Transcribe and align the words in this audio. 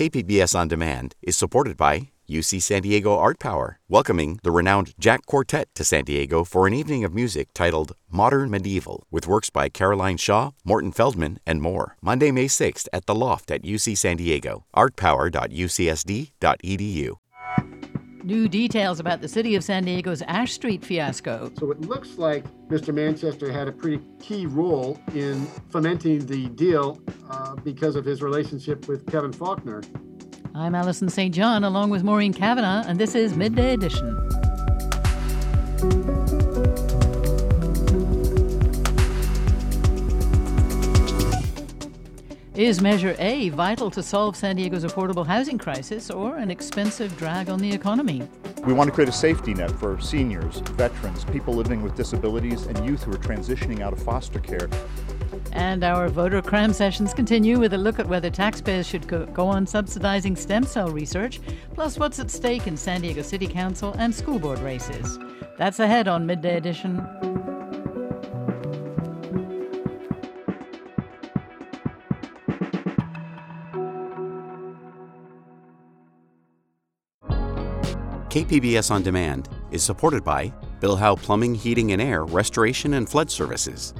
KPBS 0.00 0.56
On 0.58 0.66
Demand 0.66 1.14
is 1.20 1.36
supported 1.36 1.76
by 1.76 2.08
UC 2.26 2.62
San 2.62 2.80
Diego 2.80 3.18
Art 3.18 3.38
Power, 3.38 3.80
welcoming 3.86 4.40
the 4.42 4.50
renowned 4.50 4.94
Jack 4.98 5.26
Quartet 5.26 5.68
to 5.74 5.84
San 5.84 6.04
Diego 6.04 6.42
for 6.42 6.66
an 6.66 6.72
evening 6.72 7.04
of 7.04 7.12
music 7.12 7.52
titled 7.52 7.92
Modern 8.10 8.48
Medieval, 8.48 9.04
with 9.10 9.26
works 9.26 9.50
by 9.50 9.68
Caroline 9.68 10.16
Shaw, 10.16 10.52
Morton 10.64 10.90
Feldman, 10.90 11.38
and 11.44 11.60
more. 11.60 11.98
Monday, 12.00 12.30
May 12.30 12.46
6th 12.46 12.88
at 12.94 13.04
the 13.04 13.14
Loft 13.14 13.50
at 13.50 13.62
UC 13.62 13.98
San 13.98 14.16
Diego. 14.16 14.64
artpower.ucsd.edu. 14.74 17.19
New 18.24 18.48
details 18.48 19.00
about 19.00 19.20
the 19.20 19.28
city 19.28 19.54
of 19.54 19.64
San 19.64 19.84
Diego's 19.84 20.22
Ash 20.22 20.52
Street 20.52 20.84
fiasco. 20.84 21.50
So 21.58 21.70
it 21.70 21.80
looks 21.80 22.18
like 22.18 22.44
Mr. 22.68 22.92
Manchester 22.92 23.50
had 23.50 23.68
a 23.68 23.72
pretty 23.72 24.00
key 24.20 24.46
role 24.46 25.00
in 25.14 25.46
fomenting 25.70 26.26
the 26.26 26.48
deal 26.50 27.00
uh, 27.30 27.54
because 27.56 27.96
of 27.96 28.04
his 28.04 28.22
relationship 28.22 28.88
with 28.88 29.10
Kevin 29.10 29.32
Faulconer. 29.32 29.84
I'm 30.54 30.74
Allison 30.74 31.08
St. 31.08 31.34
John, 31.34 31.64
along 31.64 31.90
with 31.90 32.02
Maureen 32.02 32.32
Cavanaugh, 32.32 32.82
and 32.86 32.98
this 32.98 33.14
is 33.14 33.36
Midday 33.36 33.72
Edition. 33.72 34.39
Is 42.60 42.82
Measure 42.82 43.16
A 43.18 43.48
vital 43.48 43.90
to 43.90 44.02
solve 44.02 44.36
San 44.36 44.56
Diego's 44.56 44.84
affordable 44.84 45.26
housing 45.26 45.56
crisis 45.56 46.10
or 46.10 46.36
an 46.36 46.50
expensive 46.50 47.16
drag 47.16 47.48
on 47.48 47.58
the 47.58 47.72
economy? 47.72 48.22
We 48.66 48.74
want 48.74 48.88
to 48.88 48.94
create 48.94 49.08
a 49.08 49.12
safety 49.12 49.54
net 49.54 49.70
for 49.70 49.98
seniors, 49.98 50.58
veterans, 50.58 51.24
people 51.24 51.54
living 51.54 51.80
with 51.80 51.96
disabilities, 51.96 52.66
and 52.66 52.84
youth 52.84 53.04
who 53.04 53.12
are 53.12 53.16
transitioning 53.16 53.80
out 53.80 53.94
of 53.94 54.02
foster 54.02 54.40
care. 54.40 54.68
And 55.52 55.82
our 55.82 56.10
voter 56.10 56.42
cram 56.42 56.74
sessions 56.74 57.14
continue 57.14 57.58
with 57.58 57.72
a 57.72 57.78
look 57.78 57.98
at 57.98 58.06
whether 58.06 58.28
taxpayers 58.28 58.86
should 58.86 59.08
go, 59.08 59.26
on 59.38 59.66
subsidizing 59.66 60.36
stem 60.36 60.64
cell 60.64 60.90
research, 60.90 61.40
plus 61.72 61.98
what's 61.98 62.18
at 62.18 62.30
stake 62.30 62.66
in 62.66 62.76
San 62.76 63.00
Diego 63.00 63.22
City 63.22 63.46
Council 63.46 63.94
and 63.96 64.14
school 64.14 64.38
board 64.38 64.58
races. 64.58 65.18
That's 65.56 65.80
ahead 65.80 66.08
on 66.08 66.26
Midday 66.26 66.58
Edition. 66.58 67.39
KPBS 78.30 78.92
On 78.92 79.02
Demand 79.02 79.48
is 79.72 79.82
supported 79.82 80.22
by 80.22 80.52
Bill 80.78 80.94
Howe 80.94 81.16
Plumbing, 81.16 81.52
Heating 81.52 81.90
and 81.90 82.00
Air, 82.00 82.24
Restoration 82.24 82.94
and 82.94 83.08
Flood 83.08 83.28
Services. 83.28 83.92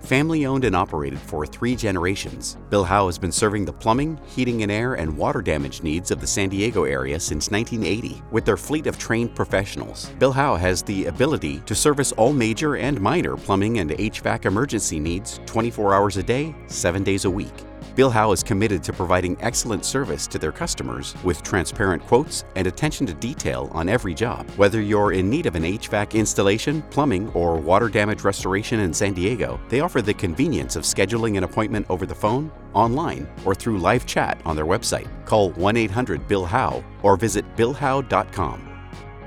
Family 0.00 0.46
owned 0.46 0.64
and 0.64 0.74
operated 0.74 1.18
for 1.18 1.44
three 1.44 1.76
generations, 1.76 2.56
Bill 2.70 2.82
Howe 2.82 3.04
has 3.04 3.18
been 3.18 3.30
serving 3.30 3.66
the 3.66 3.74
plumbing, 3.74 4.18
heating 4.26 4.62
and 4.62 4.72
air, 4.72 4.94
and 4.94 5.14
water 5.14 5.42
damage 5.42 5.82
needs 5.82 6.10
of 6.10 6.22
the 6.22 6.26
San 6.26 6.48
Diego 6.48 6.84
area 6.84 7.20
since 7.20 7.50
1980. 7.50 8.22
With 8.30 8.46
their 8.46 8.56
fleet 8.56 8.86
of 8.86 8.98
trained 8.98 9.34
professionals, 9.34 10.06
Bill 10.18 10.32
Howe 10.32 10.56
has 10.56 10.82
the 10.82 11.04
ability 11.04 11.60
to 11.66 11.74
service 11.74 12.12
all 12.12 12.32
major 12.32 12.76
and 12.76 12.98
minor 12.98 13.36
plumbing 13.36 13.80
and 13.80 13.90
HVAC 13.90 14.46
emergency 14.46 14.98
needs 14.98 15.40
24 15.44 15.92
hours 15.92 16.16
a 16.16 16.22
day, 16.22 16.54
7 16.68 17.02
days 17.02 17.26
a 17.26 17.30
week. 17.30 17.52
Bill 17.94 18.10
Howe 18.10 18.32
is 18.32 18.42
committed 18.42 18.82
to 18.84 18.92
providing 18.92 19.36
excellent 19.40 19.84
service 19.84 20.26
to 20.26 20.38
their 20.38 20.50
customers 20.50 21.14
with 21.22 21.44
transparent 21.44 22.02
quotes 22.02 22.44
and 22.56 22.66
attention 22.66 23.06
to 23.06 23.14
detail 23.14 23.70
on 23.72 23.88
every 23.88 24.14
job. 24.14 24.50
Whether 24.56 24.80
you're 24.80 25.12
in 25.12 25.30
need 25.30 25.46
of 25.46 25.54
an 25.54 25.62
HVAC 25.62 26.14
installation, 26.14 26.82
plumbing, 26.90 27.28
or 27.30 27.56
water 27.56 27.88
damage 27.88 28.24
restoration 28.24 28.80
in 28.80 28.92
San 28.92 29.14
Diego, 29.14 29.60
they 29.68 29.78
offer 29.78 30.02
the 30.02 30.14
convenience 30.14 30.74
of 30.74 30.82
scheduling 30.82 31.38
an 31.38 31.44
appointment 31.44 31.86
over 31.88 32.04
the 32.04 32.14
phone, 32.14 32.50
online, 32.72 33.28
or 33.44 33.54
through 33.54 33.78
live 33.78 34.06
chat 34.06 34.40
on 34.44 34.56
their 34.56 34.66
website. 34.66 35.08
Call 35.24 35.50
1 35.50 35.76
800 35.76 36.26
Bill 36.26 36.44
Howe 36.44 36.82
or 37.02 37.16
visit 37.16 37.44
BillHowe.com 37.54 38.70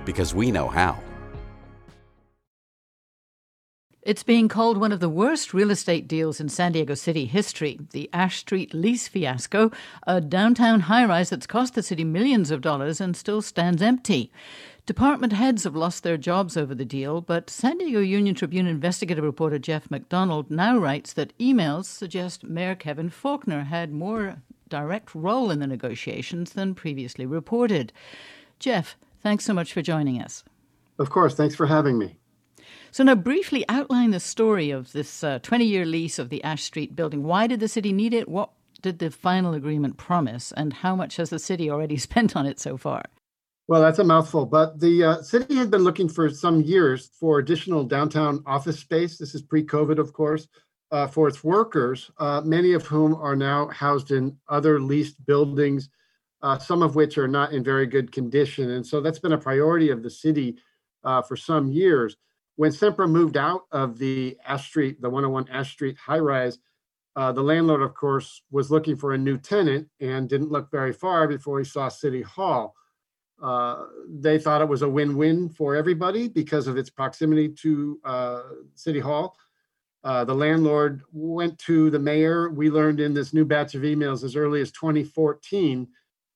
because 0.03 0.33
we 0.35 0.51
know 0.51 0.67
how. 0.67 1.01
It's 4.07 4.23
being 4.23 4.47
called 4.47 4.77
one 4.77 4.93
of 4.93 5.01
the 5.01 5.09
worst 5.09 5.53
real 5.53 5.69
estate 5.69 6.07
deals 6.07 6.39
in 6.39 6.47
San 6.47 6.71
Diego 6.71 6.93
City 6.93 7.25
history. 7.25 7.77
The 7.91 8.09
Ash 8.13 8.37
Street 8.37 8.73
lease 8.73 9.09
fiasco, 9.09 9.69
a 10.03 10.21
downtown 10.21 10.79
high 10.79 11.03
rise 11.03 11.29
that's 11.29 11.45
cost 11.45 11.73
the 11.73 11.83
city 11.83 12.05
millions 12.05 12.49
of 12.49 12.61
dollars 12.61 13.01
and 13.01 13.17
still 13.17 13.41
stands 13.41 13.81
empty. 13.81 14.31
Department 14.85 15.33
heads 15.33 15.65
have 15.65 15.75
lost 15.75 16.03
their 16.03 16.15
jobs 16.15 16.55
over 16.55 16.73
the 16.73 16.85
deal, 16.85 17.19
but 17.19 17.49
San 17.49 17.79
Diego 17.79 17.99
Union 17.99 18.33
Tribune 18.33 18.65
investigative 18.65 19.25
reporter 19.25 19.59
Jeff 19.59 19.91
McDonald 19.91 20.49
now 20.49 20.77
writes 20.77 21.11
that 21.11 21.37
emails 21.37 21.83
suggest 21.83 22.45
Mayor 22.45 22.75
Kevin 22.75 23.09
Faulconer 23.09 23.65
had 23.65 23.91
more 23.91 24.37
direct 24.69 25.13
role 25.15 25.51
in 25.51 25.59
the 25.59 25.67
negotiations 25.67 26.53
than 26.53 26.75
previously 26.75 27.25
reported. 27.25 27.91
Jeff, 28.57 28.95
thanks 29.21 29.43
so 29.43 29.53
much 29.53 29.73
for 29.73 29.81
joining 29.81 30.21
us. 30.21 30.45
Of 30.97 31.09
course, 31.09 31.35
thanks 31.35 31.55
for 31.55 31.65
having 31.65 31.97
me. 31.97 32.17
So, 32.97 33.03
now 33.03 33.13
briefly 33.13 33.63
outline 33.69 34.09
the 34.09 34.19
story 34.19 34.71
of 34.71 34.91
this 34.91 35.21
20 35.21 35.63
uh, 35.63 35.67
year 35.67 35.85
lease 35.85 36.17
of 36.17 36.29
the 36.29 36.43
Ash 36.43 36.63
Street 36.63 36.95
building. 36.95 37.21
Why 37.21 37.45
did 37.45 37.59
the 37.59 37.67
city 37.67 37.93
need 37.93 38.11
it? 38.11 38.27
What 38.27 38.49
did 38.81 38.97
the 38.97 39.11
final 39.11 39.53
agreement 39.53 39.97
promise? 39.97 40.51
And 40.57 40.73
how 40.73 40.95
much 40.95 41.17
has 41.17 41.29
the 41.29 41.37
city 41.37 41.69
already 41.69 41.97
spent 42.07 42.35
on 42.35 42.47
it 42.47 42.59
so 42.59 42.75
far? 42.75 43.03
Well, 43.67 43.83
that's 43.83 43.99
a 43.99 44.03
mouthful, 44.03 44.47
but 44.47 44.79
the 44.79 45.03
uh, 45.03 45.21
city 45.21 45.53
had 45.53 45.69
been 45.69 45.83
looking 45.83 46.09
for 46.09 46.27
some 46.31 46.61
years 46.61 47.11
for 47.19 47.37
additional 47.37 47.83
downtown 47.83 48.41
office 48.47 48.79
space. 48.79 49.19
This 49.19 49.35
is 49.35 49.43
pre 49.43 49.63
COVID, 49.63 49.99
of 49.99 50.11
course, 50.11 50.47
uh, 50.91 51.05
for 51.05 51.27
its 51.27 51.43
workers, 51.43 52.09
uh, 52.17 52.41
many 52.43 52.73
of 52.73 52.87
whom 52.87 53.13
are 53.13 53.35
now 53.35 53.67
housed 53.67 54.09
in 54.09 54.35
other 54.49 54.79
leased 54.79 55.23
buildings, 55.23 55.87
uh, 56.41 56.57
some 56.57 56.81
of 56.81 56.95
which 56.95 57.19
are 57.19 57.27
not 57.27 57.51
in 57.51 57.63
very 57.63 57.85
good 57.85 58.11
condition. 58.11 58.71
And 58.71 58.83
so 58.83 59.01
that's 59.01 59.19
been 59.19 59.33
a 59.33 59.37
priority 59.37 59.91
of 59.91 60.01
the 60.01 60.09
city 60.09 60.57
uh, 61.03 61.21
for 61.21 61.35
some 61.35 61.69
years 61.71 62.17
when 62.57 62.71
Sempra 62.71 63.09
moved 63.09 63.37
out 63.37 63.61
of 63.71 63.97
the 63.97 64.35
Ash 64.45 64.67
Street, 64.67 64.99
the 64.99 65.09
101 65.09 65.47
Ash 65.49 65.71
Street 65.71 65.95
high 65.95 66.19
rise, 66.19 66.57
uh, 67.15 67.31
the 67.31 67.41
landlord, 67.41 67.81
of 67.81 67.93
course, 67.93 68.41
was 68.51 68.69
looking 68.69 68.95
for 68.95 69.13
a 69.13 69.17
new 69.17 69.37
tenant 69.37 69.87
and 69.99 70.27
didn't 70.27 70.51
look 70.51 70.69
very 70.69 70.91
far 70.91 71.27
before 71.27 71.59
he 71.59 71.65
saw 71.65 71.87
City 71.87 72.21
Hall. 72.21 72.75
Uh, 73.41 73.85
they 74.09 74.39
thought 74.39 74.61
it 74.61 74.67
was 74.67 74.81
a 74.81 74.89
win 74.89 75.15
win 75.15 75.49
for 75.49 75.75
everybody 75.75 76.27
because 76.27 76.67
of 76.67 76.77
its 76.77 76.89
proximity 76.89 77.47
to 77.47 77.99
uh, 78.03 78.41
City 78.73 78.99
Hall. 78.99 79.37
Uh, 80.03 80.23
the 80.23 80.33
landlord 80.33 81.03
went 81.11 81.57
to 81.59 81.91
the 81.91 81.99
mayor. 81.99 82.49
We 82.49 82.71
learned 82.71 82.99
in 82.99 83.13
this 83.13 83.33
new 83.33 83.45
batch 83.45 83.75
of 83.75 83.83
emails 83.83 84.23
as 84.23 84.35
early 84.35 84.61
as 84.61 84.71
2014 84.71 85.87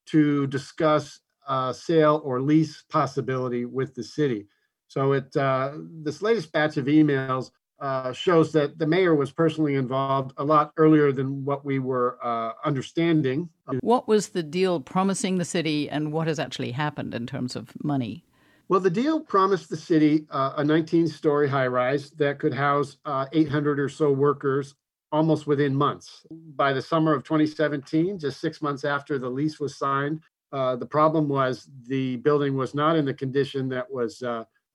to 0.07 0.47
discuss 0.47 1.19
a 1.47 1.73
sale 1.73 2.21
or 2.23 2.41
lease 2.41 2.83
possibility 2.89 3.65
with 3.65 3.95
the 3.95 4.03
city. 4.03 4.47
So 4.91 5.13
it 5.13 5.33
uh, 5.37 5.71
this 6.03 6.21
latest 6.21 6.51
batch 6.51 6.75
of 6.75 6.87
emails 6.87 7.51
uh, 7.79 8.11
shows 8.11 8.51
that 8.51 8.77
the 8.77 8.85
mayor 8.85 9.15
was 9.15 9.31
personally 9.31 9.75
involved 9.75 10.33
a 10.35 10.43
lot 10.43 10.73
earlier 10.75 11.13
than 11.13 11.45
what 11.45 11.63
we 11.63 11.79
were 11.79 12.17
uh, 12.21 12.51
understanding. 12.65 13.47
What 13.79 14.09
was 14.09 14.29
the 14.29 14.43
deal 14.43 14.81
promising 14.81 15.37
the 15.37 15.45
city, 15.45 15.89
and 15.89 16.11
what 16.11 16.27
has 16.27 16.39
actually 16.39 16.71
happened 16.71 17.15
in 17.15 17.25
terms 17.25 17.55
of 17.55 17.71
money? 17.81 18.25
Well, 18.67 18.81
the 18.81 18.89
deal 18.89 19.21
promised 19.21 19.69
the 19.69 19.77
city 19.77 20.25
uh, 20.29 20.55
a 20.57 20.63
19 20.65 21.07
story 21.07 21.47
high 21.47 21.67
rise 21.67 22.11
that 22.11 22.39
could 22.39 22.53
house 22.53 22.97
uh, 23.05 23.27
800 23.31 23.79
or 23.79 23.87
so 23.87 24.11
workers 24.11 24.75
almost 25.13 25.47
within 25.47 25.73
months. 25.73 26.25
By 26.29 26.73
the 26.73 26.81
summer 26.81 27.13
of 27.13 27.23
2017, 27.23 28.19
just 28.19 28.41
six 28.41 28.61
months 28.61 28.83
after 28.83 29.17
the 29.17 29.29
lease 29.29 29.57
was 29.57 29.77
signed, 29.77 30.19
uh, 30.51 30.75
the 30.75 30.85
problem 30.85 31.29
was 31.29 31.69
the 31.87 32.17
building 32.17 32.57
was 32.57 32.75
not 32.75 32.97
in 32.97 33.05
the 33.05 33.13
condition 33.13 33.69
that 33.69 33.89
was 33.89 34.21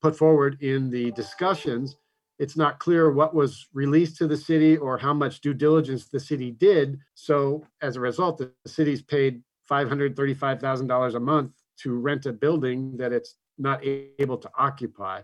put 0.06 0.16
forward 0.16 0.56
in 0.62 0.88
the 0.88 1.10
discussions. 1.12 1.96
It's 2.38 2.56
not 2.56 2.78
clear 2.78 3.10
what 3.10 3.34
was 3.34 3.66
released 3.72 4.16
to 4.18 4.28
the 4.28 4.36
city 4.36 4.76
or 4.76 4.96
how 4.96 5.12
much 5.12 5.40
due 5.40 5.52
diligence 5.52 6.06
the 6.06 6.20
city 6.20 6.52
did. 6.52 7.00
So 7.14 7.64
as 7.82 7.96
a 7.96 8.00
result, 8.00 8.38
the 8.38 8.52
city's 8.68 9.02
paid 9.02 9.42
$535,000 9.68 11.14
a 11.14 11.18
month 11.18 11.50
to 11.82 11.98
rent 11.98 12.26
a 12.26 12.32
building 12.32 12.96
that 12.98 13.12
it's 13.12 13.34
not 13.58 13.80
able 13.84 14.36
to 14.36 14.50
occupy. 14.56 15.22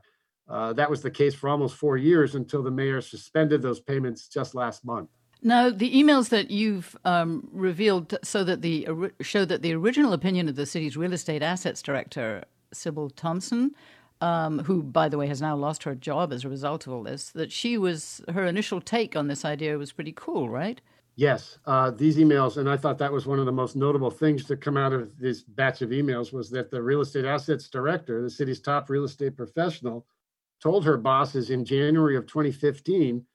Uh, 0.48 0.72
that 0.72 0.90
was 0.90 1.00
the 1.00 1.12
case 1.12 1.32
for 1.32 1.48
almost 1.48 1.76
four 1.76 1.96
years 1.96 2.34
until 2.34 2.64
the 2.64 2.70
mayor 2.72 3.00
suspended 3.00 3.62
those 3.62 3.78
payments 3.78 4.26
just 4.26 4.56
last 4.56 4.84
month. 4.84 5.10
Now, 5.44 5.70
the 5.70 5.94
emails 5.94 6.30
that 6.30 6.50
you've 6.50 6.96
um, 7.04 7.48
revealed 7.52 8.18
so 8.24 8.42
that 8.42 8.62
the 8.62 8.88
show 9.20 9.44
that 9.44 9.62
the 9.62 9.74
original 9.74 10.12
opinion 10.12 10.48
of 10.48 10.56
the 10.56 10.66
city's 10.66 10.96
real 10.96 11.12
estate 11.12 11.42
assets 11.42 11.82
director, 11.82 12.44
Cybele 12.72 13.10
Thompson, 13.10 13.76
um, 14.22 14.60
who, 14.60 14.82
by 14.84 15.08
the 15.08 15.18
way, 15.18 15.26
has 15.26 15.42
now 15.42 15.56
lost 15.56 15.82
her 15.82 15.96
job 15.96 16.32
as 16.32 16.44
a 16.44 16.48
result 16.48 16.86
of 16.86 16.92
all 16.92 17.02
this, 17.02 17.30
that 17.30 17.50
she 17.50 17.76
was, 17.76 18.22
her 18.32 18.46
initial 18.46 18.80
take 18.80 19.16
on 19.16 19.26
this 19.26 19.44
idea 19.44 19.76
was 19.76 19.92
pretty 19.92 20.12
cool, 20.12 20.48
right? 20.48 20.80
Yes, 21.16 21.58
uh, 21.66 21.90
these 21.90 22.16
emails, 22.16 22.56
and 22.56 22.70
I 22.70 22.76
thought 22.76 22.98
that 22.98 23.12
was 23.12 23.26
one 23.26 23.40
of 23.40 23.46
the 23.46 23.52
most 23.52 23.74
notable 23.74 24.10
things 24.10 24.44
to 24.44 24.56
come 24.56 24.76
out 24.76 24.92
of 24.92 25.18
this 25.18 25.42
batch 25.42 25.82
of 25.82 25.90
emails 25.90 26.32
was 26.32 26.50
that 26.50 26.70
the 26.70 26.80
real 26.80 27.00
estate 27.00 27.24
assets 27.24 27.68
director, 27.68 28.22
the 28.22 28.30
city's 28.30 28.60
top 28.60 28.88
real 28.88 29.04
estate 29.04 29.36
professional, 29.36 30.06
told 30.62 30.84
her 30.84 30.96
bosses 30.96 31.50
in 31.50 31.64
January 31.64 32.16
of 32.16 32.26
2015 32.26 33.26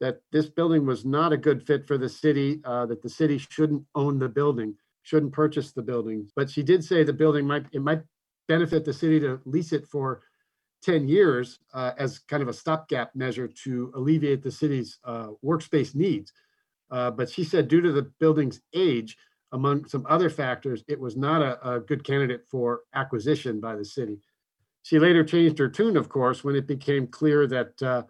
that 0.00 0.20
this 0.30 0.48
building 0.48 0.86
was 0.86 1.04
not 1.04 1.32
a 1.32 1.36
good 1.36 1.66
fit 1.66 1.84
for 1.84 1.98
the 1.98 2.08
city, 2.08 2.60
uh, 2.64 2.86
that 2.86 3.02
the 3.02 3.08
city 3.08 3.36
shouldn't 3.36 3.84
own 3.96 4.20
the 4.20 4.28
building. 4.28 4.74
shouldn't 5.02 5.32
purchase 5.32 5.72
the 5.72 5.82
building. 5.82 6.28
But 6.36 6.48
she 6.48 6.62
did 6.62 6.84
say 6.84 7.02
the 7.02 7.12
building 7.12 7.46
might 7.46 7.66
it 7.72 7.82
might 7.82 8.02
benefit 8.46 8.84
the 8.84 8.92
city 8.92 9.18
to 9.20 9.40
lease 9.44 9.72
it 9.72 9.86
for 9.86 10.22
10 10.82 11.08
years 11.08 11.58
uh, 11.74 11.92
as 11.98 12.20
kind 12.20 12.42
of 12.42 12.48
a 12.48 12.52
stopgap 12.52 13.14
measure 13.14 13.48
to 13.48 13.92
alleviate 13.94 14.42
the 14.42 14.50
city's 14.50 14.98
uh, 15.04 15.28
workspace 15.44 15.94
needs. 15.94 16.32
Uh, 16.90 17.10
but 17.10 17.28
she 17.28 17.44
said, 17.44 17.68
due 17.68 17.80
to 17.80 17.92
the 17.92 18.10
building's 18.20 18.60
age, 18.74 19.16
among 19.52 19.86
some 19.86 20.06
other 20.08 20.30
factors, 20.30 20.84
it 20.88 20.98
was 20.98 21.16
not 21.16 21.42
a, 21.42 21.76
a, 21.76 21.80
good 21.80 22.04
candidate 22.04 22.44
for 22.50 22.82
acquisition 22.94 23.60
by 23.60 23.74
the 23.74 23.84
city. 23.84 24.18
She 24.82 24.98
later 24.98 25.24
changed 25.24 25.58
her 25.58 25.68
tune, 25.68 25.96
of 25.96 26.08
course, 26.08 26.44
when 26.44 26.54
it 26.54 26.66
became 26.66 27.06
clear 27.06 27.46
that 27.46 27.82
uh, 27.82 28.02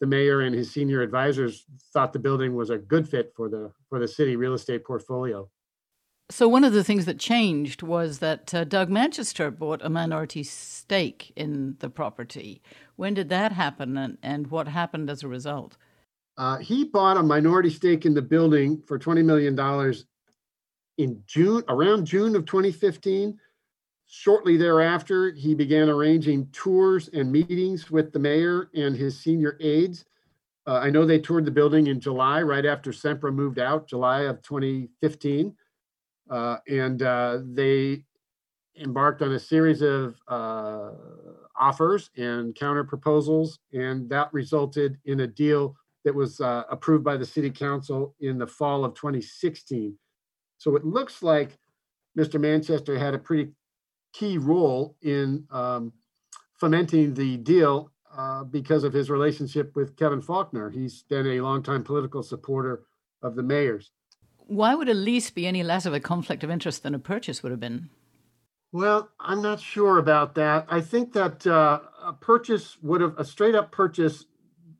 the 0.00 0.06
mayor 0.06 0.40
and 0.40 0.54
his 0.54 0.70
senior 0.70 1.02
advisors 1.02 1.64
thought 1.92 2.12
the 2.12 2.18
building 2.18 2.54
was 2.54 2.70
a 2.70 2.78
good 2.78 3.08
fit 3.08 3.32
for 3.36 3.48
the 3.48 3.72
for 3.88 3.98
the 3.98 4.08
city 4.08 4.36
real 4.36 4.54
estate 4.54 4.84
portfolio. 4.84 5.48
So 6.32 6.48
one 6.48 6.64
of 6.64 6.72
the 6.72 6.82
things 6.82 7.04
that 7.04 7.18
changed 7.18 7.82
was 7.82 8.20
that 8.20 8.54
uh, 8.54 8.64
Doug 8.64 8.88
Manchester 8.88 9.50
bought 9.50 9.84
a 9.84 9.90
minority 9.90 10.42
stake 10.42 11.30
in 11.36 11.76
the 11.80 11.90
property. 11.90 12.62
When 12.96 13.12
did 13.12 13.28
that 13.28 13.52
happen, 13.52 13.98
and, 13.98 14.16
and 14.22 14.46
what 14.46 14.66
happened 14.66 15.10
as 15.10 15.22
a 15.22 15.28
result? 15.28 15.76
Uh, 16.38 16.56
he 16.56 16.84
bought 16.84 17.18
a 17.18 17.22
minority 17.22 17.68
stake 17.68 18.06
in 18.06 18.14
the 18.14 18.22
building 18.22 18.82
for 18.86 18.98
twenty 18.98 19.22
million 19.22 19.54
dollars 19.54 20.06
in 20.96 21.22
June, 21.26 21.64
around 21.68 22.06
June 22.06 22.34
of 22.34 22.46
2015. 22.46 23.38
Shortly 24.06 24.56
thereafter, 24.56 25.32
he 25.32 25.54
began 25.54 25.90
arranging 25.90 26.46
tours 26.52 27.08
and 27.12 27.30
meetings 27.30 27.90
with 27.90 28.10
the 28.10 28.18
mayor 28.18 28.70
and 28.74 28.96
his 28.96 29.20
senior 29.20 29.58
aides. 29.60 30.06
Uh, 30.66 30.76
I 30.76 30.88
know 30.88 31.04
they 31.04 31.18
toured 31.18 31.44
the 31.44 31.50
building 31.50 31.88
in 31.88 32.00
July, 32.00 32.40
right 32.40 32.64
after 32.64 32.90
Sempra 32.90 33.34
moved 33.34 33.58
out, 33.58 33.86
July 33.86 34.22
of 34.22 34.40
2015. 34.40 35.54
Uh, 36.32 36.56
and 36.66 37.02
uh, 37.02 37.40
they 37.44 38.02
embarked 38.80 39.20
on 39.20 39.32
a 39.32 39.38
series 39.38 39.82
of 39.82 40.16
uh, 40.28 40.92
offers 41.60 42.10
and 42.16 42.54
counter 42.54 42.84
proposals, 42.84 43.58
and 43.74 44.08
that 44.08 44.32
resulted 44.32 44.96
in 45.04 45.20
a 45.20 45.26
deal 45.26 45.76
that 46.04 46.14
was 46.14 46.40
uh, 46.40 46.64
approved 46.70 47.04
by 47.04 47.18
the 47.18 47.26
city 47.26 47.50
council 47.50 48.14
in 48.20 48.38
the 48.38 48.46
fall 48.46 48.82
of 48.82 48.94
2016. 48.94 49.94
So 50.56 50.74
it 50.74 50.86
looks 50.86 51.22
like 51.22 51.58
Mr. 52.18 52.40
Manchester 52.40 52.98
had 52.98 53.12
a 53.12 53.18
pretty 53.18 53.52
key 54.14 54.38
role 54.38 54.96
in 55.02 55.44
um, 55.50 55.92
fomenting 56.58 57.12
the 57.12 57.36
deal 57.36 57.90
uh, 58.16 58.44
because 58.44 58.84
of 58.84 58.92
his 58.94 59.10
relationship 59.10 59.76
with 59.76 59.96
Kevin 59.96 60.22
Faulconer. 60.22 60.72
He's 60.72 61.02
been 61.02 61.26
a 61.26 61.40
longtime 61.42 61.84
political 61.84 62.22
supporter 62.22 62.84
of 63.22 63.36
the 63.36 63.42
mayor's. 63.42 63.90
Why 64.46 64.74
would 64.74 64.88
a 64.88 64.94
lease 64.94 65.30
be 65.30 65.46
any 65.46 65.62
less 65.62 65.86
of 65.86 65.94
a 65.94 66.00
conflict 66.00 66.44
of 66.44 66.50
interest 66.50 66.82
than 66.82 66.94
a 66.94 66.98
purchase 66.98 67.42
would 67.42 67.52
have 67.52 67.60
been? 67.60 67.88
Well, 68.72 69.10
I'm 69.20 69.42
not 69.42 69.60
sure 69.60 69.98
about 69.98 70.34
that. 70.36 70.66
I 70.68 70.80
think 70.80 71.12
that 71.12 71.46
uh, 71.46 71.80
a 72.02 72.12
purchase 72.12 72.78
would 72.82 73.00
have 73.00 73.18
a 73.18 73.24
straight 73.24 73.54
up 73.54 73.70
purchase. 73.70 74.24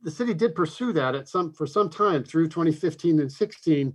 The 0.03 0.11
city 0.11 0.35
did 0.35 0.55
pursue 0.55 0.93
that 0.95 1.15
at 1.15 1.29
some 1.29 1.53
for 1.53 1.67
some 1.67 1.91
time 1.91 2.25
through 2.25 2.49
2015 2.49 3.21
and 3.21 3.31
16 3.31 3.95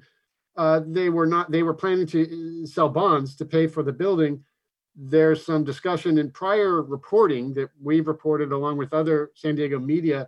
uh, 0.57 0.81
they 0.87 1.09
were 1.09 1.27
not 1.27 1.51
they 1.51 1.63
were 1.63 1.73
planning 1.73 2.07
to 2.07 2.63
uh, 2.63 2.65
sell 2.65 2.89
bonds 2.89 3.35
to 3.35 3.45
pay 3.45 3.67
for 3.67 3.83
the 3.83 3.93
building 3.93 4.43
there's 4.95 5.45
some 5.45 5.63
discussion 5.63 6.17
in 6.17 6.31
prior 6.31 6.81
reporting 6.81 7.53
that 7.53 7.69
we've 7.81 8.07
reported 8.07 8.51
along 8.51 8.77
with 8.77 8.93
other 8.93 9.31
san 9.35 9.55
diego 9.55 9.79
media 9.79 10.27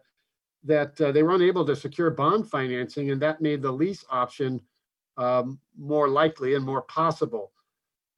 that 0.64 1.00
uh, 1.02 1.12
they 1.12 1.24
were 1.24 1.34
unable 1.34 1.66
to 1.66 1.76
secure 1.76 2.12
bond 2.12 2.48
financing 2.48 3.12
and 3.12 3.22
that 3.22 3.42
made 3.42 3.62
the 3.62 3.72
lease 3.72 4.06
option 4.12 4.62
um, 5.20 5.60
more 5.78 6.08
likely 6.08 6.56
and 6.56 6.66
more 6.66 6.82
possible 6.84 7.52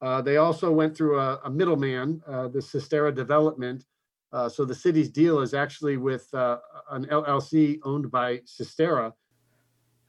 uh, 0.02 0.22
they 0.22 0.38
also 0.38 0.72
went 0.72 0.96
through 0.96 1.20
a, 1.20 1.40
a 1.46 1.50
middleman 1.50 2.22
uh, 2.28 2.48
the 2.48 2.60
Cisterra 2.60 3.14
development 3.14 3.86
uh, 4.34 4.48
so 4.48 4.64
the 4.64 4.76
city's 4.76 5.10
deal 5.10 5.42
is 5.42 5.54
actually 5.54 5.98
with 5.98 6.28
an 6.34 7.06
llc 7.06 7.80
owned 7.84 8.10
by 8.10 8.38
Cisterra 8.40 9.12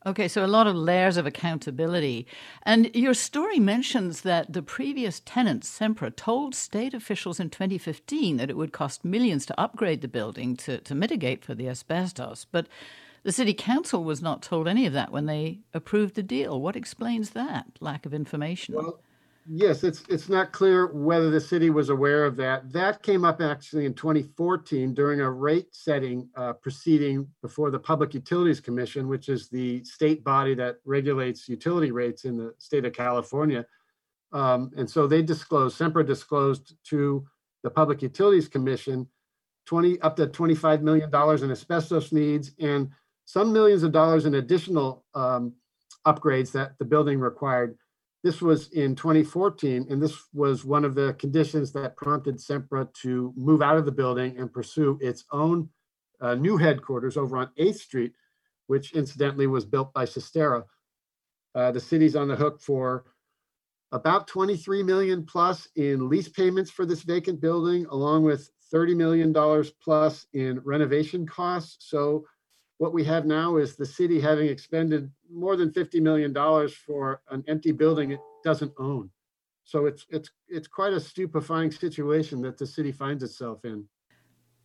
Okay, 0.04 0.26
so 0.26 0.44
a 0.44 0.48
lot 0.48 0.66
of 0.66 0.74
layers 0.74 1.16
of 1.16 1.26
accountability. 1.26 2.26
And 2.64 2.90
your 2.94 3.14
story 3.14 3.60
mentions 3.60 4.22
that 4.22 4.52
the 4.52 4.62
previous 4.62 5.22
tenant, 5.24 5.62
Sempra, 5.62 6.14
told 6.14 6.56
state 6.56 6.92
officials 6.92 7.38
in 7.38 7.50
2015 7.50 8.36
that 8.38 8.50
it 8.50 8.56
would 8.56 8.72
cost 8.72 9.04
millions 9.04 9.46
to 9.46 9.60
upgrade 9.60 10.00
the 10.00 10.08
building 10.08 10.56
to, 10.56 10.78
to 10.78 10.94
mitigate 10.96 11.44
for 11.44 11.54
the 11.54 11.68
asbestos. 11.68 12.46
But 12.50 12.66
the 13.22 13.32
city 13.32 13.54
council 13.54 14.04
was 14.04 14.20
not 14.22 14.42
told 14.42 14.66
any 14.66 14.86
of 14.86 14.92
that 14.92 15.12
when 15.12 15.26
they 15.26 15.60
approved 15.72 16.14
the 16.14 16.22
deal. 16.22 16.60
What 16.60 16.76
explains 16.76 17.30
that 17.30 17.66
lack 17.80 18.06
of 18.06 18.14
information? 18.14 18.74
Well, 18.74 19.00
Yes, 19.48 19.82
it's 19.82 20.04
it's 20.08 20.28
not 20.28 20.52
clear 20.52 20.86
whether 20.92 21.28
the 21.28 21.40
city 21.40 21.70
was 21.70 21.88
aware 21.88 22.24
of 22.24 22.36
that. 22.36 22.72
That 22.72 23.02
came 23.02 23.24
up 23.24 23.40
actually 23.40 23.86
in 23.86 23.94
2014 23.94 24.94
during 24.94 25.20
a 25.20 25.28
rate 25.28 25.74
setting 25.74 26.28
uh, 26.36 26.52
proceeding 26.52 27.26
before 27.42 27.72
the 27.72 27.78
Public 27.78 28.14
Utilities 28.14 28.60
Commission, 28.60 29.08
which 29.08 29.28
is 29.28 29.48
the 29.48 29.82
state 29.84 30.22
body 30.22 30.54
that 30.54 30.76
regulates 30.84 31.48
utility 31.48 31.90
rates 31.90 32.24
in 32.24 32.36
the 32.36 32.54
state 32.58 32.84
of 32.84 32.92
California. 32.92 33.66
Um, 34.32 34.70
and 34.76 34.88
so 34.88 35.08
they 35.08 35.22
disclosed, 35.22 35.76
Sempra 35.76 36.06
disclosed 36.06 36.76
to 36.84 37.24
the 37.64 37.70
Public 37.70 38.00
Utilities 38.00 38.48
Commission 38.48 39.08
20 39.66 40.00
up 40.02 40.14
to 40.16 40.28
25 40.28 40.82
million 40.82 41.10
dollars 41.10 41.42
in 41.42 41.50
asbestos 41.50 42.12
needs 42.12 42.52
and 42.60 42.90
some 43.32 43.50
millions 43.50 43.82
of 43.82 43.92
dollars 43.92 44.26
in 44.26 44.34
additional 44.34 45.06
um, 45.14 45.54
upgrades 46.06 46.52
that 46.52 46.78
the 46.78 46.84
building 46.84 47.18
required. 47.18 47.78
This 48.22 48.42
was 48.42 48.68
in 48.72 48.94
2014, 48.94 49.86
and 49.88 50.02
this 50.02 50.24
was 50.34 50.66
one 50.66 50.84
of 50.84 50.94
the 50.94 51.14
conditions 51.14 51.72
that 51.72 51.96
prompted 51.96 52.36
Sempra 52.36 52.92
to 53.00 53.32
move 53.34 53.62
out 53.62 53.78
of 53.78 53.86
the 53.86 53.90
building 53.90 54.36
and 54.38 54.52
pursue 54.52 54.98
its 55.00 55.24
own 55.32 55.70
uh, 56.20 56.34
new 56.34 56.58
headquarters 56.58 57.16
over 57.16 57.38
on 57.38 57.48
8th 57.58 57.76
Street, 57.76 58.12
which 58.66 58.92
incidentally 58.92 59.46
was 59.46 59.64
built 59.64 59.94
by 59.94 60.04
Cisterra. 60.04 60.64
Uh, 61.54 61.72
the 61.72 61.80
city's 61.80 62.14
on 62.14 62.28
the 62.28 62.36
hook 62.36 62.60
for 62.60 63.06
about 63.92 64.28
23 64.28 64.82
million 64.82 65.24
plus 65.24 65.68
in 65.76 66.06
lease 66.10 66.28
payments 66.28 66.70
for 66.70 66.84
this 66.84 67.00
vacant 67.00 67.40
building, 67.40 67.86
along 67.86 68.24
with 68.24 68.50
30 68.70 68.94
million 68.94 69.32
dollars 69.32 69.70
plus 69.82 70.26
in 70.34 70.60
renovation 70.64 71.26
costs. 71.26 71.88
So 71.88 72.26
what 72.82 72.92
we 72.92 73.04
have 73.04 73.24
now 73.26 73.58
is 73.58 73.76
the 73.76 73.86
city 73.86 74.20
having 74.20 74.48
expended 74.48 75.08
more 75.32 75.54
than 75.54 75.70
$50 75.70 76.02
million 76.02 76.34
for 76.84 77.22
an 77.30 77.44
empty 77.46 77.70
building 77.70 78.10
it 78.10 78.18
doesn't 78.42 78.72
own. 78.76 79.08
So 79.62 79.86
it's 79.86 80.04
it's 80.10 80.28
it's 80.48 80.66
quite 80.66 80.92
a 80.92 80.98
stupefying 80.98 81.70
situation 81.70 82.42
that 82.42 82.58
the 82.58 82.66
city 82.66 82.90
finds 82.90 83.22
itself 83.22 83.64
in. 83.64 83.84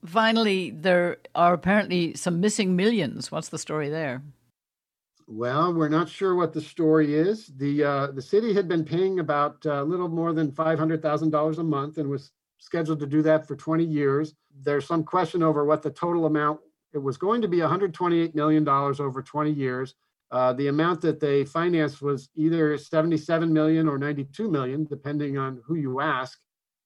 Finally, 0.03 0.71
there 0.71 1.17
are 1.35 1.53
apparently 1.53 2.15
some 2.15 2.39
missing 2.39 2.75
millions. 2.75 3.31
What's 3.31 3.49
the 3.49 3.59
story 3.59 3.89
there? 3.89 4.23
Well, 5.27 5.71
we're 5.75 5.95
not 5.99 6.09
sure 6.09 6.33
what 6.33 6.53
the 6.53 6.61
story 6.73 7.13
is. 7.13 7.45
The 7.57 7.83
uh, 7.83 8.07
the 8.17 8.27
city 8.33 8.51
had 8.51 8.67
been 8.67 8.83
paying 8.83 9.19
about 9.19 9.63
a 9.67 9.83
little 9.83 10.09
more 10.09 10.33
than 10.33 10.51
five 10.51 10.79
hundred 10.79 11.03
thousand 11.03 11.29
dollars 11.29 11.59
a 11.59 11.63
month 11.63 11.99
and 11.99 12.09
was 12.09 12.31
scheduled 12.57 12.99
to 13.01 13.05
do 13.05 13.21
that 13.21 13.47
for 13.47 13.55
twenty 13.55 13.85
years. 13.85 14.33
There's 14.63 14.87
some 14.87 15.03
question 15.03 15.43
over 15.43 15.65
what 15.65 15.83
the 15.83 15.91
total 15.91 16.25
amount 16.25 16.61
it 16.97 17.03
was 17.03 17.15
going 17.15 17.41
to 17.43 17.47
be 17.47 17.57
$128 17.57 18.33
million 18.33 18.67
over 18.67 19.21
20 19.21 19.51
years. 19.51 19.93
Uh, 20.31 20.51
the 20.53 20.67
amount 20.67 20.99
that 21.01 21.19
they 21.19 21.45
financed 21.45 22.01
was 22.01 22.29
either 22.35 22.75
77 22.75 23.53
million 23.53 23.87
or 23.87 23.99
92 23.99 24.49
million, 24.49 24.83
depending 24.85 25.37
on 25.37 25.61
who 25.63 25.75
you 25.75 26.01
ask. 26.01 26.39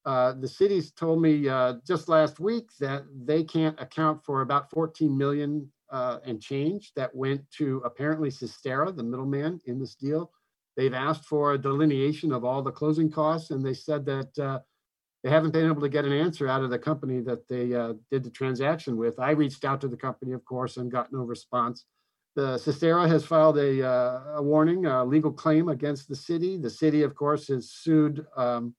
Uh, 0.06 0.34
the 0.34 0.48
cities 0.48 0.92
told 0.92 1.22
me 1.22 1.48
uh, 1.48 1.76
just 1.88 2.10
last 2.10 2.40
week 2.40 2.66
that 2.80 3.04
they 3.26 3.44
can't 3.44 3.80
account 3.80 4.22
for 4.24 4.42
about 4.42 4.70
14 4.70 5.18
million 5.18 5.72
uh, 5.92 6.18
and 6.26 6.42
change 6.42 6.92
that 6.96 7.16
went 7.16 7.42
to 7.52 7.82
apparently 7.86 8.30
Cisterra, 8.30 8.96
the 8.96 9.04
middleman 9.04 9.62
in 9.66 9.80
this 9.80 9.96
deal. 9.96 10.30
They've 10.76 10.94
asked 10.94 11.26
for 11.26 11.54
a 11.54 11.58
delineation 11.58 12.34
of 12.34 12.44
all 12.44 12.62
the 12.62 12.72
closing 12.72 13.10
costs, 13.10 13.52
and 13.52 13.66
they 13.66 13.74
said 13.74 14.06
that 14.06 14.40
uh, 14.40 14.60
they 15.24 15.30
haven't 15.30 15.52
been 15.52 15.68
able 15.68 15.82
to 15.82 15.90
get 15.90 16.06
an 16.06 16.14
answer 16.14 16.48
out 16.48 16.64
of 16.64 16.70
the 16.70 16.80
company 16.80 17.20
that 17.22 17.48
they 17.48 17.74
uh, 17.74 17.94
did 18.10 18.24
the 18.24 18.30
transaction 18.30 18.98
with. 18.98 19.20
I 19.20 19.32
reached 19.32 19.66
out 19.66 19.82
to 19.82 19.88
the 19.88 19.98
company, 19.98 20.32
of 20.32 20.44
course, 20.46 20.78
and 20.78 20.92
got 20.92 21.14
no 21.14 21.20
response. 21.20 21.86
The 22.36 22.56
Cisterra 22.56 23.08
has 23.08 23.26
filed 23.26 23.58
a, 23.58 23.88
uh, 23.88 24.22
a 24.38 24.42
warning, 24.42 24.86
a 24.86 25.04
legal 25.04 25.32
claim 25.32 25.70
against 25.70 26.08
the 26.08 26.16
city. 26.16 26.58
The 26.58 26.70
city, 26.70 27.04
of 27.04 27.14
course, 27.14 27.50
has 27.50 27.70
sued 27.70 28.26
um, 28.36 28.74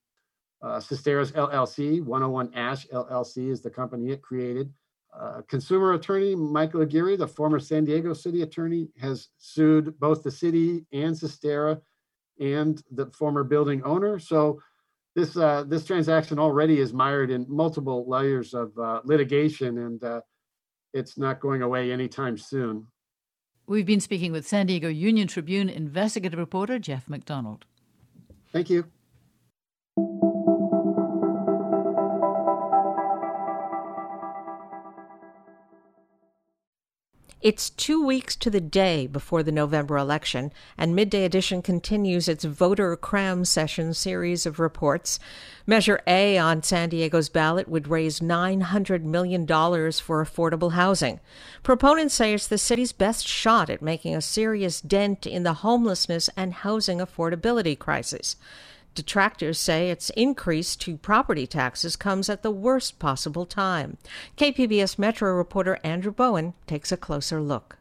uh, 0.63 0.79
LLC. 0.79 2.03
101 2.03 2.55
Ash 2.55 2.87
LLC 2.89 3.51
is 3.51 3.61
the 3.61 3.71
company 3.71 4.11
it 4.11 4.23
created. 4.23 4.73
Uh, 5.19 5.43
consumer 5.47 5.93
attorney 5.93 6.35
Michael 6.35 6.81
Aguirre, 6.81 7.17
the 7.17 7.29
former 7.29 7.61
San 7.61 7.85
Diego 7.85 8.15
city 8.15 8.43
attorney, 8.43 8.89
has 8.99 9.29
sued 9.37 9.99
both 10.01 10.23
the 10.23 10.31
city 10.31 10.87
and 10.93 11.15
Cisterra 11.15 11.81
and 12.41 12.83
the 12.91 13.07
former 13.07 13.45
building 13.45 13.83
owner. 13.85 14.19
So 14.19 14.63
this 15.15 15.37
uh, 15.37 15.65
this 15.67 15.85
transaction 15.85 16.39
already 16.39 16.79
is 16.79 16.93
mired 16.93 17.31
in 17.31 17.47
multiple 17.49 18.09
layers 18.09 18.55
of 18.55 18.77
uh, 18.79 19.01
litigation, 19.05 19.79
and 19.79 20.03
uh, 20.03 20.21
it's 20.95 21.19
not 21.19 21.41
going 21.41 21.63
away 21.63 21.93
anytime 21.93 22.39
soon. 22.39 22.87
We've 23.67 23.87
been 23.87 24.01
speaking 24.01 24.33
with 24.33 24.47
San 24.47 24.67
Diego 24.67 24.89
Union 24.89 25.29
Tribune 25.29 25.69
investigative 25.69 26.39
reporter 26.39 26.79
Jeff 26.79 27.09
McDonald. 27.09 27.65
Thank 28.53 28.71
you. 28.71 28.87
It's 37.43 37.71
two 37.71 38.07
weeks 38.07 38.37
to 38.37 38.51
the 38.51 38.61
day 38.61 39.09
before 39.09 39.43
the 39.43 39.51
November 39.51 39.97
election, 39.97 40.53
and 40.79 40.95
Midday 40.95 41.25
Edition 41.25 41.61
continues 41.61 42.29
its 42.29 42.45
voter 42.45 42.95
cram 42.95 43.45
session 43.45 43.95
series 43.95 44.47
of 44.47 44.61
reports. 44.61 45.19
Measure 45.67 46.01
A 46.07 46.39
on 46.39 46.63
San 46.63 46.91
Diego's 46.91 47.29
ballot 47.29 47.67
would 47.67 47.89
raise 47.89 48.21
$900 48.21 49.03
million 49.03 49.45
for 49.45 50.25
affordable 50.25 50.75
housing. 50.75 51.19
Proponents 51.65 52.15
say 52.15 52.33
it's 52.33 52.47
the 52.47 52.59
city's 52.59 52.93
best 52.93 53.27
shot 53.27 53.69
at 53.69 53.83
making 53.83 54.15
a 54.15 54.23
serious 54.23 54.81
dent 54.81 55.27
in 55.27 55.43
the 55.43 55.55
homelessness 55.55 56.31
and 56.37 56.55
housing 56.55 56.99
affordability 56.99 57.77
crisis. 57.77 58.37
Detractors 58.95 59.59
say 59.59 59.91
its 59.91 60.11
increase 60.11 60.77
to 60.77 60.99
property 60.99 61.47
taxes 61.47 61.97
comes 61.97 62.29
at 62.29 62.43
the 62.43 62.51
worst 62.51 62.99
possible 62.99 63.47
time. 63.47 63.97
KPBS 64.37 64.99
Metro 64.99 65.33
reporter 65.35 65.79
Andrew 65.83 66.13
Bowen 66.13 66.53
takes 66.67 66.93
a 66.93 66.97
closer 66.97 67.41
look. 67.41 67.79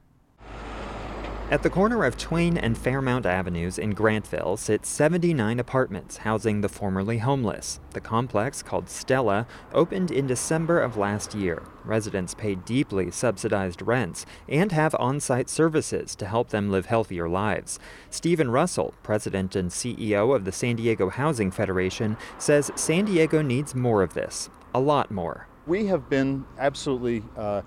At 1.52 1.64
the 1.64 1.70
corner 1.70 2.06
of 2.06 2.18
Twain 2.18 2.58
and 2.58 2.78
Fairmount 2.78 3.26
Avenues 3.26 3.78
in 3.78 3.94
Grantville 3.94 4.58
sit 4.58 4.86
79 4.86 5.60
apartments 5.60 6.16
housing 6.16 6.62
the 6.62 6.70
formerly 6.70 7.18
homeless. 7.18 7.82
The 7.90 8.00
complex, 8.00 8.64
called 8.64 8.90
Stella, 8.90 9.46
opened 9.74 10.12
in 10.12 10.28
December 10.28 10.80
of 10.80 10.96
last 10.96 11.36
year. 11.36 11.62
Residents 11.84 12.34
pay 12.34 12.56
deeply 12.56 13.12
subsidized 13.12 13.82
rents 13.82 14.26
and 14.48 14.72
have 14.72 14.96
on 14.98 15.20
site 15.20 15.50
services 15.50 16.16
to 16.16 16.26
help 16.26 16.52
them 16.52 16.72
live 16.72 16.86
healthier 16.86 17.28
lives. 17.28 17.80
Stephen 18.10 18.50
Russell, 18.50 18.94
president 19.04 19.54
and 19.54 19.72
CEO 19.72 20.34
of 20.34 20.46
the 20.46 20.54
San 20.54 20.78
Diego 20.78 21.10
Housing 21.10 21.52
Federation, 21.52 22.16
says 22.38 22.72
San 22.76 23.04
Diego 23.04 23.42
needs 23.42 23.76
more 23.76 24.04
of 24.04 24.14
this, 24.14 24.50
a 24.74 24.80
lot 24.80 25.12
more. 25.12 25.48
We 25.68 25.88
have 25.88 26.10
been 26.10 26.46
absolutely 26.58 27.24
uh, 27.36 27.64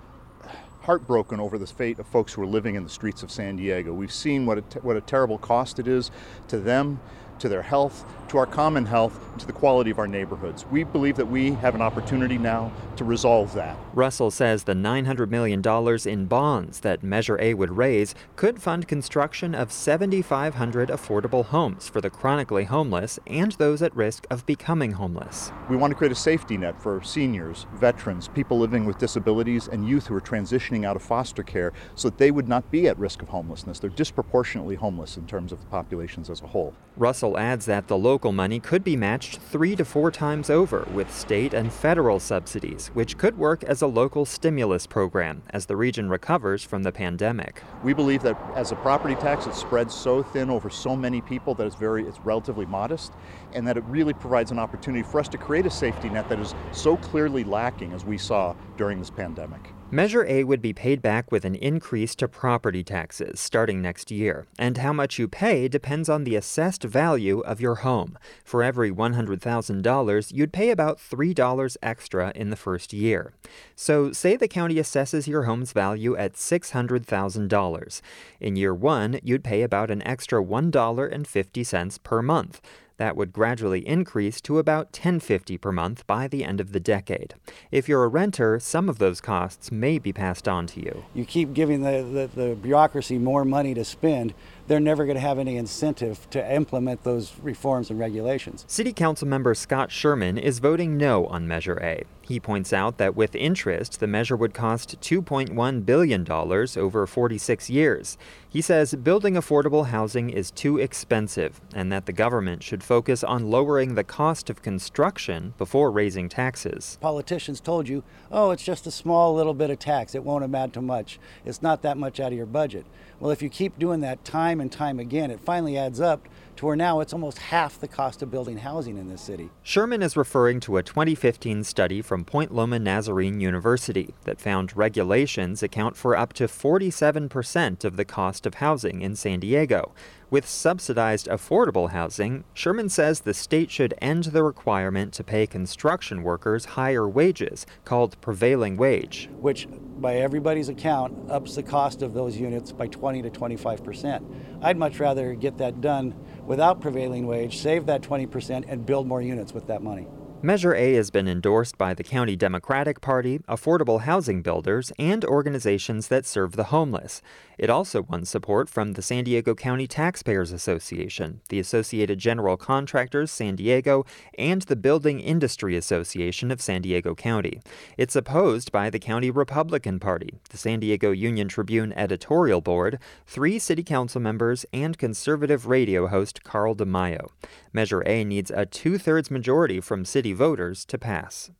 heartbroken 0.85 1.39
over 1.39 1.57
the 1.57 1.65
fate 1.65 1.97
of 1.99 2.07
folks 2.07 2.33
who 2.33 2.43
are 2.43 2.47
living 2.47 2.75
in 2.75 2.83
the 2.83 2.89
streets 2.89 3.23
of 3.23 3.31
San 3.31 3.55
Diego. 3.55 3.91
We've 3.91 4.11
seen 4.11 4.45
what 4.45 4.59
a, 4.59 4.61
what 4.81 4.95
a 4.95 5.01
terrible 5.01 5.39
cost 5.39 5.79
it 5.79 5.87
is 5.87 6.11
to 6.47 6.59
them, 6.59 6.99
to 7.39 7.49
their 7.49 7.61
health, 7.61 8.05
to 8.29 8.37
our 8.37 8.45
common 8.45 8.85
health, 8.85 9.19
to 9.37 9.45
the 9.45 9.53
quality 9.53 9.91
of 9.91 9.99
our 9.99 10.07
neighborhoods. 10.07 10.65
We 10.71 10.83
believe 10.83 11.17
that 11.17 11.27
we 11.27 11.51
have 11.53 11.75
an 11.75 11.81
opportunity 11.81 12.37
now 12.37 12.71
to 12.95 13.03
resolve 13.03 13.53
that. 13.53 13.77
Russell 13.93 14.31
says 14.31 14.63
the 14.63 14.73
$900 14.73 15.29
million 15.29 15.61
in 16.07 16.25
bonds 16.27 16.79
that 16.81 17.03
Measure 17.03 17.39
A 17.41 17.53
would 17.53 17.77
raise 17.77 18.15
could 18.35 18.61
fund 18.61 18.87
construction 18.87 19.53
of 19.53 19.71
7,500 19.71 20.89
affordable 20.89 21.45
homes 21.45 21.89
for 21.89 22.01
the 22.01 22.09
chronically 22.09 22.65
homeless 22.65 23.19
and 23.27 23.51
those 23.53 23.81
at 23.81 23.95
risk 23.95 24.25
of 24.29 24.45
becoming 24.45 24.93
homeless. 24.93 25.51
We 25.69 25.75
want 25.75 25.91
to 25.91 25.95
create 25.95 26.11
a 26.11 26.15
safety 26.15 26.57
net 26.57 26.81
for 26.81 27.01
seniors, 27.03 27.65
veterans, 27.75 28.27
people 28.29 28.59
living 28.59 28.85
with 28.85 28.97
disabilities, 28.97 29.67
and 29.67 29.87
youth 29.87 30.07
who 30.07 30.15
are 30.15 30.21
transitioning 30.21 30.85
out 30.85 30.95
of 30.95 31.01
foster 31.01 31.43
care 31.43 31.73
so 31.95 32.09
that 32.09 32.17
they 32.17 32.31
would 32.31 32.47
not 32.47 32.69
be 32.71 32.87
at 32.87 32.97
risk 32.97 33.21
of 33.21 33.29
homelessness. 33.29 33.79
They're 33.79 33.89
disproportionately 33.89 34.75
homeless 34.75 35.17
in 35.17 35.27
terms 35.27 35.51
of 35.51 35.59
the 35.59 35.67
populations 35.67 36.29
as 36.29 36.41
a 36.41 36.47
whole. 36.47 36.73
Russell 36.97 37.24
adds 37.33 37.65
that 37.65 37.87
the 37.87 37.97
local 37.97 38.31
money 38.31 38.59
could 38.59 38.83
be 38.83 38.95
matched 38.95 39.39
three 39.39 39.75
to 39.75 39.83
four 39.83 40.11
times 40.11 40.49
over 40.49 40.87
with 40.93 41.11
state 41.11 41.53
and 41.53 41.73
federal 41.73 42.19
subsidies, 42.19 42.87
which 42.93 43.17
could 43.17 43.37
work 43.37 43.63
as 43.63 43.81
a 43.81 43.87
local 43.87 44.25
stimulus 44.25 44.85
program 44.85 45.41
as 45.49 45.65
the 45.65 45.75
region 45.75 46.07
recovers 46.07 46.63
from 46.63 46.83
the 46.83 46.91
pandemic. 46.91 47.63
We 47.83 47.93
believe 47.93 48.21
that 48.21 48.37
as 48.55 48.71
a 48.71 48.75
property 48.75 49.15
tax, 49.15 49.47
it 49.47 49.55
spreads 49.55 49.95
so 49.95 50.21
thin 50.21 50.49
over 50.51 50.69
so 50.69 50.95
many 50.95 51.21
people 51.21 51.55
that 51.55 51.65
it's 51.65 51.75
very 51.75 52.05
it's 52.05 52.19
relatively 52.19 52.67
modest 52.67 53.11
and 53.53 53.67
that 53.67 53.77
it 53.77 53.83
really 53.85 54.13
provides 54.13 54.51
an 54.51 54.59
opportunity 54.59 55.03
for 55.03 55.19
us 55.19 55.27
to 55.29 55.37
create 55.39 55.65
a 55.65 55.71
safety 55.71 56.09
net 56.09 56.29
that 56.29 56.39
is 56.39 56.53
so 56.71 56.95
clearly 56.97 57.43
lacking 57.43 57.91
as 57.93 58.05
we 58.05 58.17
saw 58.19 58.53
during 58.77 58.99
this 58.99 59.09
pandemic. 59.09 59.73
Measure 59.91 60.25
A 60.25 60.43
would 60.43 60.63
be 60.63 60.73
paid 60.73 60.99
back 60.99 61.31
with 61.31 61.45
an 61.45 61.53
increase 61.53 62.15
to 62.15 62.27
property 62.27 62.83
taxes 62.83 63.39
starting 63.39 63.83
next 63.83 64.09
year, 64.09 64.47
and 64.57 64.79
how 64.79 64.91
much 64.91 65.19
you 65.19 65.27
pay 65.27 65.67
depends 65.67 66.09
on 66.09 66.23
the 66.23 66.35
assessed 66.35 66.83
value 66.83 67.41
of 67.41 67.61
your 67.61 67.75
home. 67.75 68.17
For 68.43 68.63
every 68.63 68.91
$100,000, 68.91 70.33
you'd 70.33 70.51
pay 70.51 70.71
about 70.71 70.97
$3 70.97 71.77
extra 71.83 72.31
in 72.35 72.49
the 72.49 72.55
first 72.55 72.93
year. 72.93 73.33
So, 73.75 74.11
say 74.11 74.35
the 74.35 74.47
county 74.47 74.75
assesses 74.75 75.27
your 75.27 75.43
home's 75.43 75.71
value 75.71 76.17
at 76.17 76.33
$600,000. 76.33 78.01
In 78.39 78.55
year 78.55 78.73
one, 78.73 79.19
you'd 79.21 79.43
pay 79.43 79.61
about 79.61 79.91
an 79.91 80.01
extra 80.01 80.43
$1.50 80.43 82.03
per 82.03 82.21
month. 82.23 82.59
That 82.97 83.17
would 83.17 83.33
gradually 83.33 83.85
increase 83.85 84.39
to 84.41 84.57
about 84.57 84.87
1050 84.87 85.57
per 85.57 85.71
month 85.71 86.07
by 86.07 86.27
the 86.27 86.43
end 86.43 86.61
of 86.61 86.71
the 86.71 86.79
decade. 86.79 87.33
If 87.71 87.89
you're 87.89 88.03
a 88.03 88.07
renter, 88.07 88.59
some 88.59 88.87
of 88.87 88.99
those 88.99 89.19
costs 89.19 89.71
may 89.71 89.99
be 89.99 90.13
passed 90.13 90.47
on 90.47 90.67
to 90.67 90.79
you. 90.79 91.03
You 91.13 91.25
keep 91.25 91.53
giving 91.53 91.81
the, 91.81 92.29
the, 92.35 92.41
the 92.41 92.55
bureaucracy 92.55 93.17
more 93.17 93.43
money 93.43 93.73
to 93.73 93.83
spend, 93.83 94.33
they're 94.67 94.79
never 94.79 95.05
going 95.05 95.15
to 95.15 95.21
have 95.21 95.39
any 95.39 95.57
incentive 95.57 96.29
to 96.31 96.53
implement 96.53 97.03
those 97.03 97.33
reforms 97.41 97.89
and 97.89 97.99
regulations. 97.99 98.65
City 98.67 98.93
Council 98.93 99.27
member 99.27 99.53
Scott 99.53 99.91
Sherman 99.91 100.37
is 100.37 100.59
voting 100.59 100.97
no 100.97 101.25
on 101.27 101.47
Measure 101.47 101.79
A. 101.81 102.03
He 102.21 102.39
points 102.39 102.73
out 102.73 102.97
that 102.97 103.15
with 103.15 103.35
interest, 103.35 103.99
the 103.99 104.07
measure 104.07 104.35
would 104.35 104.55
cost 104.55 104.99
$2.1 104.99 105.85
billion 105.85 106.31
over 106.31 107.05
46 107.05 107.69
years. 107.69 108.17
He 108.49 108.61
says 108.61 108.95
building 108.95 109.35
affordable 109.35 109.87
housing 109.87 110.31
is 110.31 110.49
too 110.49 110.79
expensive 110.79 111.61
and 111.75 111.91
that 111.91 112.07
the 112.07 112.13
government 112.13 112.63
should 112.63 112.83
focus 112.83 113.23
on 113.23 113.51
lowering 113.51 113.93
the 113.93 114.03
cost 114.03 114.49
of 114.49 114.63
construction 114.63 115.53
before 115.59 115.91
raising 115.91 116.27
taxes. 116.27 116.97
Politicians 116.99 117.59
told 117.59 117.87
you, 117.87 118.03
oh, 118.31 118.49
it's 118.49 118.63
just 118.63 118.87
a 118.87 118.91
small 118.91 119.35
little 119.35 119.53
bit 119.53 119.69
of 119.69 119.77
tax, 119.77 120.15
it 120.15 120.23
won't 120.23 120.43
amount 120.43 120.73
to 120.73 120.81
much, 120.81 121.19
it's 121.45 121.61
not 121.61 121.83
that 121.83 121.97
much 121.97 122.19
out 122.19 122.31
of 122.31 122.37
your 122.37 122.47
budget. 122.47 122.85
Well, 123.19 123.31
if 123.31 123.41
you 123.41 123.49
keep 123.49 123.79
doing 123.79 124.01
that 124.01 124.25
time 124.25 124.59
and 124.59 124.71
time 124.71 124.99
again, 124.99 125.31
it 125.31 125.39
finally 125.39 125.77
adds 125.77 126.01
up 126.01 126.27
to 126.57 126.65
where 126.65 126.75
now 126.75 126.99
it's 126.99 127.13
almost 127.13 127.37
half 127.37 127.79
the 127.79 127.87
cost 127.87 128.21
of 128.21 128.31
building 128.31 128.57
housing 128.57 128.97
in 128.97 129.09
this 129.09 129.21
city. 129.21 129.49
Sherman 129.63 130.01
is 130.01 130.17
referring 130.17 130.59
to 130.61 130.77
a 130.77 130.83
2015 130.83 131.63
study 131.63 132.01
from 132.01 132.25
Point 132.25 132.53
Loma 132.53 132.79
Nazarene 132.79 133.39
University 133.39 134.13
that 134.23 134.39
found 134.39 134.75
regulations 134.75 135.63
account 135.63 135.95
for 135.95 136.15
up 136.15 136.33
to 136.33 136.45
47% 136.45 137.83
of 137.83 137.97
the 137.97 138.05
cost 138.05 138.45
of 138.45 138.55
housing 138.55 139.01
in 139.01 139.15
San 139.15 139.39
Diego. 139.39 139.93
With 140.35 140.49
subsidized 140.49 141.27
affordable 141.27 141.91
housing, 141.91 142.43
Sherman 142.53 142.89
says 142.89 143.21
the 143.21 143.33
state 143.33 143.71
should 143.71 143.93
end 144.01 144.25
the 144.25 144.43
requirement 144.43 145.13
to 145.13 145.23
pay 145.23 145.47
construction 145.47 146.23
workers 146.23 146.65
higher 146.65 147.07
wages, 147.07 147.65
called 147.85 148.19
prevailing 148.19 148.75
wage. 148.75 149.29
Which, 149.39 149.65
by 149.71 150.17
everybody's 150.17 150.67
account, 150.67 151.31
ups 151.31 151.55
the 151.55 151.63
cost 151.63 152.01
of 152.01 152.13
those 152.13 152.35
units 152.35 152.73
by 152.73 152.87
20 152.87 153.21
to 153.21 153.29
25 153.29 153.81
percent. 153.81 154.25
I'd 154.61 154.75
much 154.75 154.99
rather 154.99 155.35
get 155.35 155.57
that 155.59 155.79
done 155.79 156.13
without 156.45 156.81
prevailing 156.81 157.27
wage, 157.27 157.59
save 157.59 157.85
that 157.85 158.01
20 158.01 158.25
percent, 158.25 158.65
and 158.67 158.85
build 158.85 159.07
more 159.07 159.21
units 159.21 159.53
with 159.53 159.67
that 159.67 159.83
money. 159.83 160.05
Measure 160.41 160.75
A 160.75 160.93
has 160.93 161.09
been 161.11 161.29
endorsed 161.29 161.77
by 161.77 161.93
the 161.93 162.03
County 162.03 162.35
Democratic 162.35 162.99
Party, 163.01 163.39
affordable 163.47 164.01
housing 164.01 164.41
builders, 164.41 164.91
and 164.99 165.23
organizations 165.23 166.09
that 166.09 166.25
serve 166.25 166.57
the 166.57 166.65
homeless. 166.65 167.21
It 167.57 167.69
also 167.69 168.01
won 168.01 168.25
support 168.25 168.69
from 168.69 168.93
the 168.93 169.01
San 169.01 169.23
Diego 169.23 169.55
County 169.55 169.87
Taxpayers 169.87 170.51
Association, 170.51 171.41
the 171.49 171.59
Associated 171.59 172.19
General 172.19 172.57
Contractors 172.57 173.31
San 173.31 173.55
Diego, 173.55 174.05
and 174.37 174.61
the 174.63 174.75
Building 174.75 175.19
Industry 175.19 175.77
Association 175.77 176.51
of 176.51 176.61
San 176.61 176.81
Diego 176.81 177.15
County. 177.15 177.61
It's 177.97 178.15
opposed 178.15 178.71
by 178.71 178.89
the 178.89 178.99
County 178.99 179.31
Republican 179.31 179.99
Party, 179.99 180.33
the 180.49 180.57
San 180.57 180.79
Diego 180.79 181.11
Union 181.11 181.47
Tribune 181.47 181.93
editorial 181.93 182.61
board, 182.61 182.99
three 183.25 183.59
city 183.59 183.83
council 183.83 184.21
members, 184.21 184.65
and 184.73 184.97
conservative 184.97 185.67
radio 185.67 186.07
host 186.07 186.43
Carl 186.43 186.75
DeMaio. 186.75 187.29
Measure 187.71 188.03
A 188.05 188.23
needs 188.23 188.51
a 188.51 188.65
two 188.65 188.97
thirds 188.97 189.31
majority 189.31 189.79
from 189.79 190.05
city 190.05 190.33
voters 190.33 190.85
to 190.85 190.97
pass. 190.97 191.51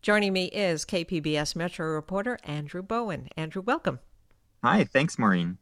Joining 0.00 0.32
me 0.32 0.46
is 0.46 0.84
KPBS 0.84 1.56
Metro 1.56 1.86
reporter 1.88 2.38
Andrew 2.44 2.82
Bowen. 2.82 3.28
Andrew, 3.36 3.62
welcome. 3.62 3.98
Hi, 4.62 4.84
thanks, 4.84 5.18
Maureen. 5.18 5.58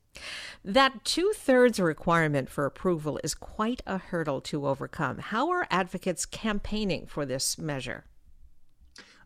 That 0.65 1.05
two 1.05 1.33
thirds 1.35 1.79
requirement 1.79 2.49
for 2.49 2.65
approval 2.65 3.21
is 3.23 3.35
quite 3.35 3.83
a 3.87 3.99
hurdle 3.99 4.41
to 4.43 4.67
overcome. 4.67 5.19
How 5.19 5.50
are 5.50 5.67
advocates 5.71 6.25
campaigning 6.26 7.07
for 7.07 7.26
this 7.26 7.59
measure? 7.59 8.05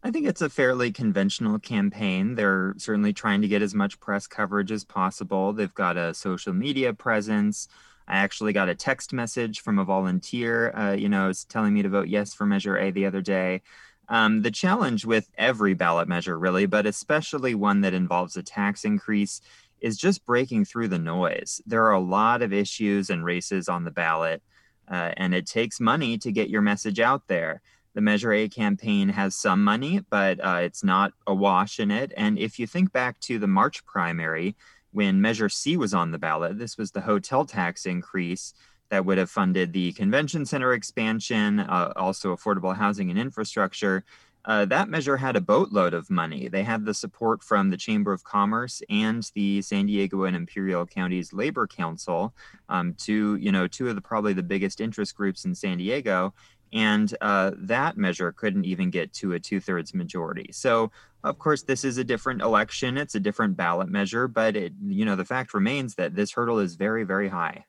I 0.03 0.11
think 0.11 0.27
it's 0.27 0.41
a 0.41 0.49
fairly 0.49 0.93
conventional 0.93 1.59
campaign. 1.59 2.35
They're 2.35 2.75
certainly 2.79 3.12
trying 3.12 3.43
to 3.43 3.49
get 3.49 3.62
as 3.62 3.75
much 3.75 4.00
press 4.00 4.27
coverage 4.27 4.73
as 4.73 4.85
possible. 4.85 5.53
They've 5.53 5.75
got 5.75 5.97
a 5.97 6.15
social 6.15 6.55
media 6.55 6.95
presence. 6.95 7.69
I 8.09 8.17
actually 8.17 8.53
got 8.53 8.69
a 8.69 8.75
text 8.75 9.12
message 9.12 9.61
from 9.61 9.79
a 9.79 9.85
volunteer, 9.85 10.73
uh, 10.75 10.93
you 10.93 11.09
know, 11.09 11.31
telling 11.49 11.75
me 11.75 11.83
to 11.83 11.89
vote 11.89 12.09
yes 12.09 12.35
for 12.35 12.45
Measure 12.45 12.77
A 12.77 12.91
the 12.91 13.07
other 13.07 13.21
day. 13.21 13.62
Um, 14.11 14.43
the 14.43 14.50
challenge 14.50 15.05
with 15.05 15.31
every 15.38 15.73
ballot 15.73 16.09
measure, 16.09 16.38
really, 16.38 16.67
but 16.67 16.85
especially 16.85 17.55
one 17.55 17.81
that 17.83 17.95
involves 17.95 18.37
a 18.37 18.43
tax 18.43 18.85
increase, 18.85 19.40
is 19.81 19.97
just 19.97 20.26
breaking 20.26 20.64
through 20.67 20.88
the 20.88 20.99
noise. 20.99 21.62
There 21.64 21.85
are 21.85 21.93
a 21.93 22.00
lot 22.00 22.43
of 22.43 22.52
issues 22.52 23.09
and 23.09 23.25
races 23.25 23.69
on 23.69 23.85
the 23.85 23.90
ballot. 23.90 24.43
Uh, 24.90 25.12
and 25.17 25.33
it 25.33 25.47
takes 25.47 25.79
money 25.79 26.19
to 26.19 26.33
get 26.33 26.50
your 26.50 26.61
message 26.61 26.99
out 26.99 27.29
there. 27.29 27.62
The 27.95 28.00
Measure 28.00 28.33
A 28.33 28.49
campaign 28.49 29.09
has 29.09 29.37
some 29.37 29.62
money, 29.62 30.00
but 30.11 30.45
uh, 30.45 30.61
it's 30.62 30.83
not 30.83 31.12
awash 31.26 31.79
in 31.79 31.90
it. 31.90 32.12
And 32.17 32.38
if 32.38 32.59
you 32.59 32.67
think 32.67 32.93
back 32.93 33.21
to 33.21 33.38
the 33.38 33.47
March 33.47 33.85
primary, 33.87 34.57
when 34.93 35.21
Measure 35.21 35.49
C 35.49 35.76
was 35.76 35.95
on 35.95 36.11
the 36.11 36.19
ballot, 36.19 36.59
this 36.59 36.76
was 36.76 36.90
the 36.90 37.00
hotel 37.00 37.45
tax 37.45 37.87
increase 37.87 38.52
that 38.90 39.04
would 39.04 39.18
have 39.18 39.30
funded 39.30 39.73
the 39.73 39.92
convention 39.92 40.44
center 40.44 40.73
expansion, 40.73 41.61
uh, 41.61 41.92
also 41.97 42.35
affordable 42.35 42.76
housing 42.76 43.11
and 43.11 43.18
infrastructure. 43.18 44.04
Uh, 44.44 44.64
that 44.64 44.88
measure 44.88 45.18
had 45.18 45.37
a 45.37 45.40
boatload 45.40 45.92
of 45.92 46.11
money. 46.11 46.49
They 46.49 46.62
had 46.62 46.85
the 46.85 46.94
support 46.94 47.42
from 47.42 47.70
the 47.70 47.76
Chamber 47.76 48.12
of 48.12 48.25
Commerce 48.25 48.82
and 48.88 49.28
the 49.35 49.61
San 49.61 49.87
Diego 49.87 50.25
and 50.25 50.35
Imperial 50.35 50.87
Counties 50.87 51.32
Labor 51.32 51.66
Council, 51.66 52.35
um, 52.68 52.94
two 52.94 53.37
you 53.37 53.52
know 53.52 53.66
two 53.66 53.88
of 53.88 53.97
the 53.97 54.00
probably 54.00 54.32
the 54.32 54.42
biggest 54.42 54.80
interest 54.80 55.14
groups 55.14 55.44
in 55.44 55.54
San 55.54 55.76
Diego, 55.76 56.32
and 56.73 57.14
uh, 57.20 57.50
that 57.59 57.99
measure 57.99 58.32
couldn't 58.32 58.64
even 58.64 58.90
get 58.90 59.12
to 59.14 59.35
a 59.35 59.38
two-thirds 59.38 59.92
majority. 59.92 60.50
So 60.52 60.90
of 61.23 61.38
course 61.38 61.62
this 61.62 61.85
is 61.85 61.99
a 61.99 62.04
different 62.04 62.40
election; 62.40 62.97
it's 62.97 63.14
a 63.14 63.20
different 63.20 63.59
ballot 63.59 63.90
measure, 63.90 64.26
but 64.26 64.56
it 64.56 64.73
you 64.87 65.04
know 65.04 65.16
the 65.16 65.25
fact 65.26 65.52
remains 65.52 65.97
that 65.97 66.14
this 66.14 66.32
hurdle 66.32 66.61
is 66.61 66.76
very 66.76 67.04
very 67.04 67.28
high. 67.28 67.66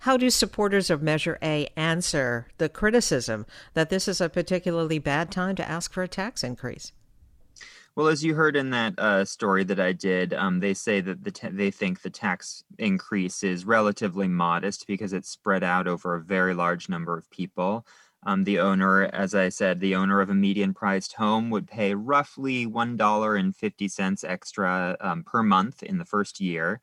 How 0.00 0.16
do 0.16 0.30
supporters 0.30 0.90
of 0.90 1.02
Measure 1.02 1.38
A 1.42 1.68
answer 1.76 2.48
the 2.58 2.68
criticism 2.68 3.46
that 3.74 3.90
this 3.90 4.08
is 4.08 4.20
a 4.20 4.28
particularly 4.28 4.98
bad 4.98 5.30
time 5.30 5.56
to 5.56 5.68
ask 5.68 5.92
for 5.92 6.02
a 6.02 6.08
tax 6.08 6.42
increase? 6.44 6.92
Well, 7.96 8.06
as 8.06 8.24
you 8.24 8.34
heard 8.34 8.56
in 8.56 8.70
that 8.70 8.98
uh, 8.98 9.24
story 9.24 9.64
that 9.64 9.80
I 9.80 9.92
did, 9.92 10.32
um, 10.32 10.60
they 10.60 10.74
say 10.74 11.00
that 11.00 11.24
the 11.24 11.32
ta- 11.32 11.50
they 11.50 11.70
think 11.70 12.00
the 12.00 12.10
tax 12.10 12.62
increase 12.78 13.42
is 13.42 13.64
relatively 13.64 14.28
modest 14.28 14.86
because 14.86 15.12
it's 15.12 15.28
spread 15.28 15.64
out 15.64 15.88
over 15.88 16.14
a 16.14 16.20
very 16.20 16.54
large 16.54 16.88
number 16.88 17.18
of 17.18 17.28
people. 17.30 17.84
Um, 18.24 18.44
the 18.44 18.58
owner, 18.58 19.04
as 19.04 19.34
I 19.34 19.48
said, 19.48 19.80
the 19.80 19.96
owner 19.96 20.20
of 20.20 20.30
a 20.30 20.34
median 20.34 20.74
priced 20.74 21.14
home 21.14 21.50
would 21.50 21.66
pay 21.66 21.94
roughly 21.94 22.66
$1.50 22.66 24.24
extra 24.24 24.96
um, 25.00 25.24
per 25.24 25.42
month 25.42 25.82
in 25.82 25.98
the 25.98 26.04
first 26.04 26.40
year. 26.40 26.80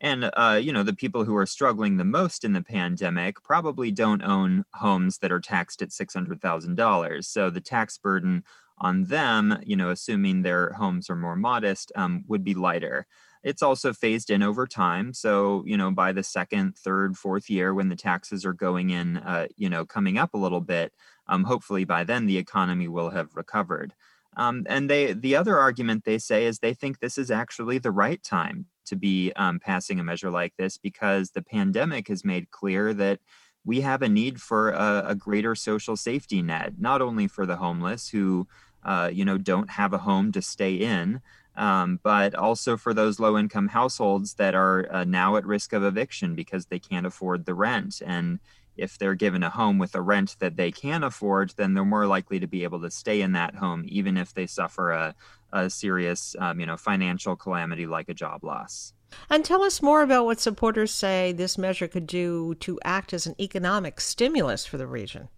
And, 0.00 0.30
uh, 0.34 0.60
you 0.62 0.72
know, 0.72 0.82
the 0.82 0.92
people 0.92 1.24
who 1.24 1.36
are 1.36 1.46
struggling 1.46 1.96
the 1.96 2.04
most 2.04 2.44
in 2.44 2.52
the 2.52 2.62
pandemic 2.62 3.42
probably 3.42 3.90
don't 3.90 4.22
own 4.22 4.64
homes 4.74 5.18
that 5.18 5.32
are 5.32 5.40
taxed 5.40 5.80
at 5.80 5.88
$600,000. 5.88 7.24
So 7.24 7.48
the 7.48 7.60
tax 7.62 7.96
burden 7.96 8.44
on 8.78 9.04
them, 9.04 9.58
you 9.64 9.74
know, 9.74 9.88
assuming 9.88 10.42
their 10.42 10.72
homes 10.74 11.08
are 11.08 11.16
more 11.16 11.36
modest, 11.36 11.92
um, 11.96 12.24
would 12.28 12.44
be 12.44 12.52
lighter. 12.52 13.06
It's 13.42 13.62
also 13.62 13.94
phased 13.94 14.28
in 14.28 14.42
over 14.42 14.66
time. 14.66 15.14
So, 15.14 15.62
you 15.66 15.78
know, 15.78 15.90
by 15.90 16.12
the 16.12 16.22
second, 16.22 16.76
third, 16.76 17.16
fourth 17.16 17.48
year, 17.48 17.72
when 17.72 17.88
the 17.88 17.96
taxes 17.96 18.44
are 18.44 18.52
going 18.52 18.90
in, 18.90 19.18
uh, 19.18 19.46
you 19.56 19.70
know, 19.70 19.86
coming 19.86 20.18
up 20.18 20.34
a 20.34 20.38
little 20.38 20.60
bit, 20.60 20.92
um, 21.26 21.44
hopefully 21.44 21.84
by 21.84 22.04
then 22.04 22.26
the 22.26 22.38
economy 22.38 22.88
will 22.88 23.10
have 23.10 23.34
recovered. 23.34 23.94
Um, 24.36 24.66
and 24.68 24.90
they, 24.90 25.14
the 25.14 25.36
other 25.36 25.58
argument 25.58 26.04
they 26.04 26.18
say 26.18 26.44
is 26.44 26.58
they 26.58 26.74
think 26.74 26.98
this 26.98 27.16
is 27.16 27.30
actually 27.30 27.78
the 27.78 27.90
right 27.90 28.22
time 28.22 28.66
to 28.86 28.96
be 28.96 29.32
um, 29.36 29.58
passing 29.58 30.00
a 30.00 30.04
measure 30.04 30.30
like 30.30 30.54
this 30.56 30.78
because 30.78 31.30
the 31.30 31.42
pandemic 31.42 32.08
has 32.08 32.24
made 32.24 32.50
clear 32.50 32.94
that 32.94 33.20
we 33.64 33.80
have 33.80 34.02
a 34.02 34.08
need 34.08 34.40
for 34.40 34.70
a, 34.70 35.04
a 35.08 35.14
greater 35.14 35.54
social 35.54 35.96
safety 35.96 36.40
net, 36.40 36.74
not 36.78 37.02
only 37.02 37.26
for 37.26 37.44
the 37.46 37.56
homeless 37.56 38.08
who, 38.08 38.46
uh, 38.84 39.10
you 39.12 39.24
know, 39.24 39.36
don't 39.36 39.70
have 39.70 39.92
a 39.92 39.98
home 39.98 40.30
to 40.32 40.40
stay 40.40 40.74
in, 40.74 41.20
um, 41.56 41.98
but 42.02 42.34
also 42.34 42.76
for 42.76 42.94
those 42.94 43.18
low 43.18 43.36
income 43.36 43.68
households 43.68 44.34
that 44.34 44.54
are 44.54 44.86
uh, 44.92 45.04
now 45.04 45.36
at 45.36 45.44
risk 45.44 45.72
of 45.72 45.82
eviction 45.82 46.34
because 46.34 46.66
they 46.66 46.78
can't 46.78 47.06
afford 47.06 47.44
the 47.44 47.54
rent. 47.54 48.02
And 48.06 48.38
if 48.76 48.98
they're 48.98 49.14
given 49.14 49.42
a 49.42 49.50
home 49.50 49.78
with 49.78 49.94
a 49.94 50.02
rent 50.02 50.36
that 50.38 50.56
they 50.56 50.70
can 50.70 51.02
afford, 51.02 51.54
then 51.56 51.74
they're 51.74 51.84
more 51.84 52.06
likely 52.06 52.38
to 52.40 52.46
be 52.46 52.62
able 52.62 52.80
to 52.82 52.90
stay 52.90 53.22
in 53.22 53.32
that 53.32 53.54
home, 53.54 53.84
even 53.88 54.16
if 54.16 54.34
they 54.34 54.46
suffer 54.46 54.92
a, 54.92 55.14
a 55.56 55.70
serious, 55.70 56.36
um, 56.38 56.60
you 56.60 56.66
know, 56.66 56.76
financial 56.76 57.36
calamity 57.36 57.86
like 57.86 58.08
a 58.08 58.14
job 58.14 58.44
loss. 58.44 58.92
And 59.30 59.44
tell 59.44 59.62
us 59.62 59.82
more 59.82 60.02
about 60.02 60.24
what 60.24 60.40
supporters 60.40 60.92
say 60.92 61.32
this 61.32 61.56
measure 61.56 61.88
could 61.88 62.06
do 62.06 62.54
to 62.56 62.78
act 62.84 63.14
as 63.14 63.26
an 63.26 63.34
economic 63.40 64.00
stimulus 64.00 64.66
for 64.66 64.76
the 64.76 64.86
region. 64.86 65.28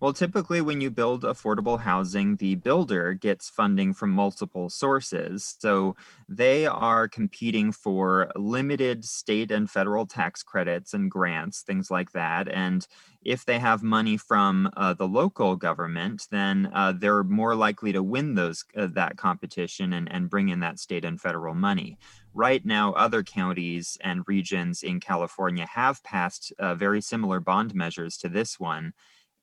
Well, 0.00 0.12
typically, 0.12 0.60
when 0.60 0.80
you 0.80 0.90
build 0.90 1.22
affordable 1.22 1.80
housing, 1.80 2.36
the 2.36 2.56
builder 2.56 3.14
gets 3.14 3.48
funding 3.48 3.94
from 3.94 4.10
multiple 4.10 4.68
sources. 4.68 5.56
So 5.58 5.96
they 6.28 6.66
are 6.66 7.08
competing 7.08 7.72
for 7.72 8.30
limited 8.36 9.04
state 9.04 9.50
and 9.50 9.70
federal 9.70 10.06
tax 10.06 10.42
credits 10.42 10.94
and 10.94 11.10
grants, 11.10 11.62
things 11.62 11.90
like 11.90 12.12
that. 12.12 12.48
And 12.48 12.86
if 13.22 13.44
they 13.44 13.58
have 13.58 13.82
money 13.82 14.16
from 14.16 14.70
uh, 14.76 14.94
the 14.94 15.08
local 15.08 15.56
government, 15.56 16.26
then 16.30 16.70
uh, 16.74 16.92
they're 16.92 17.24
more 17.24 17.54
likely 17.54 17.92
to 17.92 18.02
win 18.02 18.34
those 18.34 18.64
uh, 18.76 18.88
that 18.92 19.16
competition 19.16 19.92
and, 19.94 20.10
and 20.12 20.28
bring 20.28 20.48
in 20.50 20.60
that 20.60 20.78
state 20.78 21.04
and 21.04 21.20
federal 21.20 21.54
money. 21.54 21.98
Right 22.34 22.64
now, 22.66 22.92
other 22.92 23.22
counties 23.22 23.96
and 24.02 24.24
regions 24.26 24.82
in 24.82 25.00
California 25.00 25.66
have 25.66 26.02
passed 26.02 26.52
uh, 26.58 26.74
very 26.74 27.00
similar 27.00 27.40
bond 27.40 27.74
measures 27.74 28.18
to 28.18 28.28
this 28.28 28.58
one 28.58 28.92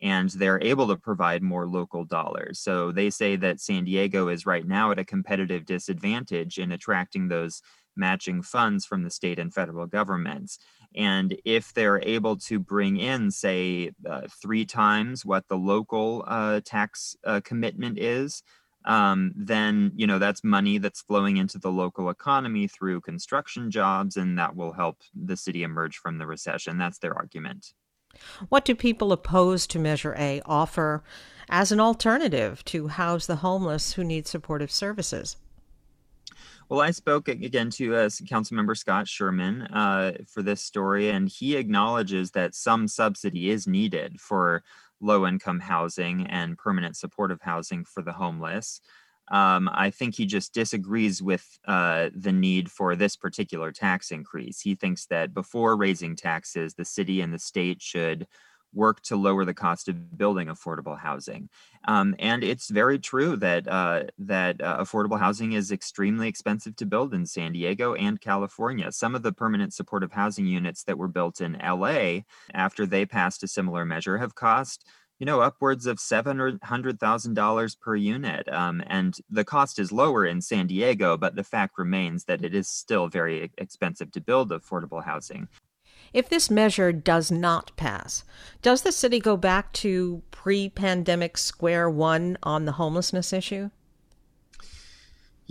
and 0.02 0.30
they're 0.32 0.62
able 0.64 0.88
to 0.88 0.96
provide 0.96 1.44
more 1.44 1.68
local 1.68 2.04
dollars. 2.04 2.60
So 2.60 2.92
they 2.92 3.10
say 3.10 3.36
that 3.38 3.60
San 3.60 3.86
Diego 3.86 4.30
is 4.30 4.46
right 4.46 4.68
now 4.68 4.92
at 4.92 5.00
a 5.00 5.06
competitive 5.06 5.66
disadvantage 5.66 6.58
in 6.58 6.72
attracting 6.72 7.28
those 7.28 7.62
matching 7.96 8.42
funds 8.42 8.86
from 8.86 9.04
the 9.04 9.10
state 9.10 9.38
and 9.38 9.54
federal 9.54 9.86
governments. 9.86 10.60
And 10.96 11.36
if 11.46 11.74
they're 11.74 12.02
able 12.04 12.38
to 12.38 12.60
bring 12.60 12.98
in, 12.98 13.32
say, 13.32 13.92
uh, 14.10 14.22
three 14.42 14.66
times 14.66 15.26
what 15.26 15.48
the 15.48 15.58
local 15.58 16.24
uh, 16.28 16.62
tax 16.66 17.16
uh, 17.24 17.42
commitment 17.44 17.98
is, 17.98 18.44
um, 18.86 19.32
then 19.36 19.92
you 19.96 20.08
know 20.08 20.18
that's 20.18 20.44
money 20.44 20.80
that's 20.80 21.02
flowing 21.02 21.38
into 21.38 21.60
the 21.60 21.72
local 21.72 22.10
economy 22.10 22.68
through 22.68 23.02
construction 23.02 23.70
jobs, 23.70 24.18
and 24.18 24.40
that 24.40 24.56
will 24.56 24.74
help 24.74 24.98
the 25.14 25.38
city 25.38 25.62
emerge 25.62 25.98
from 25.98 26.18
the 26.18 26.26
recession. 26.26 26.80
That's 26.80 26.98
their 26.98 27.14
argument. 27.14 27.74
What 28.50 28.66
do 28.66 28.76
people 28.76 29.12
opposed 29.12 29.70
to 29.72 29.80
Measure 29.80 30.16
A 30.18 30.42
offer 30.46 31.04
as 31.50 31.72
an 31.72 31.80
alternative 31.80 32.64
to 32.66 32.88
house 32.88 33.26
the 33.26 33.38
homeless 33.38 33.94
who 33.94 34.04
need 34.04 34.28
supportive 34.28 34.72
services? 34.72 35.38
Well, 36.70 36.80
I 36.80 36.92
spoke 36.92 37.28
again 37.28 37.70
to 37.72 37.96
uh, 37.96 38.06
Councilmember 38.08 38.78
Scott 38.78 39.06
Sherman 39.06 39.64
uh, 39.64 40.14
for 40.26 40.42
this 40.42 40.62
story, 40.62 41.10
and 41.10 41.28
he 41.28 41.58
acknowledges 41.58 42.32
that 42.32 42.56
some 42.56 42.88
subsidy 42.88 43.50
is 43.50 43.68
needed 43.68 44.22
for 44.22 44.64
low 45.02 45.28
income 45.28 45.60
housing 45.60 46.26
and 46.28 46.58
permanent 46.58 46.96
supportive 46.96 47.42
housing 47.42 47.84
for 47.84 48.02
the 48.02 48.14
homeless. 48.14 48.80
Um, 49.32 49.70
I 49.74 49.90
think 49.90 50.16
he 50.16 50.26
just 50.26 50.54
disagrees 50.54 51.22
with 51.22 51.58
uh, 51.66 52.10
the 52.14 52.34
need 52.34 52.70
for 52.70 52.96
this 52.96 53.16
particular 53.16 53.72
tax 53.72 54.12
increase. 54.12 54.60
He 54.60 54.76
thinks 54.76 55.06
that 55.08 55.34
before 55.34 55.78
raising 55.78 56.16
taxes, 56.18 56.74
the 56.74 56.86
city 56.86 57.22
and 57.22 57.34
the 57.34 57.40
state 57.40 57.82
should 57.82 58.28
work 58.74 59.02
to 59.02 59.16
lower 59.16 59.46
the 59.46 59.54
cost 59.54 59.88
of 59.88 60.18
building 60.18 60.48
affordable 60.48 60.98
housing. 60.98 61.50
Um, 61.88 62.16
and 62.20 62.44
it's 62.44 62.70
very 62.70 63.00
true 63.00 63.36
that 63.38 63.68
uh, 63.68 64.04
that 64.20 64.62
uh, 64.62 64.78
affordable 64.80 65.20
housing 65.20 65.54
is 65.54 65.72
extremely 65.72 66.28
expensive 66.28 66.76
to 66.78 66.86
build 66.86 67.14
in 67.14 67.26
San 67.26 67.54
Diego 67.54 67.96
and 67.96 68.22
California. 68.22 68.92
Some 68.92 69.16
of 69.16 69.24
the 69.24 69.34
permanent 69.34 69.74
supportive 69.74 70.12
housing 70.12 70.46
units 70.46 70.84
that 70.84 70.98
were 70.98 71.08
built 71.08 71.42
in 71.42 71.58
LA 71.64 72.20
after 72.54 72.86
they 72.86 73.06
passed 73.06 73.44
a 73.44 73.48
similar 73.48 73.86
measure 73.86 74.18
have 74.18 74.36
cost 74.36 74.86
you 75.22 75.26
know, 75.26 75.40
upwards 75.40 75.86
of 75.86 76.00
$700,000 76.00 77.80
per 77.80 77.96
unit. 77.96 78.50
Um, 78.52 78.84
and 78.88 79.16
the 79.30 79.44
cost 79.44 79.78
is 79.78 79.92
lower 79.92 80.26
in 80.26 80.42
San 80.42 80.66
Diego, 80.66 81.16
but 81.16 81.36
the 81.36 81.44
fact 81.44 81.78
remains 81.78 82.24
that 82.24 82.44
it 82.44 82.56
is 82.56 82.68
still 82.68 83.08
very 83.08 83.52
expensive 83.60 84.12
to 84.14 84.20
build 84.20 84.50
affordable 84.50 85.06
housing. 85.06 85.48
If 86.12 86.28
this 86.28 86.50
measure 86.50 86.92
does 86.92 87.30
not 87.30 87.72
pass, 87.76 88.24
does 88.64 88.82
the 88.82 88.92
city 88.92 89.20
go 89.20 89.38
back 89.38 89.72
to 89.74 90.24
pre 90.32 90.70
pandemic 90.70 91.38
square 91.38 91.88
one 91.88 92.40
on 92.42 92.66
the 92.66 92.74
homelessness 92.74 93.32
issue? 93.32 93.70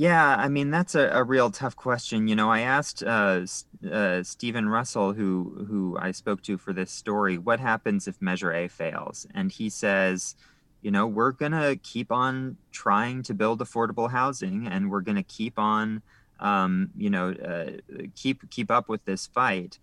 Yeah, 0.00 0.34
I 0.36 0.48
mean 0.48 0.70
that's 0.70 0.94
a, 0.94 1.10
a 1.10 1.22
real 1.22 1.50
tough 1.50 1.76
question. 1.76 2.26
You 2.26 2.34
know, 2.34 2.50
I 2.50 2.60
asked 2.60 3.02
uh, 3.02 3.44
uh, 3.92 4.22
Stephen 4.22 4.66
Russell, 4.66 5.12
who 5.12 5.66
who 5.68 5.98
I 6.00 6.12
spoke 6.12 6.40
to 6.44 6.56
for 6.56 6.72
this 6.72 6.90
story, 6.90 7.36
what 7.36 7.60
happens 7.60 8.08
if 8.08 8.16
Measure 8.22 8.50
A 8.50 8.66
fails, 8.68 9.26
and 9.34 9.52
he 9.52 9.68
says, 9.68 10.36
you 10.80 10.90
know, 10.90 11.06
we're 11.06 11.32
gonna 11.32 11.76
keep 11.76 12.10
on 12.10 12.56
trying 12.72 13.22
to 13.24 13.34
build 13.34 13.60
affordable 13.60 14.10
housing, 14.10 14.66
and 14.66 14.90
we're 14.90 15.02
gonna 15.02 15.22
keep 15.22 15.58
on, 15.58 16.00
um, 16.38 16.88
you 16.96 17.10
know, 17.10 17.32
uh, 17.32 17.72
keep 18.16 18.48
keep 18.48 18.70
up 18.70 18.88
with 18.88 19.04
this 19.04 19.26
fight 19.26 19.78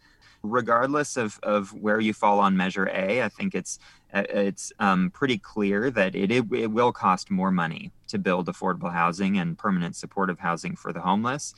regardless 0.51 1.17
of, 1.17 1.39
of 1.43 1.73
where 1.73 1.99
you 1.99 2.13
fall 2.13 2.39
on 2.39 2.57
measure 2.57 2.89
A, 2.91 3.23
I 3.23 3.29
think 3.29 3.55
it's 3.55 3.79
uh, 4.13 4.23
it's 4.29 4.71
um, 4.79 5.11
pretty 5.11 5.37
clear 5.37 5.91
that 5.91 6.15
it, 6.15 6.31
it, 6.31 6.45
it 6.53 6.67
will 6.67 6.91
cost 6.91 7.29
more 7.29 7.51
money 7.51 7.91
to 8.07 8.17
build 8.17 8.47
affordable 8.47 8.91
housing 8.91 9.37
and 9.37 9.57
permanent 9.57 9.95
supportive 9.95 10.39
housing 10.39 10.75
for 10.75 10.93
the 10.93 11.01
homeless. 11.01 11.53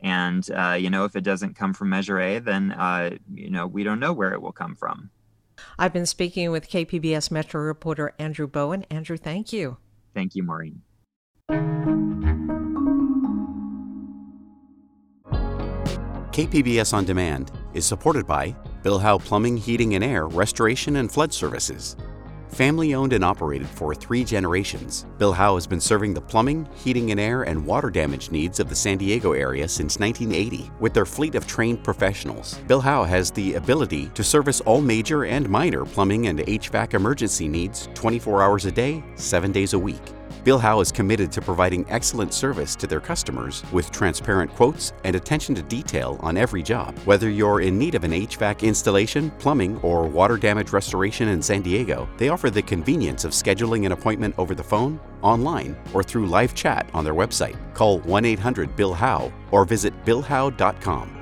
And 0.00 0.48
uh, 0.50 0.76
you 0.78 0.90
know, 0.90 1.04
if 1.04 1.14
it 1.14 1.22
doesn't 1.22 1.54
come 1.54 1.74
from 1.74 1.90
measure 1.90 2.20
A, 2.20 2.40
then 2.40 2.72
uh, 2.72 3.16
you 3.32 3.50
know 3.50 3.66
we 3.66 3.84
don't 3.84 4.00
know 4.00 4.12
where 4.12 4.32
it 4.32 4.42
will 4.42 4.52
come 4.52 4.74
from. 4.74 5.10
I've 5.78 5.92
been 5.92 6.06
speaking 6.06 6.50
with 6.50 6.68
KPBS 6.68 7.30
Metro 7.30 7.60
reporter 7.60 8.14
Andrew 8.18 8.48
Bowen. 8.48 8.84
Andrew, 8.90 9.16
thank 9.16 9.52
you. 9.52 9.76
Thank 10.14 10.34
you, 10.34 10.42
Maureen. 10.42 10.82
KPBS 16.32 16.94
On 16.94 17.04
Demand 17.04 17.52
is 17.74 17.84
supported 17.84 18.26
by 18.26 18.56
Bill 18.82 18.98
Howe 18.98 19.18
Plumbing, 19.18 19.54
Heating 19.54 19.96
and 19.96 20.02
Air, 20.02 20.28
Restoration 20.28 20.96
and 20.96 21.12
Flood 21.12 21.30
Services. 21.30 21.94
Family 22.48 22.94
owned 22.94 23.12
and 23.12 23.22
operated 23.22 23.68
for 23.68 23.94
three 23.94 24.24
generations, 24.24 25.04
Bill 25.18 25.34
Howe 25.34 25.56
has 25.56 25.66
been 25.66 25.80
serving 25.80 26.14
the 26.14 26.22
plumbing, 26.22 26.66
heating 26.74 27.10
and 27.10 27.20
air, 27.20 27.42
and 27.42 27.66
water 27.66 27.90
damage 27.90 28.30
needs 28.30 28.60
of 28.60 28.70
the 28.70 28.74
San 28.74 28.96
Diego 28.96 29.32
area 29.32 29.68
since 29.68 29.98
1980. 29.98 30.70
With 30.80 30.94
their 30.94 31.04
fleet 31.04 31.34
of 31.34 31.46
trained 31.46 31.84
professionals, 31.84 32.54
Bill 32.66 32.80
Howe 32.80 33.04
has 33.04 33.30
the 33.30 33.54
ability 33.54 34.08
to 34.14 34.24
service 34.24 34.62
all 34.62 34.80
major 34.80 35.26
and 35.26 35.46
minor 35.50 35.84
plumbing 35.84 36.28
and 36.28 36.38
HVAC 36.38 36.94
emergency 36.94 37.46
needs 37.46 37.90
24 37.92 38.42
hours 38.42 38.64
a 38.64 38.72
day, 38.72 39.04
7 39.16 39.52
days 39.52 39.74
a 39.74 39.78
week. 39.78 40.00
Bill 40.44 40.58
Howe 40.58 40.80
is 40.80 40.90
committed 40.90 41.30
to 41.32 41.40
providing 41.40 41.88
excellent 41.88 42.34
service 42.34 42.74
to 42.76 42.88
their 42.88 42.98
customers 42.98 43.62
with 43.70 43.92
transparent 43.92 44.52
quotes 44.54 44.92
and 45.04 45.14
attention 45.14 45.54
to 45.54 45.62
detail 45.62 46.18
on 46.20 46.36
every 46.36 46.64
job. 46.64 46.98
Whether 47.04 47.30
you're 47.30 47.60
in 47.60 47.78
need 47.78 47.94
of 47.94 48.02
an 48.02 48.10
HVAC 48.10 48.62
installation, 48.62 49.30
plumbing, 49.38 49.78
or 49.78 50.08
water 50.08 50.36
damage 50.36 50.72
restoration 50.72 51.28
in 51.28 51.40
San 51.40 51.62
Diego, 51.62 52.08
they 52.16 52.28
offer 52.28 52.50
the 52.50 52.62
convenience 52.62 53.24
of 53.24 53.30
scheduling 53.30 53.86
an 53.86 53.92
appointment 53.92 54.34
over 54.36 54.56
the 54.56 54.64
phone, 54.64 54.98
online, 55.22 55.76
or 55.94 56.02
through 56.02 56.26
live 56.26 56.54
chat 56.54 56.90
on 56.92 57.04
their 57.04 57.14
website. 57.14 57.56
Call 57.72 58.00
1 58.00 58.24
800 58.24 58.74
Bill 58.74 58.94
Howe 58.94 59.32
or 59.52 59.64
visit 59.64 59.94
BillHowe.com 60.04 61.18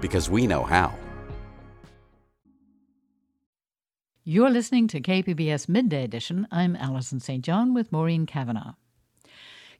because 0.00 0.30
we 0.30 0.46
know 0.46 0.62
how. 0.62 0.96
You're 4.24 4.50
listening 4.50 4.86
to 4.86 5.00
KPBS 5.00 5.68
Midday 5.68 6.04
Edition. 6.04 6.46
I'm 6.52 6.76
Allison 6.76 7.18
St. 7.18 7.44
John 7.44 7.74
with 7.74 7.90
Maureen 7.90 8.24
Cavanaugh. 8.24 8.74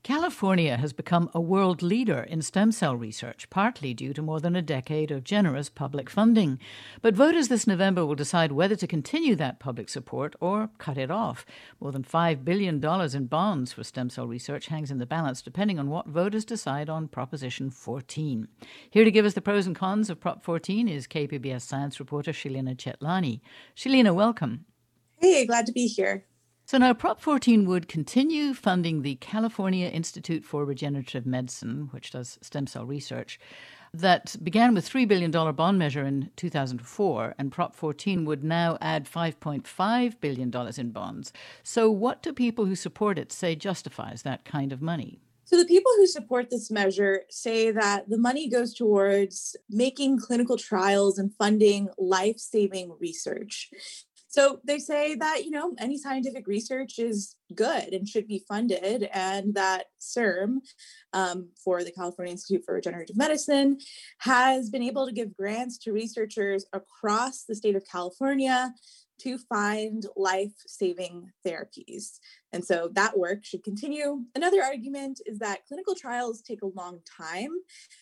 California 0.02 0.76
has 0.78 0.92
become 0.92 1.30
a 1.32 1.40
world 1.40 1.80
leader 1.80 2.22
in 2.24 2.42
stem 2.42 2.72
cell 2.72 2.96
research, 2.96 3.48
partly 3.50 3.94
due 3.94 4.12
to 4.12 4.20
more 4.20 4.40
than 4.40 4.56
a 4.56 4.62
decade 4.62 5.12
of 5.12 5.22
generous 5.22 5.68
public 5.68 6.10
funding. 6.10 6.58
But 7.02 7.14
voters 7.14 7.46
this 7.46 7.68
November 7.68 8.04
will 8.04 8.16
decide 8.16 8.50
whether 8.50 8.74
to 8.74 8.88
continue 8.88 9.36
that 9.36 9.60
public 9.60 9.88
support 9.88 10.34
or 10.40 10.70
cut 10.78 10.98
it 10.98 11.12
off. 11.12 11.46
More 11.78 11.92
than 11.92 12.02
$5 12.02 12.44
billion 12.44 12.84
in 12.84 13.26
bonds 13.26 13.72
for 13.72 13.84
stem 13.84 14.10
cell 14.10 14.26
research 14.26 14.66
hangs 14.66 14.90
in 14.90 14.98
the 14.98 15.06
balance, 15.06 15.40
depending 15.40 15.78
on 15.78 15.88
what 15.88 16.08
voters 16.08 16.44
decide 16.44 16.90
on 16.90 17.06
Proposition 17.06 17.70
14. 17.70 18.48
Here 18.90 19.04
to 19.04 19.10
give 19.12 19.24
us 19.24 19.34
the 19.34 19.40
pros 19.40 19.68
and 19.68 19.76
cons 19.76 20.10
of 20.10 20.18
Prop 20.18 20.42
14 20.42 20.88
is 20.88 21.06
KPBS 21.06 21.62
science 21.62 22.00
reporter 22.00 22.32
Shalina 22.32 22.74
Chatlani. 22.74 23.40
Shilina, 23.76 24.12
welcome. 24.12 24.64
Hey, 25.20 25.46
glad 25.46 25.66
to 25.66 25.72
be 25.72 25.86
here. 25.86 26.24
So 26.72 26.78
now 26.78 26.94
Prop 26.94 27.20
14 27.20 27.66
would 27.66 27.86
continue 27.86 28.54
funding 28.54 29.02
the 29.02 29.16
California 29.16 29.88
Institute 29.88 30.42
for 30.42 30.64
Regenerative 30.64 31.26
Medicine, 31.26 31.90
which 31.90 32.12
does 32.12 32.38
stem 32.40 32.66
cell 32.66 32.86
research, 32.86 33.38
that 33.92 34.36
began 34.42 34.72
with 34.72 34.88
$3 34.88 35.06
billion 35.06 35.30
bond 35.30 35.78
measure 35.78 36.06
in 36.06 36.30
2004, 36.36 37.34
and 37.36 37.52
Prop 37.52 37.74
14 37.74 38.24
would 38.24 38.42
now 38.42 38.78
add 38.80 39.04
$5.5 39.04 40.20
billion 40.22 40.50
in 40.78 40.90
bonds. 40.92 41.30
So 41.62 41.90
what 41.90 42.22
do 42.22 42.32
people 42.32 42.64
who 42.64 42.74
support 42.74 43.18
it 43.18 43.32
say 43.32 43.54
justifies 43.54 44.22
that 44.22 44.46
kind 44.46 44.72
of 44.72 44.80
money? 44.80 45.20
So, 45.44 45.58
the 45.58 45.66
people 45.66 45.92
who 45.98 46.06
support 46.06 46.48
this 46.48 46.70
measure 46.70 47.24
say 47.28 47.70
that 47.72 48.08
the 48.08 48.16
money 48.16 48.48
goes 48.48 48.72
towards 48.72 49.54
making 49.68 50.20
clinical 50.20 50.56
trials 50.56 51.18
and 51.18 51.34
funding 51.34 51.90
life 51.98 52.38
saving 52.38 52.94
research. 52.98 53.70
So 54.32 54.60
they 54.64 54.78
say 54.78 55.14
that, 55.16 55.44
you 55.44 55.50
know, 55.50 55.74
any 55.78 55.98
scientific 55.98 56.46
research 56.46 56.98
is 56.98 57.36
good 57.54 57.92
and 57.92 58.08
should 58.08 58.26
be 58.26 58.42
funded, 58.48 59.06
and 59.12 59.54
that 59.54 59.88
CIRM, 60.00 60.60
um, 61.12 61.50
for 61.62 61.84
the 61.84 61.92
California 61.92 62.32
Institute 62.32 62.64
for 62.64 62.74
Regenerative 62.74 63.14
Medicine, 63.14 63.76
has 64.20 64.70
been 64.70 64.82
able 64.82 65.06
to 65.06 65.12
give 65.12 65.36
grants 65.36 65.76
to 65.80 65.92
researchers 65.92 66.64
across 66.72 67.44
the 67.44 67.54
state 67.54 67.76
of 67.76 67.84
California 67.84 68.72
to 69.20 69.36
find 69.36 70.06
life 70.16 70.54
saving 70.66 71.30
therapies. 71.46 72.18
And 72.52 72.64
so 72.64 72.90
that 72.92 73.18
work 73.18 73.44
should 73.44 73.64
continue. 73.64 74.24
Another 74.34 74.62
argument 74.62 75.20
is 75.26 75.38
that 75.38 75.66
clinical 75.66 75.94
trials 75.94 76.42
take 76.42 76.62
a 76.62 76.66
long 76.66 77.00
time. 77.18 77.50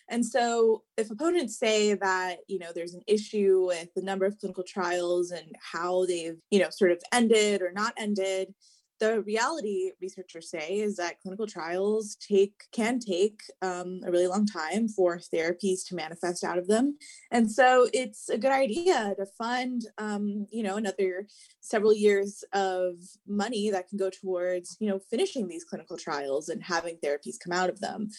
And 0.09 0.25
so 0.25 0.83
if 0.97 1.09
opponents 1.09 1.57
say 1.57 1.93
that, 1.93 2.39
you 2.47 2.59
know, 2.59 2.71
there's 2.73 2.93
an 2.93 3.03
issue 3.07 3.65
with 3.67 3.87
the 3.95 4.01
number 4.01 4.25
of 4.25 4.37
clinical 4.39 4.63
trials 4.67 5.31
and 5.31 5.55
how 5.71 6.05
they've, 6.05 6.37
you 6.49 6.59
know, 6.59 6.69
sort 6.69 6.91
of 6.91 7.01
ended 7.13 7.61
or 7.61 7.71
not 7.71 7.93
ended, 7.97 8.53
the 9.01 9.21
reality 9.23 9.91
researchers 9.99 10.51
say 10.51 10.77
is 10.79 10.95
that 10.95 11.19
clinical 11.21 11.47
trials 11.47 12.15
take 12.15 12.53
can 12.71 12.99
take 12.99 13.41
um, 13.63 13.99
a 14.05 14.11
really 14.11 14.27
long 14.27 14.45
time 14.45 14.87
for 14.87 15.17
therapies 15.17 15.83
to 15.87 15.95
manifest 15.95 16.43
out 16.43 16.59
of 16.59 16.67
them. 16.67 16.95
And 17.31 17.51
so 17.51 17.87
it's 17.93 18.29
a 18.29 18.37
good 18.37 18.51
idea 18.51 19.15
to 19.17 19.25
fund 19.25 19.87
um, 19.97 20.45
you 20.51 20.61
know 20.61 20.77
another 20.77 21.25
several 21.61 21.93
years 21.93 22.43
of 22.53 22.93
money 23.27 23.71
that 23.71 23.89
can 23.89 23.97
go 23.97 24.11
towards 24.11 24.77
you 24.79 24.87
know 24.87 24.99
finishing 25.09 25.47
these 25.47 25.63
clinical 25.63 25.97
trials 25.97 26.49
and 26.49 26.61
having 26.61 26.97
therapies 27.03 27.39
come 27.43 27.53
out 27.53 27.69
of 27.69 27.79
them 27.79 28.09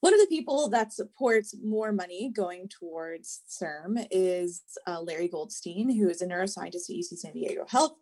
one 0.00 0.14
of 0.14 0.20
the 0.20 0.26
people 0.28 0.68
that 0.68 0.92
supports 0.92 1.56
more 1.62 1.90
money 1.92 2.30
going 2.34 2.68
towards 2.68 3.42
CIRM 3.48 4.06
is 4.10 4.62
uh, 4.86 5.00
Larry 5.00 5.26
Goldstein, 5.26 5.90
who 5.90 6.08
is 6.08 6.22
a 6.22 6.26
neuroscientist 6.26 6.88
at 6.88 6.96
UC 6.96 7.18
San 7.18 7.32
Diego 7.32 7.64
Health. 7.68 7.94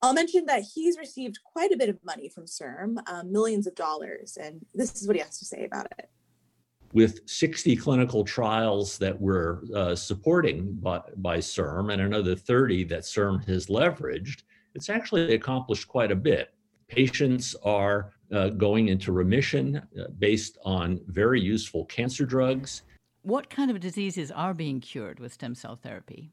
I'll 0.00 0.14
mention 0.14 0.46
that 0.46 0.62
he's 0.74 0.96
received 0.98 1.38
quite 1.44 1.70
a 1.70 1.76
bit 1.76 1.90
of 1.90 1.98
money 2.04 2.30
from 2.30 2.46
CIRM, 2.46 2.96
um, 3.06 3.30
millions 3.30 3.66
of 3.66 3.74
dollars, 3.74 4.38
and 4.40 4.64
this 4.74 5.00
is 5.00 5.06
what 5.06 5.16
he 5.16 5.22
has 5.22 5.38
to 5.40 5.44
say 5.44 5.64
about 5.64 5.86
it. 5.98 6.08
With 6.94 7.28
60 7.28 7.76
clinical 7.76 8.24
trials 8.24 8.96
that 8.98 9.18
we're 9.18 9.62
uh, 9.74 9.94
supporting 9.94 10.74
by, 10.74 11.00
by 11.16 11.38
CIRM 11.38 11.92
and 11.92 12.00
another 12.00 12.34
30 12.34 12.84
that 12.84 13.02
CIRM 13.02 13.46
has 13.46 13.66
leveraged, 13.66 14.42
it's 14.74 14.88
actually 14.88 15.34
accomplished 15.34 15.86
quite 15.86 16.10
a 16.10 16.16
bit. 16.16 16.54
Patients 16.88 17.54
are 17.62 18.12
uh, 18.32 18.48
going 18.48 18.88
into 18.88 19.12
remission 19.12 19.76
uh, 19.76 20.08
based 20.18 20.58
on 20.64 21.00
very 21.06 21.40
useful 21.40 21.84
cancer 21.86 22.24
drugs. 22.24 22.82
What 23.22 23.50
kind 23.50 23.70
of 23.70 23.80
diseases 23.80 24.30
are 24.30 24.54
being 24.54 24.80
cured 24.80 25.20
with 25.20 25.32
stem 25.32 25.54
cell 25.54 25.76
therapy? 25.76 26.32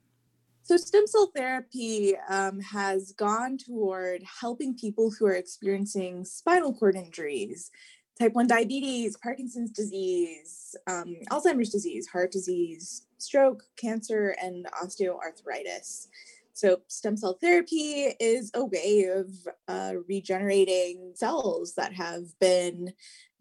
So, 0.64 0.78
stem 0.78 1.08
cell 1.08 1.32
therapy 1.36 2.16
um, 2.30 2.60
has 2.62 3.12
gone 3.14 3.58
toward 3.58 4.24
helping 4.42 4.76
people 4.76 5.12
who 5.12 5.26
are 5.26 5.36
experiencing 5.36 6.26
spinal 6.26 6.74
cord 6.74 6.96
injuries, 6.96 7.72
type 8.20 8.34
1 8.34 8.48
diabetes, 8.48 9.18
Parkinson's 9.18 9.72
disease, 9.72 10.76
um, 10.88 11.16
Alzheimer's 11.32 11.70
disease, 11.70 12.08
heart 12.08 12.32
disease, 12.32 13.08
stroke, 13.18 13.64
cancer, 13.78 14.36
and 14.42 14.68
osteoarthritis. 14.84 16.08
So, 16.60 16.82
stem 16.88 17.16
cell 17.16 17.38
therapy 17.40 18.14
is 18.20 18.52
a 18.54 18.66
way 18.66 19.10
of 19.10 19.28
uh, 19.70 19.94
regenerating 20.10 21.14
cells 21.16 21.76
that 21.76 21.94
have 21.94 22.38
been 22.42 22.92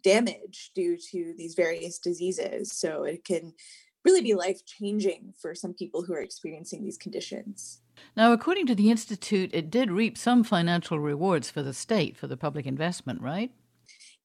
damaged 0.04 0.70
due 0.76 0.96
to 1.10 1.34
these 1.36 1.56
various 1.56 1.98
diseases. 1.98 2.70
So, 2.70 3.02
it 3.02 3.24
can 3.24 3.54
really 4.04 4.22
be 4.22 4.34
life 4.34 4.64
changing 4.64 5.34
for 5.36 5.52
some 5.52 5.74
people 5.74 6.04
who 6.04 6.14
are 6.14 6.22
experiencing 6.22 6.84
these 6.84 6.96
conditions. 6.96 7.80
Now, 8.16 8.32
according 8.32 8.66
to 8.66 8.76
the 8.76 8.88
Institute, 8.88 9.50
it 9.52 9.68
did 9.68 9.90
reap 9.90 10.16
some 10.16 10.44
financial 10.44 11.00
rewards 11.00 11.50
for 11.50 11.64
the 11.64 11.74
state 11.74 12.16
for 12.16 12.28
the 12.28 12.36
public 12.36 12.66
investment, 12.66 13.20
right? 13.20 13.50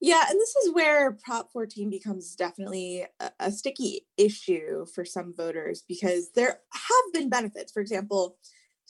Yeah, 0.01 0.23
and 0.29 0.39
this 0.39 0.55
is 0.57 0.73
where 0.75 1.13
Prop 1.13 1.51
14 1.51 1.89
becomes 1.89 2.35
definitely 2.35 3.07
a, 3.19 3.31
a, 3.39 3.51
sticky 3.51 4.05
issue 4.17 4.85
for 4.93 5.03
some 5.03 5.33
voters 5.35 5.83
because 5.87 6.29
there 6.35 6.59
have 6.71 7.13
been 7.13 7.29
benefits. 7.29 7.71
For 7.71 7.81
example, 7.81 8.37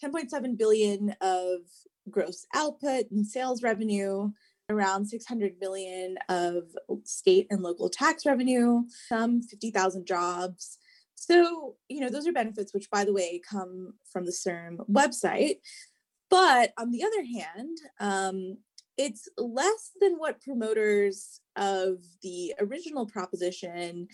10.7 0.03 0.57
billion 0.57 1.15
of 1.21 1.61
gross 2.09 2.45
output 2.53 3.05
and 3.11 3.25
sales 3.25 3.63
revenue, 3.63 4.31
around 4.69 5.05
600 5.05 5.55
million 5.59 6.17
of 6.29 6.63
state 7.03 7.47
and 7.49 7.61
local 7.61 7.89
tax 7.89 8.25
revenue, 8.25 8.83
some 9.07 9.41
50,000 9.41 10.05
jobs. 10.05 10.77
So, 11.15 11.75
you 11.87 12.01
know, 12.01 12.09
those 12.09 12.27
are 12.27 12.33
benefits 12.33 12.73
which 12.73 12.89
by 12.89 13.05
the 13.05 13.13
way 13.13 13.41
come 13.49 13.93
from 14.11 14.25
the 14.25 14.31
CIRM 14.31 14.85
website. 14.89 15.57
But 16.29 16.73
on 16.77 16.91
the 16.91 17.03
other 17.03 17.23
hand, 17.23 17.77
um, 17.99 18.57
it's 18.97 19.27
less 19.37 19.91
than 20.01 20.15
what 20.15 20.41
promoters 20.41 21.39
of 21.55 21.97
the 22.21 22.53
original 22.59 23.05
proposition 23.05 24.07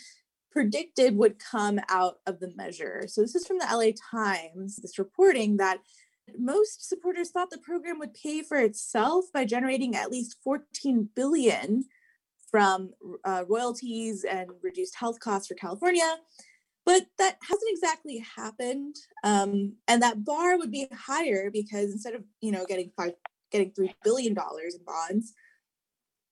predicted 0.52 1.16
would 1.16 1.40
come 1.40 1.80
out 1.90 2.18
of 2.26 2.40
the 2.40 2.52
measure. 2.56 3.06
So 3.08 3.22
this 3.22 3.36
is 3.36 3.46
from 3.46 3.60
the 3.60 3.68
LA 3.72 3.92
Times, 4.12 4.78
this 4.78 5.00
reporting 5.00 5.58
that 5.58 5.80
most 6.38 6.88
supporters 6.88 7.32
thought 7.32 7.50
the 7.50 7.58
program 7.58 8.00
would 8.00 8.14
pay 8.14 8.42
for 8.42 8.58
itself 8.58 9.26
by 9.34 9.46
generating 9.46 9.96
at 9.96 10.12
least 10.12 10.38
14 10.44 11.10
billion 11.16 11.86
from 12.50 12.92
uh, 13.24 13.44
royalties 13.48 14.24
and 14.24 14.50
reduced 14.62 14.96
health 14.96 15.20
costs 15.20 15.48
for 15.48 15.56
California. 15.56 16.18
But 16.86 17.06
that 17.20 17.38
hasn't 17.42 17.70
exactly 17.70 18.26
happened. 18.36 18.96
Um, 19.24 19.76
and 19.88 20.02
that 20.02 20.26
bar 20.26 20.58
would 20.58 20.72
be 20.72 20.88
higher 20.92 21.52
because 21.52 21.92
instead 21.92 22.16
of, 22.16 22.24
you 22.42 22.52
know, 22.52 22.66
getting 22.66 22.92
five, 22.98 23.14
getting 23.52 23.72
$3 23.72 23.94
billion 24.04 24.30
in 24.30 24.84
bonds, 24.86 25.34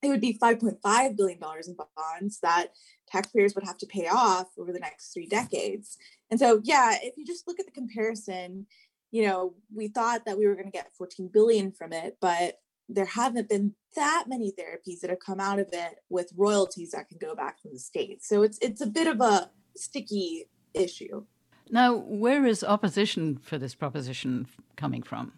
it 0.01 0.09
would 0.09 0.21
be 0.21 0.37
$5.5 0.37 1.17
billion 1.17 1.39
in 1.67 1.75
bonds 1.95 2.39
that 2.41 2.67
taxpayers 3.09 3.55
would 3.55 3.63
have 3.63 3.77
to 3.77 3.85
pay 3.85 4.07
off 4.07 4.47
over 4.57 4.71
the 4.71 4.79
next 4.79 5.13
three 5.13 5.25
decades. 5.25 5.97
And 6.29 6.39
so, 6.39 6.61
yeah, 6.63 6.95
if 7.01 7.17
you 7.17 7.25
just 7.25 7.47
look 7.47 7.59
at 7.59 7.65
the 7.65 7.71
comparison, 7.71 8.67
you 9.11 9.25
know, 9.25 9.53
we 9.73 9.87
thought 9.87 10.25
that 10.25 10.37
we 10.37 10.47
were 10.47 10.55
going 10.55 10.65
to 10.65 10.71
get 10.71 10.93
14 10.97 11.29
billion 11.33 11.71
from 11.71 11.93
it, 11.93 12.17
but 12.19 12.59
there 12.89 13.05
haven't 13.05 13.49
been 13.49 13.73
that 13.95 14.25
many 14.27 14.51
therapies 14.51 15.01
that 15.01 15.09
have 15.09 15.19
come 15.19 15.39
out 15.39 15.59
of 15.59 15.69
it 15.73 15.95
with 16.09 16.31
royalties 16.35 16.91
that 16.91 17.09
can 17.09 17.17
go 17.17 17.35
back 17.35 17.59
from 17.61 17.71
the 17.73 17.79
state. 17.79 18.23
So 18.23 18.43
it's 18.43 18.57
it's 18.61 18.81
a 18.81 18.87
bit 18.87 19.07
of 19.07 19.19
a 19.19 19.49
sticky 19.75 20.45
issue. 20.73 21.25
Now, 21.69 21.95
where 21.95 22.45
is 22.45 22.63
opposition 22.63 23.37
for 23.37 23.57
this 23.57 23.75
proposition 23.75 24.47
coming 24.77 25.03
from? 25.03 25.33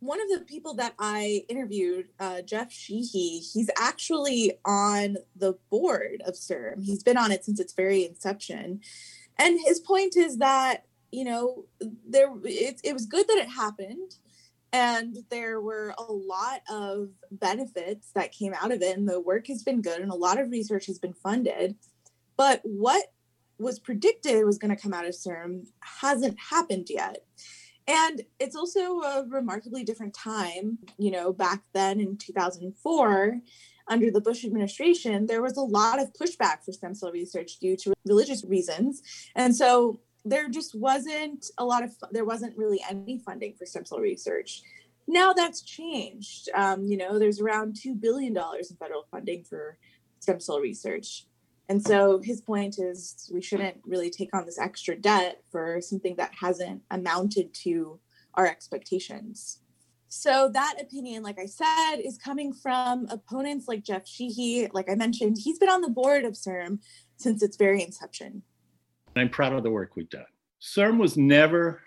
One 0.00 0.20
of 0.20 0.28
the 0.28 0.44
people 0.44 0.74
that 0.74 0.94
I 0.98 1.44
interviewed, 1.48 2.08
uh, 2.20 2.42
Jeff 2.42 2.72
Sheehy, 2.72 3.40
he's 3.40 3.70
actually 3.78 4.58
on 4.64 5.16
the 5.34 5.58
board 5.70 6.22
of 6.24 6.34
CIRM. 6.34 6.84
He's 6.84 7.02
been 7.02 7.16
on 7.16 7.32
it 7.32 7.44
since 7.44 7.58
its 7.58 7.72
very 7.72 8.04
inception. 8.04 8.80
And 9.38 9.58
his 9.64 9.80
point 9.80 10.16
is 10.16 10.38
that, 10.38 10.84
you 11.10 11.24
know, 11.24 11.64
there 12.06 12.30
it, 12.44 12.80
it 12.84 12.92
was 12.92 13.06
good 13.06 13.26
that 13.26 13.38
it 13.38 13.48
happened. 13.48 14.14
And 14.72 15.16
there 15.30 15.60
were 15.60 15.94
a 15.96 16.12
lot 16.12 16.60
of 16.70 17.08
benefits 17.32 18.12
that 18.14 18.32
came 18.32 18.52
out 18.54 18.70
of 18.70 18.82
it. 18.82 18.96
And 18.96 19.08
the 19.08 19.20
work 19.20 19.46
has 19.48 19.62
been 19.62 19.82
good 19.82 20.00
and 20.00 20.10
a 20.10 20.16
lot 20.16 20.38
of 20.38 20.50
research 20.50 20.86
has 20.86 20.98
been 20.98 21.14
funded. 21.14 21.74
But 22.36 22.60
what 22.62 23.06
was 23.58 23.80
predicted 23.80 24.44
was 24.44 24.58
going 24.58 24.74
to 24.74 24.80
come 24.80 24.94
out 24.94 25.06
of 25.06 25.14
CIRM 25.14 25.66
hasn't 25.80 26.38
happened 26.38 26.88
yet. 26.88 27.24
And 27.88 28.22
it's 28.38 28.54
also 28.54 29.00
a 29.00 29.24
remarkably 29.26 29.82
different 29.82 30.14
time. 30.14 30.78
You 30.98 31.10
know, 31.10 31.32
back 31.32 31.62
then 31.72 32.00
in 32.00 32.18
2004, 32.18 33.40
under 33.88 34.10
the 34.10 34.20
Bush 34.20 34.44
administration, 34.44 35.26
there 35.26 35.40
was 35.40 35.56
a 35.56 35.62
lot 35.62 35.98
of 35.98 36.12
pushback 36.12 36.62
for 36.64 36.72
stem 36.72 36.94
cell 36.94 37.10
research 37.10 37.58
due 37.58 37.76
to 37.78 37.94
religious 38.04 38.44
reasons. 38.44 39.02
And 39.34 39.56
so 39.56 40.00
there 40.24 40.50
just 40.50 40.78
wasn't 40.78 41.46
a 41.56 41.64
lot 41.64 41.82
of, 41.82 41.92
there 42.12 42.26
wasn't 42.26 42.56
really 42.58 42.80
any 42.88 43.18
funding 43.18 43.54
for 43.54 43.64
stem 43.64 43.86
cell 43.86 44.00
research. 44.00 44.60
Now 45.06 45.32
that's 45.32 45.62
changed. 45.62 46.50
Um, 46.54 46.84
you 46.86 46.98
know, 46.98 47.18
there's 47.18 47.40
around 47.40 47.76
$2 47.82 47.98
billion 47.98 48.36
in 48.36 48.76
federal 48.76 49.06
funding 49.10 49.44
for 49.44 49.78
stem 50.20 50.40
cell 50.40 50.60
research. 50.60 51.24
And 51.68 51.82
so 51.82 52.20
his 52.22 52.40
point 52.40 52.78
is 52.78 53.30
we 53.32 53.42
shouldn't 53.42 53.76
really 53.84 54.10
take 54.10 54.30
on 54.34 54.46
this 54.46 54.58
extra 54.58 54.96
debt 54.96 55.42
for 55.52 55.80
something 55.80 56.16
that 56.16 56.32
hasn't 56.40 56.82
amounted 56.90 57.52
to 57.64 58.00
our 58.34 58.46
expectations. 58.46 59.60
So 60.08 60.48
that 60.54 60.76
opinion, 60.80 61.22
like 61.22 61.38
I 61.38 61.44
said, 61.44 61.96
is 61.96 62.16
coming 62.16 62.54
from 62.54 63.06
opponents 63.10 63.68
like 63.68 63.84
Jeff 63.84 64.08
Sheehy. 64.08 64.68
Like 64.72 64.90
I 64.90 64.94
mentioned, 64.94 65.36
he's 65.38 65.58
been 65.58 65.68
on 65.68 65.82
the 65.82 65.90
board 65.90 66.24
of 66.24 66.32
CIRM 66.32 66.78
since 67.18 67.42
its 67.42 67.58
very 67.58 67.82
inception. 67.82 68.42
I'm 69.14 69.28
proud 69.28 69.52
of 69.52 69.62
the 69.62 69.70
work 69.70 69.96
we've 69.96 70.08
done. 70.08 70.24
CIRM 70.62 70.98
was 70.98 71.18
never 71.18 71.82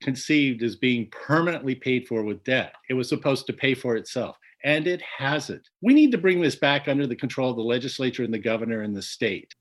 conceived 0.00 0.62
as 0.62 0.76
being 0.76 1.08
permanently 1.10 1.74
paid 1.74 2.06
for 2.06 2.22
with 2.22 2.44
debt. 2.44 2.74
It 2.88 2.94
was 2.94 3.08
supposed 3.08 3.46
to 3.46 3.52
pay 3.52 3.74
for 3.74 3.96
itself 3.96 4.36
and 4.66 4.88
it 4.88 5.00
hasn't. 5.00 5.70
We 5.80 5.94
need 5.94 6.10
to 6.10 6.18
bring 6.18 6.42
this 6.42 6.56
back 6.56 6.88
under 6.88 7.06
the 7.06 7.14
control 7.14 7.50
of 7.50 7.56
the 7.56 7.62
legislature 7.62 8.24
and 8.24 8.34
the 8.34 8.38
governor 8.38 8.82
and 8.82 8.94
the 8.94 9.00
state. 9.00 9.54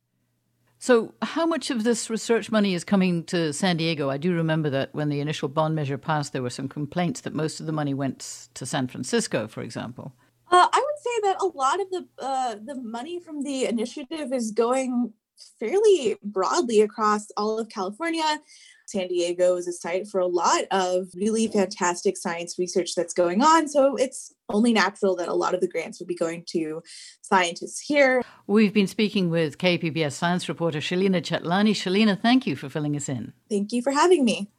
So, 0.80 1.14
how 1.22 1.46
much 1.46 1.70
of 1.70 1.84
this 1.84 2.10
research 2.10 2.52
money 2.52 2.74
is 2.74 2.84
coming 2.84 3.24
to 3.26 3.54
San 3.54 3.78
Diego? 3.78 4.10
I 4.10 4.18
do 4.18 4.34
remember 4.34 4.70
that 4.72 4.94
when 4.94 5.10
the 5.10 5.20
initial 5.20 5.48
bond 5.48 5.76
measure 5.76 5.98
passed, 5.98 6.34
there 6.34 6.42
were 6.42 6.50
some 6.50 6.68
complaints 6.68 7.22
that 7.22 7.34
most 7.34 7.60
of 7.60 7.68
the 7.68 7.72
money 7.72 7.94
went 7.94 8.50
to 8.56 8.66
San 8.66 8.88
Francisco, 8.88 9.48
for 9.48 9.62
example. 9.62 10.14
Uh, 10.52 10.68
I 10.72 10.78
would 10.78 11.02
say 11.02 11.30
that 11.30 11.38
a 11.40 11.46
lot 11.46 11.80
of 11.80 11.90
the 11.92 12.08
uh, 12.20 12.56
the 12.64 12.76
money 12.76 13.20
from 13.20 13.44
the 13.44 13.66
initiative 13.66 14.34
is 14.34 14.52
going 14.52 15.14
fairly 15.60 16.18
broadly 16.24 16.82
across 16.82 17.28
all 17.38 17.60
of 17.60 17.70
California. 17.70 18.40
San 18.86 19.08
Diego 19.08 19.56
is 19.56 19.68
a 19.68 19.74
site 19.74 20.08
for 20.08 20.20
a 20.20 20.28
lot 20.28 20.64
of 20.72 21.08
really 21.16 21.48
fantastic 21.48 22.18
science 22.18 22.58
research 22.58 22.96
that's 22.96 23.14
going 23.14 23.42
on. 23.42 23.68
So 23.68 23.96
it's 23.96 24.34
only 24.50 24.74
natural 24.74 25.16
that 25.16 25.28
a 25.28 25.34
lot 25.34 25.54
of 25.54 25.62
the 25.62 25.68
grants 25.68 26.00
would 26.00 26.08
be 26.08 26.16
going 26.16 26.44
to 26.50 26.82
scientists 27.22 27.80
here. 27.80 28.22
We've 28.48 28.74
been 28.74 28.88
speaking 28.88 29.30
with 29.30 29.58
KPBS 29.58 30.14
science 30.14 30.48
reporter 30.48 30.80
Shalina 30.80 31.22
Chatlani. 31.22 31.72
Shalina, 31.72 32.20
thank 32.20 32.46
you 32.46 32.56
for 32.56 32.70
filling 32.70 32.96
us 32.96 33.10
in. 33.10 33.34
Thank 33.50 33.72
you 33.72 33.82
for 33.82 33.92
having 33.92 34.24
me. 34.24 34.52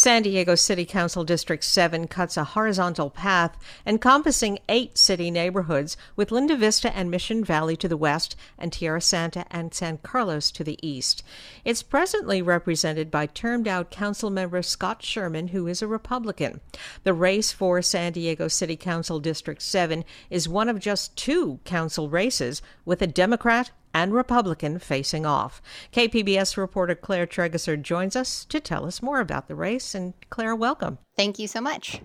San 0.00 0.22
Diego 0.22 0.54
City 0.54 0.86
Council 0.86 1.24
District 1.24 1.62
7 1.62 2.08
cuts 2.08 2.38
a 2.38 2.44
horizontal 2.44 3.10
path 3.10 3.58
encompassing 3.86 4.58
eight 4.66 4.96
city 4.96 5.30
neighborhoods, 5.30 5.94
with 6.16 6.32
Linda 6.32 6.56
Vista 6.56 6.90
and 6.96 7.10
Mission 7.10 7.44
Valley 7.44 7.76
to 7.76 7.86
the 7.86 7.98
west 7.98 8.34
and 8.56 8.72
Tierrasanta 8.72 9.44
and 9.50 9.74
San 9.74 9.98
Carlos 9.98 10.50
to 10.52 10.64
the 10.64 10.78
east. 10.80 11.22
It's 11.66 11.82
presently 11.82 12.40
represented 12.40 13.10
by 13.10 13.26
termed 13.26 13.68
out 13.68 13.90
council 13.90 14.30
member 14.30 14.62
Scott 14.62 15.04
Sherman, 15.04 15.48
who 15.48 15.66
is 15.66 15.82
a 15.82 15.86
Republican. 15.86 16.62
The 17.04 17.12
race 17.12 17.52
for 17.52 17.82
San 17.82 18.12
Diego 18.12 18.48
City 18.48 18.78
Council 18.78 19.20
District 19.20 19.60
7 19.60 20.06
is 20.30 20.48
one 20.48 20.70
of 20.70 20.78
just 20.78 21.14
two 21.14 21.60
council 21.66 22.08
races, 22.08 22.62
with 22.86 23.02
a 23.02 23.06
Democrat 23.06 23.70
and 23.92 24.12
Republican 24.12 24.78
facing 24.78 25.26
off. 25.26 25.60
KPBS 25.92 26.56
reporter 26.56 26.94
Claire 26.94 27.26
Trageser 27.26 27.80
joins 27.80 28.16
us 28.16 28.44
to 28.46 28.60
tell 28.60 28.86
us 28.86 29.02
more 29.02 29.20
about 29.20 29.48
the 29.48 29.54
race. 29.54 29.94
And 29.94 30.14
Claire, 30.30 30.56
welcome. 30.56 30.98
Thank 31.16 31.38
you 31.38 31.48
so 31.48 31.60
much. 31.60 32.00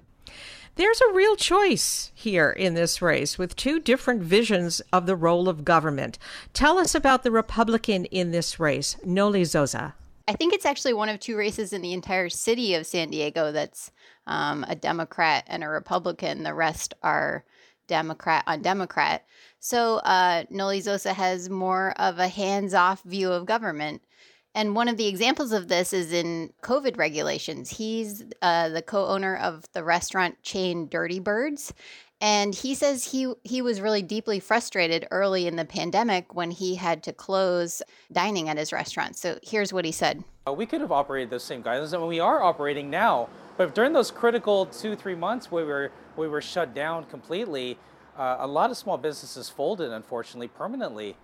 There's 0.75 0.99
a 0.99 1.13
real 1.13 1.37
choice 1.37 2.11
here 2.13 2.49
in 2.49 2.73
this 2.73 3.01
race 3.01 3.37
with 3.37 3.55
two 3.55 3.79
different 3.79 4.21
visions 4.21 4.81
of 4.91 5.05
the 5.05 5.15
role 5.15 5.47
of 5.47 5.63
government. 5.63 6.19
Tell 6.51 6.77
us 6.77 6.93
about 6.93 7.23
the 7.23 7.31
Republican 7.31 8.03
in 8.05 8.31
this 8.31 8.59
race, 8.59 8.97
Noli 9.05 9.43
Zosa. 9.43 9.93
I 10.27 10.33
think 10.33 10.53
it's 10.53 10.65
actually 10.65 10.93
one 10.93 11.07
of 11.07 11.19
two 11.19 11.37
races 11.37 11.71
in 11.71 11.81
the 11.81 11.93
entire 11.93 12.29
city 12.29 12.73
of 12.73 12.85
San 12.85 13.09
Diego 13.09 13.51
that's 13.53 13.91
um, 14.27 14.65
a 14.67 14.75
Democrat 14.75 15.45
and 15.47 15.63
a 15.63 15.69
Republican. 15.69 16.43
The 16.43 16.53
rest 16.53 16.93
are 17.03 17.45
Democrat 17.87 18.43
on 18.47 18.61
Democrat. 18.61 19.25
So 19.59 19.97
uh, 19.97 20.43
Noli 20.49 20.81
Zosa 20.81 21.13
has 21.13 21.49
more 21.49 21.93
of 21.97 22.19
a 22.19 22.27
hands 22.27 22.73
off 22.73 23.03
view 23.03 23.31
of 23.31 23.45
government. 23.45 24.01
And 24.53 24.73
one 24.73 24.87
of 24.87 24.95
the 24.95 25.07
examples 25.07 25.51
of 25.51 25.67
this 25.67 25.91
is 25.91 26.13
in 26.13 26.53
COVID 26.61 26.97
regulations. 26.97 27.69
He's 27.71 28.23
uh, 28.41 28.69
the 28.69 28.81
co 28.81 29.07
owner 29.07 29.35
of 29.35 29.65
the 29.73 29.83
restaurant 29.83 30.41
chain 30.43 30.87
Dirty 30.87 31.19
Birds. 31.19 31.73
And 32.21 32.55
he 32.55 32.73
says 32.75 33.03
he, 33.03 33.33
he 33.43 33.61
was 33.61 33.81
really 33.81 34.01
deeply 34.01 34.39
frustrated 34.39 35.05
early 35.11 35.47
in 35.47 35.57
the 35.57 35.65
pandemic 35.65 36.33
when 36.33 36.49
he 36.49 36.75
had 36.75 37.03
to 37.03 37.13
close 37.13 37.81
dining 38.11 38.47
at 38.47 38.57
his 38.57 38.71
restaurant. 38.71 39.17
So 39.17 39.37
here's 39.43 39.73
what 39.73 39.83
he 39.83 39.91
said 39.91 40.23
uh, 40.47 40.53
We 40.53 40.65
could 40.65 40.79
have 40.79 40.93
operated 40.93 41.29
those 41.29 41.43
same 41.43 41.61
guidelines, 41.61 41.91
and 41.91 42.07
we 42.07 42.21
are 42.21 42.41
operating 42.41 42.89
now. 42.89 43.27
But 43.57 43.73
during 43.73 43.93
those 43.93 44.11
critical 44.11 44.65
two, 44.65 44.95
three 44.95 45.15
months 45.15 45.51
where 45.51 45.65
we 45.65 45.71
were, 45.71 45.91
we 46.17 46.27
were 46.27 46.41
shut 46.41 46.73
down 46.73 47.05
completely, 47.05 47.77
uh, 48.17 48.37
a 48.39 48.47
lot 48.47 48.69
of 48.69 48.77
small 48.77 48.97
businesses 48.97 49.49
folded, 49.49 49.91
unfortunately, 49.91 50.47
permanently. 50.47 51.17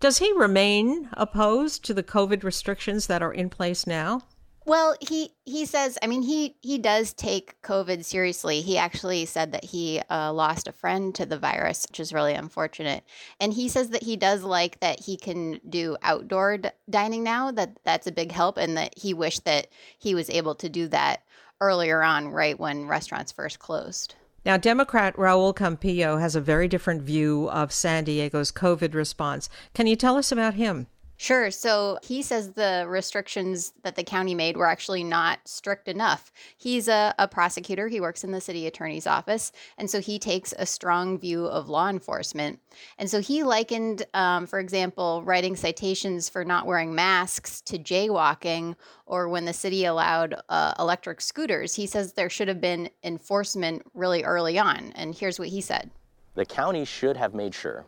Does 0.00 0.18
he 0.18 0.32
remain 0.32 1.08
opposed 1.14 1.84
to 1.84 1.94
the 1.94 2.04
COVID 2.04 2.44
restrictions 2.44 3.06
that 3.08 3.22
are 3.22 3.32
in 3.32 3.50
place 3.50 3.86
now? 3.86 4.22
Well, 4.64 4.96
he 5.00 5.30
he 5.46 5.64
says, 5.64 5.96
I 6.02 6.06
mean, 6.06 6.20
he 6.20 6.56
he 6.60 6.76
does 6.76 7.14
take 7.14 7.60
COVID 7.62 8.04
seriously. 8.04 8.60
He 8.60 8.76
actually 8.76 9.24
said 9.24 9.52
that 9.52 9.64
he 9.64 10.02
uh, 10.10 10.30
lost 10.30 10.68
a 10.68 10.72
friend 10.72 11.14
to 11.14 11.24
the 11.24 11.38
virus, 11.38 11.86
which 11.88 11.98
is 11.98 12.12
really 12.12 12.34
unfortunate. 12.34 13.02
And 13.40 13.54
he 13.54 13.70
says 13.70 13.88
that 13.90 14.02
he 14.02 14.14
does 14.14 14.42
like 14.42 14.78
that 14.80 15.00
he 15.00 15.16
can 15.16 15.58
do 15.66 15.96
outdoor 16.02 16.58
d- 16.58 16.68
dining 16.90 17.22
now. 17.22 17.50
That 17.50 17.78
that's 17.82 18.06
a 18.06 18.12
big 18.12 18.30
help, 18.30 18.58
and 18.58 18.76
that 18.76 18.92
he 18.98 19.14
wished 19.14 19.46
that 19.46 19.68
he 19.98 20.14
was 20.14 20.28
able 20.28 20.54
to 20.56 20.68
do 20.68 20.86
that 20.88 21.22
earlier 21.60 22.02
on, 22.02 22.28
right 22.28 22.58
when 22.58 22.86
restaurants 22.86 23.32
first 23.32 23.58
closed. 23.58 24.14
Now, 24.44 24.56
Democrat 24.56 25.14
Raul 25.16 25.54
Campillo 25.54 26.20
has 26.20 26.34
a 26.34 26.40
very 26.40 26.68
different 26.68 27.02
view 27.02 27.50
of 27.50 27.72
San 27.72 28.04
Diego's 28.04 28.52
COVID 28.52 28.94
response. 28.94 29.50
Can 29.74 29.86
you 29.86 29.96
tell 29.96 30.16
us 30.16 30.32
about 30.32 30.54
him? 30.54 30.86
Sure. 31.20 31.50
So 31.50 31.98
he 32.04 32.22
says 32.22 32.52
the 32.52 32.84
restrictions 32.86 33.72
that 33.82 33.96
the 33.96 34.04
county 34.04 34.36
made 34.36 34.56
were 34.56 34.68
actually 34.68 35.02
not 35.02 35.40
strict 35.46 35.88
enough. 35.88 36.30
He's 36.56 36.86
a, 36.86 37.12
a, 37.18 37.26
prosecutor, 37.26 37.88
he 37.88 38.00
works 38.00 38.22
in 38.22 38.30
the 38.30 38.40
city 38.40 38.68
attorney's 38.68 39.06
office. 39.06 39.50
And 39.76 39.90
so 39.90 40.00
he 40.00 40.20
takes 40.20 40.54
a 40.56 40.64
strong 40.64 41.18
view 41.18 41.46
of 41.46 41.68
law 41.68 41.88
enforcement. 41.88 42.60
And 42.98 43.10
so 43.10 43.20
he 43.20 43.42
likened, 43.42 44.06
um, 44.14 44.46
for 44.46 44.60
example, 44.60 45.24
writing 45.24 45.56
citations 45.56 46.28
for 46.28 46.44
not 46.44 46.66
wearing 46.66 46.94
masks 46.94 47.60
to 47.62 47.80
jaywalking 47.80 48.76
or 49.04 49.28
when 49.28 49.44
the 49.44 49.52
city 49.52 49.86
allowed 49.86 50.36
uh, 50.48 50.74
electric 50.78 51.20
scooters. 51.20 51.74
He 51.74 51.88
says 51.88 52.12
there 52.12 52.30
should 52.30 52.46
have 52.46 52.60
been 52.60 52.90
enforcement 53.02 53.82
really 53.92 54.22
early 54.22 54.56
on. 54.56 54.92
And 54.94 55.16
here's 55.16 55.40
what 55.40 55.48
he 55.48 55.62
said 55.62 55.90
The 56.36 56.46
county 56.46 56.84
should 56.84 57.16
have 57.16 57.34
made 57.34 57.56
sure 57.56 57.86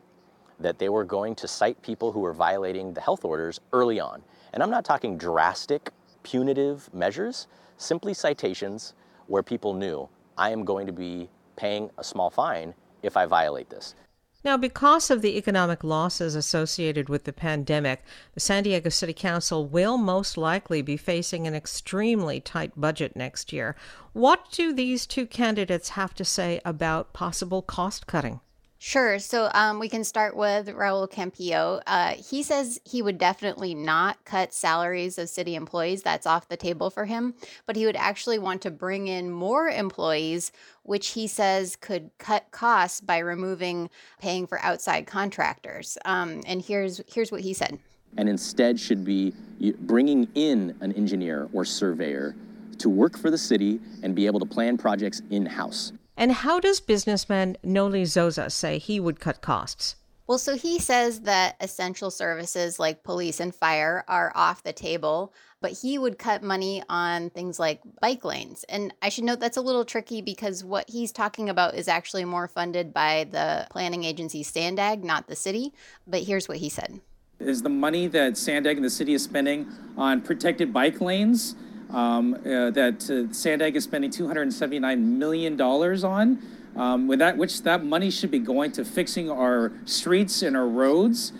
that 0.60 0.78
they 0.78 0.88
were 0.88 1.04
going 1.04 1.34
to 1.36 1.48
cite 1.48 1.80
people 1.82 2.12
who 2.12 2.20
were 2.20 2.32
violating 2.32 2.92
the 2.92 3.00
health 3.00 3.24
orders 3.24 3.60
early 3.72 3.98
on. 3.98 4.22
And 4.52 4.62
I'm 4.62 4.70
not 4.70 4.84
talking 4.84 5.16
drastic, 5.16 5.90
punitive 6.22 6.92
measures, 6.92 7.46
simply 7.76 8.14
citations 8.14 8.94
where 9.26 9.42
people 9.42 9.74
knew 9.74 10.08
I 10.36 10.50
am 10.50 10.64
going 10.64 10.86
to 10.86 10.92
be 10.92 11.28
paying 11.56 11.90
a 11.98 12.04
small 12.04 12.30
fine 12.30 12.74
if 13.02 13.16
I 13.16 13.26
violate 13.26 13.70
this. 13.70 13.94
Now, 14.42 14.56
because 14.56 15.10
of 15.10 15.20
the 15.20 15.36
economic 15.36 15.84
losses 15.84 16.34
associated 16.34 17.10
with 17.10 17.24
the 17.24 17.32
pandemic, 17.32 18.02
the 18.32 18.40
San 18.40 18.62
Diego 18.62 18.88
City 18.88 19.12
Council 19.12 19.66
will 19.66 19.98
most 19.98 20.38
likely 20.38 20.80
be 20.80 20.96
facing 20.96 21.46
an 21.46 21.54
extremely 21.54 22.40
tight 22.40 22.72
budget 22.74 23.14
next 23.14 23.52
year. 23.52 23.76
What 24.14 24.50
do 24.50 24.72
these 24.72 25.06
two 25.06 25.26
candidates 25.26 25.90
have 25.90 26.14
to 26.14 26.24
say 26.24 26.62
about 26.64 27.12
possible 27.12 27.60
cost 27.60 28.06
cutting? 28.06 28.40
Sure. 28.82 29.18
So 29.18 29.50
um, 29.52 29.78
we 29.78 29.90
can 29.90 30.02
start 30.04 30.34
with 30.34 30.68
Raul 30.68 31.06
Campillo. 31.06 31.82
Uh, 31.86 32.14
he 32.14 32.42
says 32.42 32.80
he 32.86 33.02
would 33.02 33.18
definitely 33.18 33.74
not 33.74 34.24
cut 34.24 34.54
salaries 34.54 35.18
of 35.18 35.28
city 35.28 35.54
employees. 35.54 36.02
That's 36.02 36.26
off 36.26 36.48
the 36.48 36.56
table 36.56 36.88
for 36.88 37.04
him. 37.04 37.34
But 37.66 37.76
he 37.76 37.84
would 37.84 37.94
actually 37.94 38.38
want 38.38 38.62
to 38.62 38.70
bring 38.70 39.06
in 39.06 39.30
more 39.30 39.68
employees, 39.68 40.50
which 40.82 41.08
he 41.08 41.26
says 41.26 41.76
could 41.76 42.10
cut 42.16 42.50
costs 42.52 43.02
by 43.02 43.18
removing 43.18 43.90
paying 44.18 44.46
for 44.46 44.58
outside 44.60 45.06
contractors. 45.06 45.98
Um, 46.06 46.40
and 46.46 46.62
here's 46.62 47.02
here's 47.06 47.30
what 47.30 47.42
he 47.42 47.52
said. 47.52 47.78
And 48.16 48.30
instead 48.30 48.80
should 48.80 49.04
be 49.04 49.34
bringing 49.80 50.26
in 50.34 50.74
an 50.80 50.92
engineer 50.92 51.50
or 51.52 51.66
surveyor 51.66 52.34
to 52.78 52.88
work 52.88 53.18
for 53.18 53.30
the 53.30 53.36
city 53.36 53.78
and 54.02 54.14
be 54.14 54.24
able 54.24 54.40
to 54.40 54.46
plan 54.46 54.78
projects 54.78 55.20
in 55.28 55.44
house. 55.44 55.92
And 56.20 56.32
how 56.32 56.60
does 56.60 56.80
businessman 56.80 57.56
Noli 57.62 58.02
Zosa 58.02 58.52
say 58.52 58.76
he 58.76 59.00
would 59.00 59.20
cut 59.20 59.40
costs? 59.40 59.96
Well, 60.26 60.36
so 60.36 60.54
he 60.54 60.78
says 60.78 61.22
that 61.22 61.56
essential 61.60 62.10
services 62.10 62.78
like 62.78 63.02
police 63.04 63.40
and 63.40 63.54
fire 63.54 64.04
are 64.06 64.30
off 64.34 64.62
the 64.62 64.74
table, 64.74 65.32
but 65.62 65.72
he 65.72 65.96
would 65.96 66.18
cut 66.18 66.42
money 66.42 66.82
on 66.90 67.30
things 67.30 67.58
like 67.58 67.80
bike 68.02 68.22
lanes. 68.22 68.64
And 68.68 68.92
I 69.00 69.08
should 69.08 69.24
note 69.24 69.40
that's 69.40 69.56
a 69.56 69.62
little 69.62 69.86
tricky 69.86 70.20
because 70.20 70.62
what 70.62 70.84
he's 70.90 71.10
talking 71.10 71.48
about 71.48 71.74
is 71.74 71.88
actually 71.88 72.26
more 72.26 72.48
funded 72.48 72.92
by 72.92 73.24
the 73.30 73.66
planning 73.70 74.04
agency 74.04 74.42
Sandag, 74.42 75.02
not 75.02 75.26
the 75.26 75.34
city. 75.34 75.72
But 76.06 76.24
here's 76.24 76.48
what 76.48 76.58
he 76.58 76.68
said 76.68 77.00
Is 77.38 77.62
the 77.62 77.70
money 77.70 78.08
that 78.08 78.36
Sandag 78.36 78.76
and 78.76 78.84
the 78.84 78.90
city 78.90 79.14
is 79.14 79.24
spending 79.24 79.72
on 79.96 80.20
protected 80.20 80.70
bike 80.70 81.00
lanes 81.00 81.56
um, 81.92 82.34
uh, 82.34 82.70
that 82.70 83.10
uh, 83.10 83.32
Sandag 83.32 83.76
is 83.76 83.84
spending 83.84 84.10
$279 84.10 84.98
million 84.98 85.60
on, 85.60 86.42
um, 86.76 87.08
with 87.08 87.18
that, 87.18 87.36
which 87.36 87.62
that 87.62 87.84
money 87.84 88.10
should 88.10 88.30
be 88.30 88.38
going 88.38 88.72
to 88.72 88.84
fixing 88.84 89.30
our 89.30 89.72
streets 89.84 90.42
and 90.42 90.56
our 90.56 90.68
roads. 90.68 91.32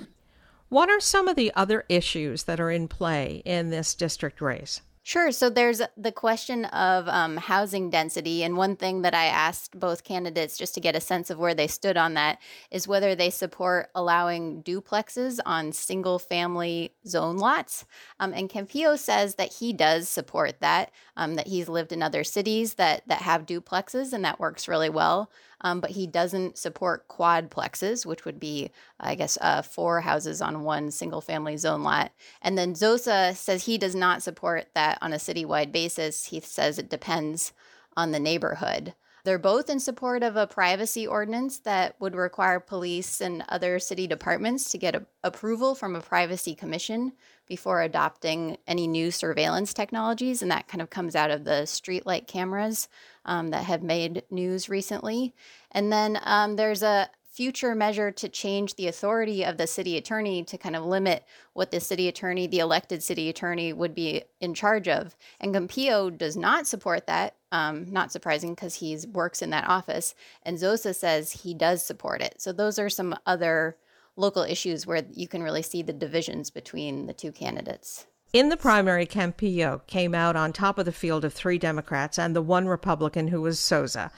What 0.69 0.89
are 0.89 1.01
some 1.01 1.29
of 1.29 1.37
the 1.37 1.53
other 1.57 1.85
issues 1.89 2.45
that 2.45 2.61
are 2.61 2.71
in 2.71 2.89
play 2.89 3.43
in 3.45 3.71
this 3.71 3.95
district 3.95 4.41
race? 4.41 4.83
Sure. 5.11 5.33
So 5.33 5.51
there's 5.51 5.83
the 5.97 6.13
question 6.13 6.67
of 6.67 7.09
um, 7.09 7.37
housing 7.37 7.91
density. 7.91 8.45
And 8.45 8.57
one 8.57 8.77
thing 8.77 9.03
that 9.03 9.13
I 9.13 9.25
asked 9.25 9.77
both 9.77 10.05
candidates 10.05 10.57
just 10.57 10.73
to 10.75 10.81
get 10.81 10.95
a 10.95 11.01
sense 11.01 11.31
of 11.31 11.39
where 11.39 11.53
they 11.53 11.67
stood 11.67 11.97
on 11.97 12.15
that 12.15 12.39
is 12.71 12.87
whether 12.87 13.17
they 13.17 13.31
support 13.31 13.91
allowing 13.97 14.63
duplexes 14.63 15.41
on 15.45 15.73
single 15.73 16.21
family 16.21 16.95
zone 17.09 17.39
lots. 17.39 17.87
Um, 18.21 18.33
and 18.33 18.49
Campillo 18.49 18.97
says 18.97 19.35
that 19.35 19.55
he 19.55 19.73
does 19.73 20.09
support 20.09 20.61
that, 20.61 20.93
um, 21.17 21.35
that 21.35 21.49
he's 21.49 21.69
lived 21.69 21.91
in 21.91 22.05
other 22.05 22.23
cities 22.23 22.75
that, 22.75 23.03
that 23.09 23.23
have 23.23 23.47
duplexes 23.47 24.13
and 24.13 24.25
that 24.25 24.39
works 24.39 24.69
really 24.69 24.91
well 24.91 25.29
um, 25.63 25.81
but 25.81 25.91
he 25.91 26.07
doesn't 26.07 26.59
support 26.59 27.09
quadplexes, 27.09 28.07
which 28.07 28.25
would 28.25 28.41
be, 28.41 28.71
I 28.99 29.15
guess, 29.15 29.39
uh, 29.41 29.63
four 29.63 30.01
houses 30.01 30.41
on 30.41 30.65
one 30.65 30.91
single 30.91 31.21
family 31.21 31.57
zone 31.57 31.83
lot. 31.83 32.13
And 32.43 32.57
then 32.57 32.75
Zosa 32.75 33.37
says 33.37 33.65
he 33.65 33.79
does 33.79 33.95
not 33.95 34.23
support 34.23 34.69
that 34.75 34.99
on 35.03 35.13
a 35.13 35.17
citywide 35.17 35.73
basis. 35.73 36.27
He 36.27 36.41
says 36.41 36.79
it 36.79 36.91
depends 36.91 37.53
on 37.97 38.11
the 38.11 38.21
neighborhood. 38.21 38.95
They're 39.25 39.39
both 39.39 39.69
in 39.69 39.81
support 39.81 40.23
of 40.23 40.37
a 40.37 40.47
privacy 40.47 41.07
ordinance 41.07 41.59
that 41.61 41.95
would 42.01 42.15
require 42.15 42.59
police 42.59 43.21
and 43.21 43.45
other 43.49 43.79
city 43.79 44.07
departments 44.07 44.71
to 44.71 44.79
get 44.79 44.95
a, 44.95 45.05
approval 45.23 45.75
from 45.75 45.95
a 45.95 46.01
privacy 46.01 46.55
commission 46.55 47.13
before 47.47 47.83
adopting 47.83 48.57
any 48.67 48.87
new 48.87 49.11
surveillance 49.11 49.75
technologies. 49.75 50.41
And 50.41 50.51
that 50.51 50.69
kind 50.69 50.81
of 50.81 50.89
comes 50.89 51.15
out 51.15 51.31
of 51.31 51.45
the 51.45 51.63
streetlight 51.65 52.29
cameras 52.29 52.89
um, 53.25 53.51
that 53.51 53.65
have 53.65 53.83
made 53.83 54.23
news 54.31 54.69
recently. 54.69 55.35
And 55.73 55.93
then 55.93 56.19
um, 56.23 56.57
there's 56.57 56.83
a 56.83 57.11
future 57.31 57.75
measure 57.75 58.11
to 58.11 58.29
change 58.29 58.75
the 58.75 58.89
authority 58.89 59.45
of 59.45 59.57
the 59.57 59.67
city 59.67 59.97
attorney 59.97 60.43
to 60.43 60.59
kind 60.59 60.75
of 60.75 60.85
limit 60.85 61.25
what 61.53 61.71
the 61.71 61.81
city 61.81 62.09
attorney, 62.09 62.47
the 62.47 62.59
elected 62.59 63.03
city 63.03 63.29
attorney, 63.29 63.73
would 63.73 63.95
be 63.95 64.23
in 64.41 64.53
charge 64.53 64.89
of. 64.89 65.17
And 65.41 65.55
Campillo 65.55 66.17
does 66.17 66.37
not 66.37 66.67
support 66.67 67.07
that. 67.07 67.37
Um, 67.53 67.91
not 67.91 68.13
surprising 68.13 68.55
because 68.55 68.77
he 68.77 68.99
works 69.13 69.43
in 69.43 69.51
that 69.51 69.69
office. 69.69 70.15
And 70.43 70.59
Zosa 70.59 70.95
says 70.95 71.33
he 71.33 71.55
does 71.55 71.85
support 71.85 72.21
it. 72.21 72.41
So 72.43 72.53
those 72.53 72.79
are 72.79 72.91
some 72.91 73.15
other 73.27 73.77
local 74.17 74.43
issues 74.43 74.87
where 74.87 75.03
you 75.13 75.27
can 75.27 75.43
really 75.43 75.63
see 75.63 75.83
the 75.83 75.93
divisions 75.93 76.51
between 76.51 77.07
the 77.07 77.15
two 77.15 77.33
candidates. 77.33 78.07
In 78.33 78.49
the 78.49 78.57
primary, 78.57 79.07
Campillo 79.07 79.81
came 79.89 80.15
out 80.15 80.37
on 80.37 80.53
top 80.53 80.79
of 80.79 80.85
the 80.85 80.93
field 80.93 81.25
of 81.25 81.35
three 81.35 81.59
Democrats 81.59 82.17
and 82.17 82.35
the 82.35 82.41
one 82.43 82.69
Republican 82.69 83.29
who 83.29 83.41
was 83.41 83.59
Zosa. 83.59 84.13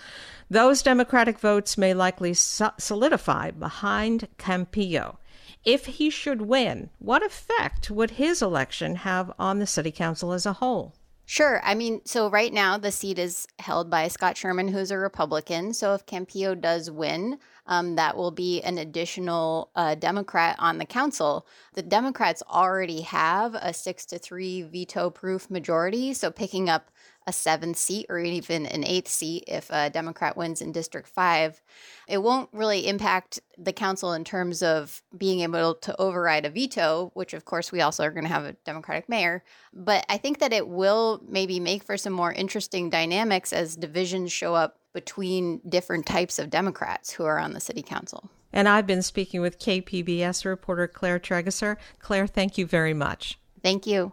Those 0.50 0.82
Democratic 0.82 1.38
votes 1.38 1.78
may 1.78 1.94
likely 1.94 2.34
solidify 2.34 3.52
behind 3.52 4.28
Campillo. 4.36 5.16
If 5.64 5.86
he 5.86 6.10
should 6.10 6.42
win, 6.42 6.90
what 6.98 7.24
effect 7.24 7.90
would 7.90 8.12
his 8.12 8.42
election 8.42 8.96
have 8.96 9.32
on 9.38 9.60
the 9.60 9.66
city 9.66 9.90
council 9.90 10.32
as 10.32 10.44
a 10.44 10.54
whole? 10.54 10.92
Sure. 11.24 11.60
I 11.64 11.74
mean, 11.74 12.02
so 12.04 12.28
right 12.28 12.52
now 12.52 12.76
the 12.76 12.92
seat 12.92 13.18
is 13.18 13.46
held 13.58 13.88
by 13.88 14.08
Scott 14.08 14.36
Sherman, 14.36 14.68
who's 14.68 14.90
a 14.90 14.98
Republican. 14.98 15.72
So 15.72 15.94
if 15.94 16.04
Campillo 16.04 16.60
does 16.60 16.90
win, 16.90 17.38
um, 17.66 17.94
that 17.94 18.16
will 18.16 18.32
be 18.32 18.60
an 18.62 18.76
additional 18.76 19.70
uh, 19.74 19.94
Democrat 19.94 20.56
on 20.58 20.78
the 20.78 20.84
council. 20.84 21.46
The 21.74 21.82
Democrats 21.82 22.42
already 22.50 23.02
have 23.02 23.54
a 23.54 23.72
six 23.72 24.04
to 24.06 24.18
three 24.18 24.62
veto 24.62 25.10
proof 25.10 25.48
majority. 25.48 26.12
So 26.12 26.30
picking 26.30 26.68
up 26.68 26.90
a 27.26 27.32
seventh 27.32 27.76
seat 27.76 28.06
or 28.08 28.18
even 28.18 28.66
an 28.66 28.84
eighth 28.84 29.08
seat 29.08 29.44
if 29.46 29.70
a 29.70 29.90
Democrat 29.90 30.36
wins 30.36 30.60
in 30.60 30.72
District 30.72 31.08
5. 31.08 31.62
It 32.08 32.22
won't 32.22 32.48
really 32.52 32.88
impact 32.88 33.40
the 33.58 33.72
council 33.72 34.12
in 34.12 34.24
terms 34.24 34.62
of 34.62 35.02
being 35.16 35.40
able 35.40 35.74
to 35.76 36.00
override 36.00 36.46
a 36.46 36.50
veto, 36.50 37.10
which 37.14 37.34
of 37.34 37.44
course 37.44 37.70
we 37.72 37.80
also 37.80 38.04
are 38.04 38.10
going 38.10 38.24
to 38.24 38.32
have 38.32 38.44
a 38.44 38.56
Democratic 38.64 39.08
mayor. 39.08 39.44
But 39.72 40.04
I 40.08 40.16
think 40.16 40.38
that 40.40 40.52
it 40.52 40.68
will 40.68 41.22
maybe 41.26 41.60
make 41.60 41.84
for 41.84 41.96
some 41.96 42.12
more 42.12 42.32
interesting 42.32 42.90
dynamics 42.90 43.52
as 43.52 43.76
divisions 43.76 44.32
show 44.32 44.54
up 44.54 44.78
between 44.92 45.60
different 45.68 46.06
types 46.06 46.38
of 46.38 46.50
Democrats 46.50 47.12
who 47.12 47.24
are 47.24 47.38
on 47.38 47.52
the 47.52 47.60
city 47.60 47.82
council. 47.82 48.30
And 48.52 48.68
I've 48.68 48.86
been 48.86 49.02
speaking 49.02 49.40
with 49.40 49.58
KPBS 49.58 50.44
reporter 50.44 50.86
Claire 50.86 51.18
Trageser. 51.18 51.76
Claire, 51.98 52.26
thank 52.26 52.58
you 52.58 52.66
very 52.66 52.92
much. 52.92 53.38
Thank 53.62 53.86
you. 53.86 54.12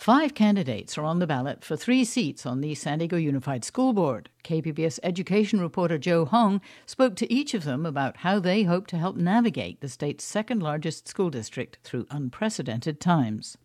Five 0.00 0.32
candidates 0.32 0.96
are 0.96 1.04
on 1.04 1.18
the 1.18 1.26
ballot 1.26 1.62
for 1.62 1.76
three 1.76 2.06
seats 2.06 2.46
on 2.46 2.62
the 2.62 2.74
San 2.74 3.00
Diego 3.00 3.18
Unified 3.18 3.66
School 3.66 3.92
Board. 3.92 4.30
KPBS 4.42 4.98
education 5.02 5.60
reporter 5.60 5.98
Joe 5.98 6.24
Hong 6.24 6.62
spoke 6.86 7.16
to 7.16 7.30
each 7.30 7.52
of 7.52 7.64
them 7.64 7.84
about 7.84 8.16
how 8.16 8.40
they 8.40 8.62
hope 8.62 8.86
to 8.86 8.96
help 8.96 9.16
navigate 9.16 9.82
the 9.82 9.90
state's 9.90 10.24
second 10.24 10.62
largest 10.62 11.06
school 11.06 11.28
district 11.28 11.80
through 11.84 12.06
unprecedented 12.10 12.98
times. 12.98 13.58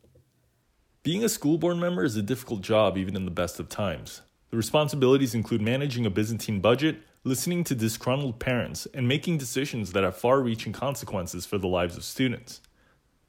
Being 1.04 1.24
a 1.24 1.30
school 1.30 1.58
board 1.58 1.78
member 1.78 2.04
is 2.04 2.18
a 2.18 2.22
difficult 2.22 2.60
job 2.60 2.98
even 2.98 3.16
in 3.16 3.24
the 3.24 3.32
best 3.32 3.58
of 3.58 3.70
times. 3.70 4.20
The 4.52 4.58
responsibilities 4.58 5.36
include 5.36 5.62
managing 5.62 6.06
a 6.06 6.10
Byzantine 6.10 6.60
budget, 6.60 6.98
listening 7.24 7.64
to 7.64 7.76
disgruntled 7.76 8.42
parents, 8.42 8.90
and 8.94 9.08
making 9.08 9.38
decisions 9.38 9.94
that 9.94 10.04
have 10.04 10.18
far 10.18 10.42
reaching 10.42 10.74
consequences 10.74 11.46
for 11.46 11.58
the 11.58 11.70
lives 11.70 11.96
of 11.96 12.04
students. 12.04 12.60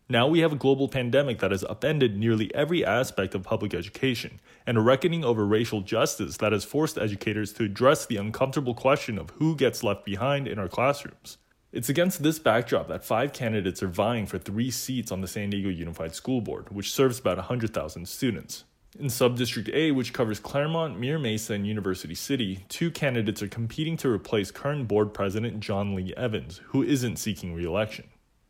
Now 0.08 0.28
we 0.28 0.38
have 0.38 0.52
a 0.52 0.56
global 0.56 0.86
pandemic 0.86 1.40
that 1.40 1.50
has 1.50 1.64
upended 1.64 2.16
nearly 2.16 2.54
every 2.54 2.84
aspect 2.84 3.34
of 3.34 3.42
public 3.42 3.74
education, 3.74 4.40
and 4.64 4.78
a 4.78 4.80
reckoning 4.80 5.24
over 5.24 5.44
racial 5.44 5.80
justice 5.80 6.36
that 6.36 6.52
has 6.52 6.64
forced 6.64 6.96
educators 6.96 7.52
to 7.54 7.64
address 7.64 8.06
the 8.06 8.16
uncomfortable 8.16 8.74
question 8.74 9.18
of 9.18 9.30
who 9.30 9.56
gets 9.56 9.82
left 9.82 10.04
behind 10.04 10.46
in 10.46 10.60
our 10.60 10.68
classrooms. 10.68 11.38
It's 11.72 11.88
against 11.88 12.22
this 12.22 12.38
backdrop 12.38 12.86
that 12.86 13.04
five 13.04 13.32
candidates 13.32 13.82
are 13.82 13.88
vying 13.88 14.26
for 14.26 14.38
three 14.38 14.70
seats 14.70 15.10
on 15.10 15.22
the 15.22 15.26
San 15.26 15.50
Diego 15.50 15.70
Unified 15.70 16.14
School 16.14 16.40
Board, 16.40 16.70
which 16.70 16.92
serves 16.92 17.18
about 17.18 17.38
100,000 17.38 18.06
students. 18.06 18.62
In 18.96 19.06
Subdistrict 19.06 19.74
A, 19.74 19.90
which 19.90 20.12
covers 20.12 20.38
Clairemont, 20.38 21.00
Mira 21.00 21.18
Mesa, 21.18 21.54
and 21.54 21.66
University 21.66 22.14
City, 22.14 22.64
two 22.68 22.92
candidates 22.92 23.42
are 23.42 23.48
competing 23.48 23.96
to 23.96 24.08
replace 24.08 24.52
current 24.52 24.86
board 24.86 25.12
president 25.12 25.58
John 25.58 25.96
Lee 25.96 26.14
Evans, 26.16 26.60
who 26.66 26.84
isn't 26.84 27.16
seeking 27.16 27.54
re 27.54 27.64
election. 27.64 28.06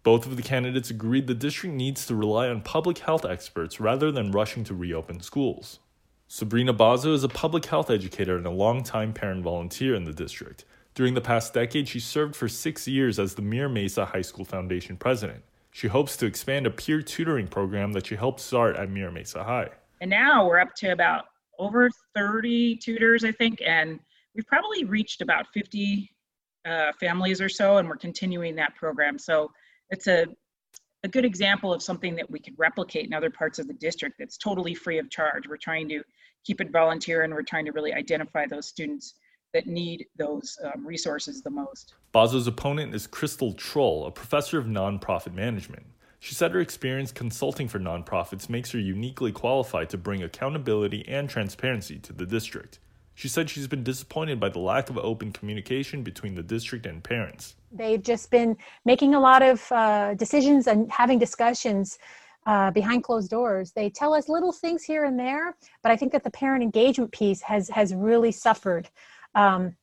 Both 0.07 0.24
of 0.24 0.36
the 0.36 0.42
candidates 0.42 0.88
agreed 0.88 1.26
the 1.26 1.34
district 1.34 1.74
needs 1.74 2.07
to 2.07 2.14
rely 2.14 2.46
on 2.46 2.61
public 2.61 2.98
health 2.98 3.24
experts 3.24 3.80
rather 3.80 4.12
than 4.12 4.30
rushing 4.30 4.62
to 4.62 4.72
reopen 4.72 5.20
schools. 5.20 5.80
Sabrina 6.28 6.72
Bazzo 6.72 7.12
is 7.12 7.24
a 7.24 7.28
public 7.28 7.64
health 7.64 7.90
educator 7.90 8.36
and 8.36 8.46
a 8.46 8.50
longtime 8.50 9.12
parent 9.12 9.42
volunteer 9.42 9.96
in 9.96 10.04
the 10.04 10.12
district. 10.12 10.64
During 10.94 11.14
the 11.14 11.20
past 11.20 11.52
decade, 11.52 11.88
she 11.88 11.98
served 11.98 12.36
for 12.36 12.46
six 12.46 12.86
years 12.86 13.18
as 13.18 13.34
the 13.34 13.42
Mira 13.42 13.68
Mesa 13.68 14.04
High 14.04 14.22
School 14.22 14.44
Foundation 14.44 14.96
president. 14.96 15.42
She 15.72 15.88
hopes 15.88 16.16
to 16.18 16.26
expand 16.26 16.68
a 16.68 16.70
peer 16.70 17.02
tutoring 17.02 17.48
program 17.48 17.92
that 17.94 18.07
she 18.07 18.14
helped 18.14 18.38
start 18.38 18.76
at 18.76 18.88
Mira 18.88 19.11
Mesa 19.11 19.42
High. 19.42 19.70
And 20.00 20.09
now 20.09 20.46
we're 20.46 20.61
up 20.61 20.72
to 20.76 20.92
about 20.92 21.24
over 21.59 21.90
30 22.14 22.76
tutors, 22.76 23.24
I 23.24 23.32
think, 23.32 23.61
and 23.61 23.98
we've 24.36 24.46
probably 24.46 24.84
reached 24.84 25.20
about 25.20 25.48
50 25.52 26.09
uh, 26.64 26.92
families 27.00 27.40
or 27.40 27.48
so, 27.48 27.78
and 27.78 27.88
we're 27.88 27.96
continuing 27.96 28.54
that 28.54 28.76
program. 28.76 29.18
So 29.18 29.50
it's 29.91 30.07
a 30.07 30.26
a 31.05 31.09
good 31.09 31.24
example 31.24 31.72
of 31.72 31.82
something 31.82 32.16
that 32.16 32.28
we 32.30 32.39
could 32.39 32.55
replicate 32.59 33.07
in 33.07 33.14
other 33.14 33.30
parts 33.30 33.59
of 33.59 33.68
the 33.68 33.74
district 33.74 34.16
that's 34.18 34.37
totally 34.37 34.74
free 34.74 34.99
of 34.99 35.09
charge. 35.09 35.47
We're 35.49 35.57
trying 35.57 35.89
to 35.91 36.03
keep 36.45 36.61
it 36.61 36.70
volunteer 36.70 37.22
and 37.22 37.32
we're 37.32 37.43
trying 37.43 37.64
to 37.66 37.72
really 37.72 37.95
identify 37.95 38.47
those 38.47 38.66
students 38.66 39.14
that 39.55 39.66
need 39.66 40.07
those 40.16 40.59
um, 40.64 40.84
resources 40.87 41.43
the 41.43 41.51
most. 41.51 41.95
Bazzo's 42.12 42.47
opponent 42.47 42.95
is 42.95 43.07
Crystal 43.07 43.53
Trull, 43.53 44.07
a 44.07 44.11
professor 44.11 44.59
of 44.59 44.66
nonprofit 44.66 45.32
management. 45.32 45.87
She 46.18 46.34
said 46.34 46.53
her 46.53 46.61
experience 46.61 47.12
consulting 47.12 47.68
for 47.68 47.78
nonprofits 47.78 48.49
makes 48.49 48.72
her 48.72 48.78
uniquely 48.78 49.32
qualified 49.32 49.91
to 49.91 49.99
bring 49.99 50.22
accountability 50.22 51.07
and 51.07 51.30
transparency 51.30 51.99
to 52.01 52.12
the 52.12 52.26
district. 52.26 52.80
She 53.14 53.28
said 53.28 53.49
she's 53.49 53.68
been 53.68 53.84
disappointed 53.84 54.41
by 54.41 54.49
the 54.49 54.59
lack 54.59 54.91
of 54.91 54.99
open 54.99 55.32
communication 55.32 56.03
between 56.03 56.34
the 56.34 56.43
district 56.43 56.84
and 56.84 57.03
parents. 57.03 57.55
They've 57.72 58.02
just 58.02 58.30
been 58.30 58.56
making 58.84 59.14
a 59.14 59.20
lot 59.20 59.42
of 59.42 59.70
uh, 59.72 60.14
decisions 60.14 60.66
and 60.66 60.90
having 60.90 61.18
discussions 61.18 61.98
uh, 62.46 62.70
behind 62.70 63.02
closed 63.02 63.30
doors. 63.30 63.72
They 63.72 63.90
tell 63.90 64.14
us 64.14 64.28
little 64.28 64.52
things 64.52 64.84
here 64.84 65.04
and 65.04 65.18
there, 65.18 65.56
but 65.82 65.90
I 65.90 65.96
think 65.96 66.12
that 66.12 66.24
the 66.24 66.30
parent 66.30 66.62
engagement 66.62 67.12
piece 67.12 67.42
has 67.42 67.68
has 67.70 67.94
really 67.94 68.32
suffered. 68.32 68.88
Um, 69.34 69.76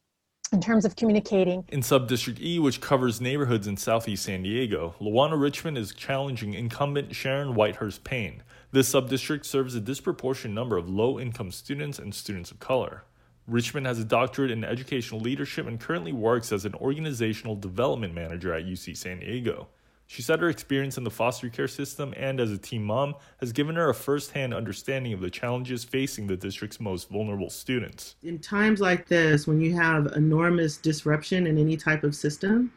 in 0.51 0.61
terms 0.61 0.86
of 0.86 0.95
communicating. 0.95 1.65
In 1.69 1.81
Subdistrict 1.81 2.39
E, 2.39 2.59
which 2.59 2.79
covers 2.79 3.19
neighborhoods 3.19 3.65
in 3.65 3.75
southeast 3.75 4.23
San 4.23 4.43
Diego, 4.43 4.93
Luana 5.01 5.39
Richmond 5.39 5.79
is 5.79 5.93
challenging 5.93 6.53
incumbent 6.53 7.15
Sharon 7.15 7.55
Whitehurst 7.55 8.03
Payne. 8.03 8.43
This 8.71 8.93
subdistrict 8.93 9.45
serves 9.45 9.73
a 9.73 9.79
disproportionate 9.79 10.53
number 10.53 10.77
of 10.77 10.88
low 10.88 11.19
income 11.19 11.51
students 11.51 11.97
and 11.97 12.13
students 12.13 12.51
of 12.51 12.59
color. 12.59 13.03
Richmond 13.48 13.86
has 13.88 14.00
a 14.00 14.06
doctorate 14.06 14.52
in 14.52 14.64
educational 14.64 15.20
leadership 15.20 15.68
and 15.68 15.80
currently 15.80 16.14
works 16.14 16.52
as 16.52 16.66
an 16.66 16.76
organizational 16.76 17.56
development 17.56 18.14
manager 18.14 18.54
at 18.54 18.64
UC 18.64 18.96
San 18.96 19.20
Diego. 19.20 19.68
She 20.08 20.22
said 20.22 20.41
her 20.41 20.50
experience 20.50 20.98
in 20.98 21.04
the 21.04 21.10
foster 21.10 21.50
care 21.50 21.68
system 21.68 22.14
and 22.16 22.39
as 22.39 22.52
a 22.52 22.58
teen 22.58 22.84
mom 22.84 23.16
has 23.39 23.52
given 23.52 23.76
her 23.76 23.89
a 23.89 23.94
first 23.94 24.32
hand 24.32 24.54
understanding 24.54 25.12
of 25.12 25.22
the 25.22 25.30
challenges 25.30 25.84
facing 25.84 26.28
the 26.28 26.38
district's 26.38 26.80
most 26.80 27.10
vulnerable 27.10 27.50
students. 27.50 28.16
In 28.24 28.39
times 28.39 28.80
like 28.80 29.08
this, 29.08 29.48
when 29.48 29.60
you 29.60 29.74
have 29.74 30.08
enormous 30.16 30.78
disruption 30.78 31.48
in 31.48 31.58
any 31.58 31.78
type 31.78 32.04
of 32.04 32.16
system, 32.16 32.72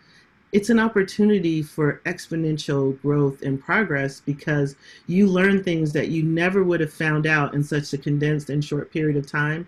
it's 0.52 0.70
an 0.70 0.78
opportunity 0.78 1.62
for 1.62 2.00
exponential 2.06 3.00
growth 3.02 3.42
and 3.42 3.60
progress 3.60 4.20
because 4.20 4.76
you 5.06 5.26
learn 5.26 5.62
things 5.62 5.92
that 5.92 6.08
you 6.08 6.22
never 6.22 6.64
would 6.64 6.80
have 6.80 6.92
found 6.92 7.26
out 7.26 7.52
in 7.54 7.62
such 7.62 7.92
a 7.92 7.98
condensed 7.98 8.48
and 8.48 8.64
short 8.64 8.90
period 8.92 9.16
of 9.16 9.30
time 9.30 9.66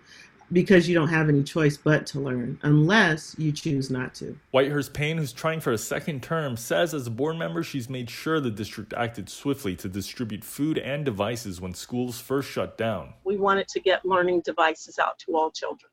because 0.51 0.87
you 0.87 0.95
don't 0.95 1.09
have 1.09 1.29
any 1.29 1.43
choice 1.43 1.77
but 1.77 2.05
to 2.07 2.19
learn 2.19 2.59
unless 2.63 3.35
you 3.37 3.51
choose 3.51 3.89
not 3.89 4.13
to. 4.15 4.37
Whitehurst 4.53 4.93
Payne, 4.93 5.17
who's 5.17 5.33
trying 5.33 5.59
for 5.59 5.71
a 5.71 5.77
second 5.77 6.23
term, 6.23 6.57
says 6.57 6.93
as 6.93 7.07
a 7.07 7.11
board 7.11 7.37
member 7.37 7.63
she's 7.63 7.89
made 7.89 8.09
sure 8.09 8.39
the 8.39 8.51
district 8.51 8.93
acted 8.93 9.29
swiftly 9.29 9.75
to 9.77 9.89
distribute 9.89 10.43
food 10.43 10.77
and 10.77 11.05
devices 11.05 11.61
when 11.61 11.73
schools 11.73 12.19
first 12.19 12.49
shut 12.49 12.77
down. 12.77 13.13
We 13.23 13.37
wanted 13.37 13.67
to 13.69 13.79
get 13.79 14.05
learning 14.05 14.41
devices 14.41 14.99
out 14.99 15.19
to 15.19 15.35
all 15.35 15.51
children 15.51 15.91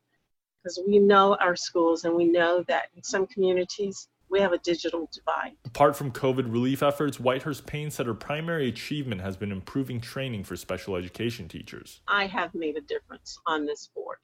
because 0.63 0.81
we 0.87 0.99
know 0.99 1.37
our 1.37 1.57
schools 1.57 2.05
and 2.05 2.15
we 2.15 2.25
know 2.25 2.65
that 2.69 2.87
in 2.97 3.03
some 3.03 3.27
communities 3.27 4.09
we 4.29 4.41
have 4.41 4.53
a 4.53 4.59
digital 4.59 5.09
divide. 5.13 5.53
Apart 5.65 5.97
from 5.97 6.11
COVID 6.11 6.51
relief 6.53 6.83
efforts, 6.83 7.19
Whitehurst 7.19 7.67
Payne 7.67 7.91
said 7.91 8.07
her 8.07 8.15
primary 8.15 8.69
achievement 8.69 9.21
has 9.21 9.37
been 9.37 9.53
improving 9.53 10.01
training 10.01 10.43
for 10.45 10.57
special 10.57 10.97
education 10.97 11.47
teachers. 11.49 12.01
I 12.09 12.27
have 12.27 12.55
made 12.55 12.77
a 12.77 12.81
difference 12.81 13.39
on 13.47 13.67
this 13.67 13.89
board. 13.95 14.19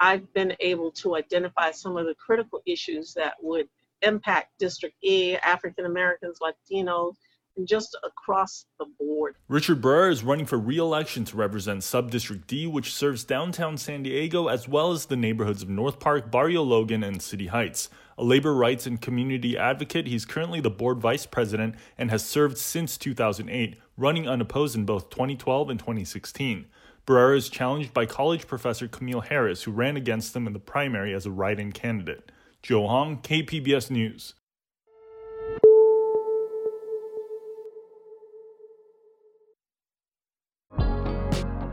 I've 0.00 0.32
been 0.32 0.54
able 0.60 0.90
to 0.92 1.16
identify 1.16 1.70
some 1.70 1.96
of 1.96 2.06
the 2.06 2.14
critical 2.14 2.60
issues 2.66 3.14
that 3.14 3.34
would 3.42 3.68
impact 4.02 4.58
District 4.58 4.94
E, 5.02 5.36
African 5.36 5.86
Americans, 5.86 6.38
Latinos, 6.40 7.14
and 7.56 7.66
just 7.66 7.96
across 8.04 8.66
the 8.78 8.86
board. 8.98 9.36
Richard 9.48 9.80
Barrera 9.80 10.12
is 10.12 10.22
running 10.22 10.46
for 10.46 10.58
re-election 10.58 11.24
to 11.26 11.36
represent 11.36 11.80
Subdistrict 11.80 12.46
D, 12.46 12.66
which 12.66 12.92
serves 12.92 13.24
downtown 13.24 13.78
San 13.78 14.02
Diego 14.02 14.48
as 14.48 14.68
well 14.68 14.92
as 14.92 15.06
the 15.06 15.16
neighborhoods 15.16 15.62
of 15.62 15.68
North 15.68 15.98
Park, 15.98 16.30
Barrio 16.30 16.62
Logan, 16.62 17.02
and 17.02 17.22
City 17.22 17.46
Heights. 17.46 17.88
A 18.18 18.24
labor 18.24 18.54
rights 18.54 18.86
and 18.86 19.00
community 19.00 19.58
advocate, 19.58 20.06
he's 20.06 20.24
currently 20.24 20.60
the 20.60 20.70
board 20.70 20.98
vice 21.00 21.26
president 21.26 21.74
and 21.98 22.10
has 22.10 22.24
served 22.24 22.58
since 22.58 22.96
2008, 22.96 23.76
running 23.96 24.28
unopposed 24.28 24.74
in 24.74 24.84
both 24.84 25.10
2012 25.10 25.70
and 25.70 25.80
2016. 25.80 26.66
Barrera 27.06 27.36
is 27.36 27.48
challenged 27.48 27.94
by 27.94 28.04
college 28.04 28.48
professor 28.48 28.88
Camille 28.88 29.20
Harris, 29.20 29.62
who 29.62 29.70
ran 29.70 29.96
against 29.96 30.34
him 30.34 30.48
in 30.48 30.52
the 30.52 30.58
primary 30.58 31.14
as 31.14 31.24
a 31.24 31.30
write 31.30 31.60
in 31.60 31.70
candidate. 31.70 32.32
Joe 32.62 32.88
Hong, 32.88 33.18
KPBS 33.18 33.92
News. 33.92 34.34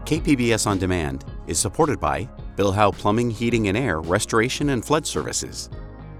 KPBS 0.05 0.67
On 0.67 0.77
Demand 0.77 1.25
is 1.47 1.57
supported 1.57 1.99
by 1.99 2.29
Bill 2.55 2.71
Howe 2.71 2.91
Plumbing, 2.91 3.31
Heating 3.31 3.69
and 3.69 3.77
Air, 3.77 4.01
Restoration 4.01 4.69
and 4.69 4.86
Flood 4.86 5.07
Services. 5.07 5.71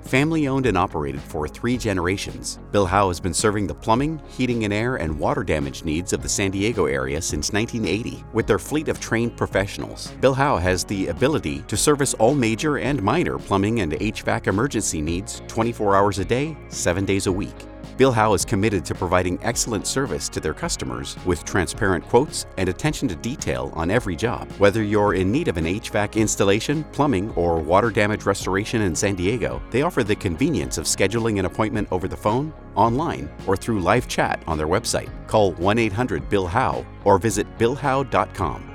Family 0.06 0.48
owned 0.48 0.66
and 0.66 0.78
operated 0.78 1.22
for 1.22 1.48
three 1.48 1.78
generations, 1.78 2.60
Bill 2.72 2.86
Howe 2.86 3.08
has 3.08 3.20
been 3.20 3.34
serving 3.34 3.68
the 3.68 3.74
plumbing, 3.74 4.22
heating 4.28 4.64
and 4.64 4.74
air, 4.74 4.98
and 4.98 5.18
water 5.18 5.44
damage 5.44 5.84
needs 5.84 6.14
of 6.14 6.22
the 6.22 6.30
San 6.30 6.52
Diego 6.52 6.86
area 6.86 7.22
since 7.22 7.52
1980. 7.52 8.24
With 8.34 8.46
their 8.46 8.60
fleet 8.60 8.90
of 8.90 9.00
trained 9.00 9.36
professionals, 9.38 10.12
Bill 10.22 10.34
Howe 10.34 10.58
has 10.58 10.84
the 10.84 11.08
ability 11.08 11.62
to 11.64 11.78
service 11.78 12.14
all 12.16 12.36
major 12.36 12.78
and 12.78 13.02
minor 13.02 13.40
plumbing 13.40 13.80
and 13.80 13.94
HVAC 13.94 14.48
emergency 14.48 15.02
needs 15.02 15.42
24 15.48 15.96
hours 15.96 16.20
a 16.20 16.26
day, 16.26 16.58
7 16.70 17.06
days 17.06 17.28
a 17.28 17.32
week. 17.32 17.56
Bill 17.96 18.12
Howe 18.12 18.34
is 18.34 18.44
committed 18.44 18.84
to 18.86 18.96
providing 18.96 19.38
excellent 19.44 19.86
service 19.86 20.28
to 20.30 20.40
their 20.40 20.54
customers 20.54 21.16
with 21.26 21.46
transparent 21.46 22.04
quotes 22.10 22.48
and 22.58 22.68
attention 22.68 23.08
to 23.10 23.16
detail 23.16 23.72
on 23.76 23.92
every 23.92 24.16
job. 24.16 24.52
Whether 24.54 24.82
you're 24.82 25.14
in 25.14 25.32
need 25.32 25.48
of 25.48 25.58
an 25.58 25.66
HVAC 25.66 26.16
installation, 26.16 26.84
plumbing, 26.86 27.30
or 27.32 27.60
water 27.60 27.92
damage 27.92 28.26
restoration 28.26 28.82
in 28.82 28.96
San 28.96 29.14
Diego, 29.14 29.62
they 29.70 29.84
offer 29.84 30.04
the 30.04 30.16
convenience 30.16 30.80
of 30.80 30.86
scheduling 30.86 31.38
an 31.38 31.46
appointment 31.46 31.88
over 31.92 32.08
the 32.08 32.18
phone, 32.18 32.52
online, 32.76 33.30
or 33.46 33.56
through 33.56 33.80
live 33.80 34.08
chat 34.08 34.42
on 34.48 34.58
their 34.58 34.68
website. 34.68 35.10
Call 35.28 35.52
1 35.54 35.78
800 35.78 36.28
Bill 36.30 36.48
Howe 36.48 36.84
or 37.04 37.20
visit 37.20 37.48
BillHowe.com 37.60 38.70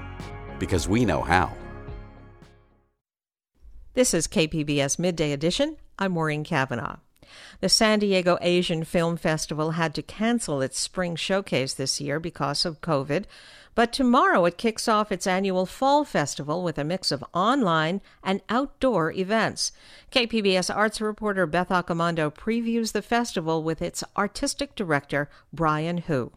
because 0.60 0.88
we 0.88 1.04
know 1.04 1.22
how. 1.22 1.52
This 3.94 4.14
is 4.14 4.28
KPBS 4.28 5.00
Midday 5.00 5.32
Edition. 5.32 5.76
I'm 5.98 6.12
Maureen 6.12 6.44
Cavanaugh. 6.44 6.98
The 7.60 7.68
San 7.68 7.98
Diego 7.98 8.38
Asian 8.40 8.84
Film 8.84 9.16
Festival 9.16 9.72
had 9.72 9.94
to 9.94 10.02
cancel 10.02 10.62
its 10.62 10.78
spring 10.78 11.16
showcase 11.16 11.74
this 11.74 12.00
year 12.00 12.20
because 12.20 12.64
of 12.64 12.80
COVID, 12.80 13.24
but 13.74 13.92
tomorrow 13.92 14.44
it 14.44 14.58
kicks 14.58 14.88
off 14.88 15.12
its 15.12 15.26
annual 15.26 15.64
Fall 15.64 16.04
Festival 16.04 16.64
with 16.64 16.78
a 16.78 16.84
mix 16.84 17.12
of 17.12 17.24
online 17.32 18.00
and 18.24 18.40
outdoor 18.48 19.12
events. 19.12 19.70
KPBS 20.10 20.74
arts 20.74 21.00
reporter 21.00 21.46
Beth 21.46 21.68
Accomando 21.68 22.34
previews 22.34 22.92
the 22.92 23.02
festival 23.02 23.62
with 23.62 23.80
its 23.80 24.02
artistic 24.16 24.74
director, 24.74 25.30
Brian 25.52 25.98
Hu. 25.98 26.32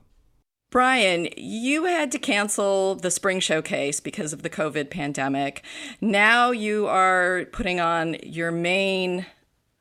Brian, 0.71 1.27
you 1.35 1.83
had 1.83 2.13
to 2.13 2.17
cancel 2.17 2.95
the 2.95 3.11
spring 3.11 3.41
showcase 3.41 3.99
because 3.99 4.31
of 4.31 4.41
the 4.41 4.49
COVID 4.49 4.89
pandemic. 4.89 5.63
Now 5.99 6.51
you 6.51 6.87
are 6.87 7.45
putting 7.51 7.81
on 7.81 8.15
your 8.23 8.51
main 8.51 9.25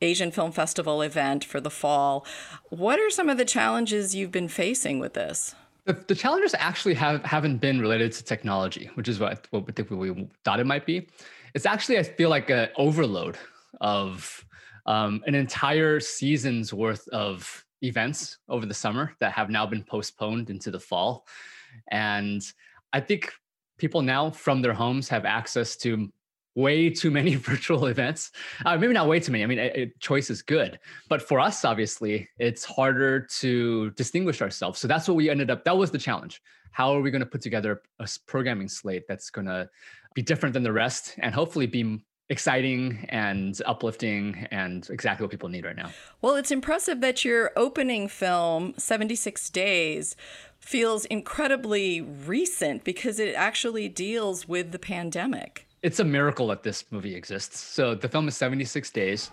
Asian 0.02 0.30
Film 0.30 0.52
Festival 0.52 1.02
event 1.02 1.44
for 1.44 1.60
the 1.60 1.70
fall. 1.70 2.24
What 2.70 2.98
are 2.98 3.10
some 3.10 3.28
of 3.28 3.36
the 3.36 3.44
challenges 3.44 4.14
you've 4.14 4.32
been 4.32 4.48
facing 4.48 4.98
with 4.98 5.14
this? 5.14 5.54
The, 5.84 5.92
the 5.92 6.14
challenges 6.14 6.54
actually 6.58 6.94
have, 6.94 7.24
haven't 7.24 7.58
been 7.58 7.80
related 7.80 8.12
to 8.12 8.24
technology, 8.24 8.90
which 8.94 9.08
is 9.08 9.18
what, 9.18 9.46
what 9.50 9.90
we 9.90 10.10
we 10.10 10.28
thought 10.44 10.60
it 10.60 10.66
might 10.66 10.86
be. 10.86 11.08
It's 11.54 11.66
actually, 11.66 11.98
I 11.98 12.02
feel 12.02 12.30
like 12.30 12.50
an 12.50 12.68
overload 12.76 13.36
of 13.80 14.44
um, 14.86 15.22
an 15.26 15.34
entire 15.34 16.00
season's 16.00 16.72
worth 16.72 17.06
of 17.08 17.64
events 17.82 18.38
over 18.48 18.66
the 18.66 18.74
summer 18.74 19.14
that 19.20 19.32
have 19.32 19.50
now 19.50 19.66
been 19.66 19.82
postponed 19.82 20.50
into 20.50 20.70
the 20.70 20.80
fall. 20.80 21.26
And 21.90 22.42
I 22.92 23.00
think 23.00 23.32
people 23.78 24.02
now 24.02 24.30
from 24.30 24.62
their 24.62 24.74
homes 24.74 25.08
have 25.08 25.24
access 25.24 25.76
to 25.78 26.12
way 26.54 26.90
too 26.90 27.10
many 27.10 27.34
virtual 27.50 27.86
events. 27.86 28.32
Uh, 28.64 28.76
maybe 28.76 28.92
not 28.92 29.08
way 29.08 29.20
too 29.20 29.32
many. 29.32 29.44
I 29.44 29.46
mean, 29.46 29.58
it, 29.58 29.76
it, 29.76 30.00
choice 30.00 30.30
is 30.30 30.42
good, 30.42 30.78
but 31.08 31.22
for 31.22 31.40
us, 31.40 31.64
obviously, 31.64 32.28
it's 32.38 32.64
harder 32.64 33.20
to 33.38 33.90
distinguish 33.92 34.42
ourselves. 34.42 34.78
So 34.78 34.88
that's 34.88 35.08
what 35.08 35.16
we 35.16 35.30
ended 35.30 35.50
up. 35.50 35.64
That 35.64 35.76
was 35.76 35.90
the 35.90 35.98
challenge. 35.98 36.42
How 36.72 36.92
are 36.94 37.00
we 37.00 37.10
going 37.10 37.20
to 37.20 37.26
put 37.26 37.40
together 37.40 37.82
a 37.98 38.08
programming 38.26 38.68
slate 38.68 39.04
that's 39.08 39.30
going 39.30 39.46
to 39.46 39.68
be 40.14 40.22
different 40.22 40.52
than 40.52 40.62
the 40.62 40.72
rest 40.72 41.14
and 41.18 41.34
hopefully 41.34 41.66
be 41.66 42.00
exciting 42.30 43.04
and 43.08 43.60
uplifting 43.66 44.46
and 44.52 44.88
exactly 44.88 45.24
what 45.24 45.32
people 45.32 45.48
need 45.48 45.64
right 45.64 45.76
now. 45.76 45.90
Well, 46.22 46.36
it's 46.36 46.52
impressive 46.52 47.00
that 47.00 47.24
your 47.24 47.50
opening 47.56 48.06
film, 48.06 48.72
76 48.78 49.50
Days, 49.50 50.14
feels 50.60 51.04
incredibly 51.06 52.00
recent 52.00 52.84
because 52.84 53.18
it 53.18 53.34
actually 53.34 53.88
deals 53.88 54.46
with 54.46 54.70
the 54.70 54.78
pandemic. 54.78 55.66
It's 55.82 55.98
a 55.98 56.04
miracle 56.04 56.48
that 56.48 56.62
this 56.62 56.84
movie 56.90 57.14
exists. 57.14 57.58
So 57.58 57.94
the 57.94 58.08
film 58.08 58.28
is 58.28 58.36
76 58.36 58.90
Days. 58.90 59.30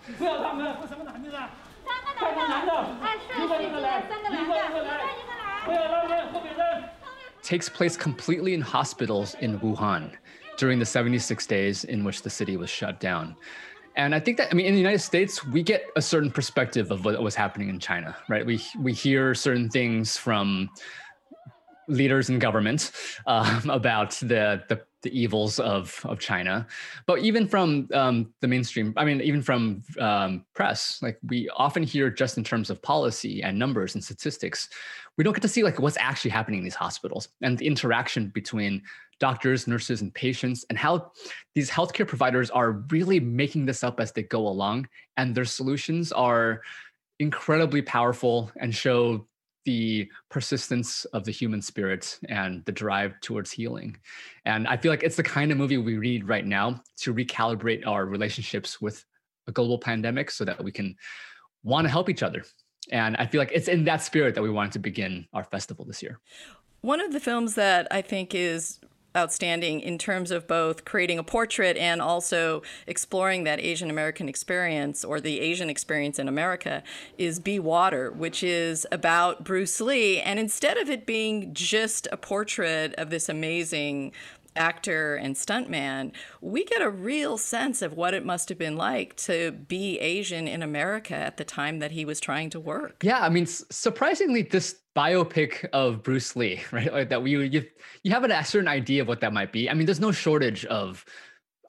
Takes 7.42 7.68
place 7.68 7.96
completely 7.96 8.54
in 8.54 8.60
hospitals 8.60 9.34
in 9.40 9.58
Wuhan 9.60 10.12
during 10.58 10.78
the 10.78 10.86
76 10.86 11.46
days 11.46 11.84
in 11.84 12.04
which 12.04 12.22
the 12.22 12.28
city 12.28 12.56
was 12.56 12.68
shut 12.68 13.00
down. 13.00 13.36
And 13.96 14.14
I 14.14 14.20
think 14.20 14.36
that 14.36 14.48
I 14.50 14.54
mean 14.54 14.66
in 14.66 14.74
the 14.74 14.80
United 14.80 15.00
States 15.00 15.44
we 15.46 15.62
get 15.62 15.86
a 15.96 16.02
certain 16.02 16.30
perspective 16.30 16.90
of 16.90 17.04
what 17.04 17.20
was 17.22 17.34
happening 17.34 17.68
in 17.68 17.78
China, 17.78 18.16
right? 18.28 18.44
We 18.44 18.60
we 18.78 18.92
hear 18.92 19.34
certain 19.34 19.68
things 19.70 20.16
from 20.16 20.68
leaders 21.88 22.28
in 22.28 22.38
government 22.38 22.92
um, 23.26 23.68
about 23.70 24.12
the, 24.20 24.62
the, 24.68 24.80
the 25.02 25.18
evils 25.18 25.60
of 25.60 26.00
of 26.04 26.18
China, 26.18 26.66
but 27.06 27.20
even 27.20 27.46
from 27.46 27.88
um, 27.94 28.32
the 28.40 28.48
mainstream, 28.48 28.92
I 28.96 29.04
mean, 29.04 29.20
even 29.20 29.42
from 29.42 29.82
um, 29.98 30.44
press, 30.54 31.00
like 31.02 31.18
we 31.28 31.48
often 31.50 31.82
hear 31.82 32.10
just 32.10 32.36
in 32.36 32.44
terms 32.44 32.68
of 32.70 32.82
policy 32.82 33.42
and 33.42 33.58
numbers 33.58 33.94
and 33.94 34.02
statistics, 34.02 34.68
we 35.16 35.24
don't 35.24 35.32
get 35.34 35.42
to 35.42 35.48
see 35.48 35.62
like 35.62 35.78
what's 35.78 35.98
actually 36.00 36.32
happening 36.32 36.58
in 36.58 36.64
these 36.64 36.74
hospitals 36.74 37.28
and 37.42 37.58
the 37.58 37.66
interaction 37.66 38.28
between 38.28 38.82
doctors, 39.20 39.66
nurses, 39.66 40.00
and 40.00 40.14
patients, 40.14 40.64
and 40.68 40.78
how 40.78 41.12
these 41.54 41.70
healthcare 41.70 42.06
providers 42.06 42.50
are 42.50 42.84
really 42.90 43.20
making 43.20 43.66
this 43.66 43.82
up 43.82 44.00
as 44.00 44.12
they 44.12 44.22
go 44.22 44.46
along, 44.46 44.88
and 45.16 45.34
their 45.34 45.44
solutions 45.44 46.12
are 46.12 46.62
incredibly 47.20 47.82
powerful 47.82 48.50
and 48.60 48.74
show 48.74 49.26
the 49.68 50.10
persistence 50.30 51.04
of 51.12 51.26
the 51.26 51.30
human 51.30 51.60
spirit 51.60 52.18
and 52.30 52.64
the 52.64 52.72
drive 52.72 53.12
towards 53.20 53.50
healing. 53.52 53.94
And 54.46 54.66
I 54.66 54.78
feel 54.78 54.90
like 54.90 55.02
it's 55.02 55.16
the 55.16 55.22
kind 55.22 55.52
of 55.52 55.58
movie 55.58 55.76
we 55.76 55.98
read 55.98 56.26
right 56.26 56.46
now 56.46 56.82
to 57.00 57.12
recalibrate 57.12 57.86
our 57.86 58.06
relationships 58.06 58.80
with 58.80 59.04
a 59.46 59.52
global 59.52 59.76
pandemic 59.76 60.30
so 60.30 60.46
that 60.46 60.64
we 60.64 60.72
can 60.72 60.96
want 61.64 61.84
to 61.84 61.90
help 61.90 62.08
each 62.08 62.22
other. 62.22 62.44
And 62.92 63.14
I 63.18 63.26
feel 63.26 63.40
like 63.40 63.52
it's 63.52 63.68
in 63.68 63.84
that 63.84 64.00
spirit 64.00 64.34
that 64.36 64.42
we 64.42 64.48
wanted 64.48 64.72
to 64.72 64.78
begin 64.78 65.26
our 65.34 65.44
festival 65.44 65.84
this 65.84 66.02
year. 66.02 66.18
One 66.80 67.02
of 67.02 67.12
the 67.12 67.20
films 67.20 67.54
that 67.56 67.88
I 67.90 68.00
think 68.00 68.34
is 68.34 68.80
outstanding 69.18 69.80
in 69.80 69.98
terms 69.98 70.30
of 70.30 70.46
both 70.46 70.84
creating 70.84 71.18
a 71.18 71.22
portrait 71.22 71.76
and 71.76 72.00
also 72.00 72.62
exploring 72.86 73.44
that 73.44 73.60
Asian 73.60 73.90
American 73.90 74.28
experience 74.28 75.04
or 75.04 75.20
the 75.20 75.40
Asian 75.40 75.68
experience 75.68 76.18
in 76.18 76.28
America 76.28 76.82
is 77.18 77.38
Be 77.38 77.58
Water, 77.58 78.10
which 78.12 78.42
is 78.42 78.86
about 78.90 79.44
Bruce 79.44 79.80
Lee. 79.80 80.20
And 80.20 80.38
instead 80.38 80.78
of 80.78 80.88
it 80.88 81.04
being 81.04 81.52
just 81.52 82.08
a 82.12 82.16
portrait 82.16 82.94
of 82.94 83.10
this 83.10 83.28
amazing 83.28 84.12
actor 84.56 85.16
and 85.16 85.34
stuntman, 85.34 86.12
we 86.40 86.64
get 86.64 86.82
a 86.82 86.90
real 86.90 87.38
sense 87.38 87.82
of 87.82 87.94
what 87.94 88.14
it 88.14 88.24
must 88.24 88.48
have 88.48 88.58
been 88.58 88.76
like 88.76 89.16
to 89.16 89.52
be 89.52 89.98
Asian 89.98 90.48
in 90.48 90.62
America 90.62 91.14
at 91.14 91.36
the 91.36 91.44
time 91.44 91.78
that 91.78 91.92
he 91.92 92.04
was 92.04 92.20
trying 92.20 92.50
to 92.50 92.60
work. 92.60 93.02
Yeah, 93.02 93.20
I 93.20 93.28
mean, 93.28 93.46
surprisingly, 93.46 94.42
this 94.42 94.76
biopic 94.96 95.64
of 95.72 96.02
Bruce 96.02 96.34
Lee, 96.34 96.60
right? 96.72 96.92
Like 96.92 97.08
that 97.08 97.22
we 97.22 97.30
you 97.46 97.64
you 98.02 98.12
have 98.12 98.24
a 98.24 98.44
certain 98.44 98.68
idea 98.68 99.02
of 99.02 99.08
what 99.08 99.20
that 99.20 99.32
might 99.32 99.52
be. 99.52 99.70
I 99.70 99.74
mean, 99.74 99.86
there's 99.86 100.00
no 100.00 100.12
shortage 100.12 100.64
of 100.66 101.04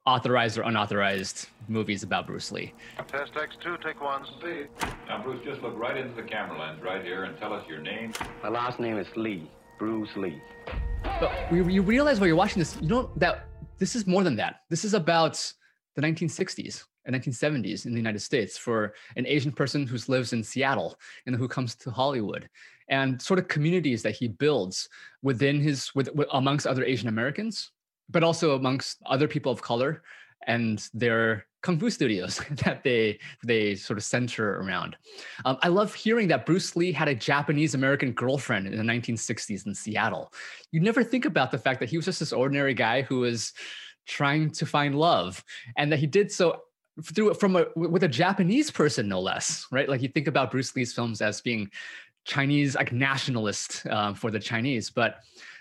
authorized 0.06 0.58
or 0.58 0.64
unauthorized 0.64 1.48
movies 1.68 2.02
about 2.02 2.26
Bruce 2.26 2.52
Lee. 2.52 2.74
Test 3.08 3.34
X2, 3.34 3.84
take 3.84 4.02
one. 4.02 4.26
See. 4.42 4.64
Now, 5.08 5.22
Bruce, 5.22 5.44
just 5.46 5.62
look 5.62 5.78
right 5.78 5.96
into 5.96 6.16
the 6.16 6.28
camera 6.28 6.58
lens 6.58 6.82
right 6.82 7.04
here 7.04 7.26
and 7.26 7.38
tell 7.38 7.54
us 7.54 7.64
your 7.68 7.80
name. 7.80 8.14
My 8.42 8.50
last 8.50 8.80
name 8.80 8.98
is 8.98 9.08
Lee, 9.16 9.50
Bruce 9.80 10.16
Lee. 10.16 10.42
But 11.04 11.32
you 11.52 11.82
realize 11.82 12.20
while 12.20 12.28
you're 12.28 12.36
watching 12.36 12.60
this, 12.60 12.78
you 12.82 12.88
know 12.88 13.12
that 13.16 13.48
this 13.78 13.96
is 13.96 14.06
more 14.06 14.24
than 14.24 14.36
that. 14.36 14.58
This 14.70 14.86
is 14.86 14.94
about 14.94 15.42
the 15.96 16.02
1960s 16.02 16.84
and 17.06 17.16
1970s 17.16 17.86
in 17.86 17.94
the 17.94 17.98
United 17.98 18.20
States 18.20 18.58
for 18.58 18.94
an 19.16 19.26
Asian 19.26 19.52
person 19.52 19.88
who 19.88 19.98
lives 20.08 20.34
in 20.34 20.44
Seattle 20.44 21.00
and 21.26 21.36
who 21.36 21.48
comes 21.48 21.76
to 21.76 21.90
Hollywood 21.90 22.50
and 22.90 23.22
sort 23.22 23.40
of 23.40 23.48
communities 23.48 24.04
that 24.04 24.16
he 24.16 24.28
builds 24.28 24.90
within 25.22 25.60
his 25.62 25.94
with, 25.96 26.14
with 26.14 26.28
amongst 26.34 26.68
other 26.68 26.84
Asian 26.84 27.08
Americans, 27.08 27.72
but 28.10 28.24
also 28.24 28.56
amongst 28.56 28.98
other 29.06 29.28
people 29.28 29.52
of 29.52 29.62
color 29.62 30.04
and 30.48 30.88
their 30.94 31.46
kung 31.62 31.78
fu 31.78 31.90
studios 31.90 32.42
that 32.64 32.84
they 32.84 33.20
they 33.44 33.76
sort 33.76 33.98
of 33.98 34.04
center 34.04 34.60
around. 34.62 34.96
Um, 35.46 35.58
I 35.62 35.68
love 35.68 35.94
hearing 35.94 36.28
that 36.30 36.46
Bruce 36.46 36.76
Lee 36.76 36.92
had 36.92 37.08
a 37.08 37.16
Japanese 37.16 37.76
American 37.76 38.12
girlfriend 38.14 38.68
in 38.68 38.78
the 38.78 38.84
1960s 38.84 39.66
in 39.66 39.76
Seattle. 39.76 40.34
You 40.72 40.80
never 40.80 41.04
think 41.04 41.26
about 41.26 41.52
the 41.52 41.58
fact 41.58 41.80
that 41.80 41.90
he 41.90 41.98
was 41.98 42.06
just 42.06 42.20
this 42.20 42.34
ordinary 42.34 42.74
guy 42.74 43.02
who 43.02 43.20
was 43.20 43.54
trying 44.06 44.52
to 44.52 44.66
find 44.66 44.96
love, 44.96 45.44
and 45.78 45.92
that 45.92 46.00
he 46.00 46.08
did 46.08 46.32
so 46.32 46.62
through 47.04 47.34
from 47.36 47.56
a 47.56 47.66
with 47.76 48.04
a 48.04 48.08
Japanese 48.08 48.72
person, 48.72 49.08
no 49.08 49.20
less. 49.20 49.68
Right? 49.72 49.90
Like 49.90 50.02
you 50.02 50.10
think 50.10 50.28
about 50.28 50.52
Bruce 50.52 50.76
Lee's 50.76 50.94
films 50.94 51.22
as 51.22 51.42
being 51.42 51.70
Chinese 52.26 52.76
like 52.76 52.92
nationalist 52.92 53.86
uh, 53.88 54.14
for 54.14 54.32
the 54.32 54.40
Chinese, 54.40 54.90
but 54.90 55.20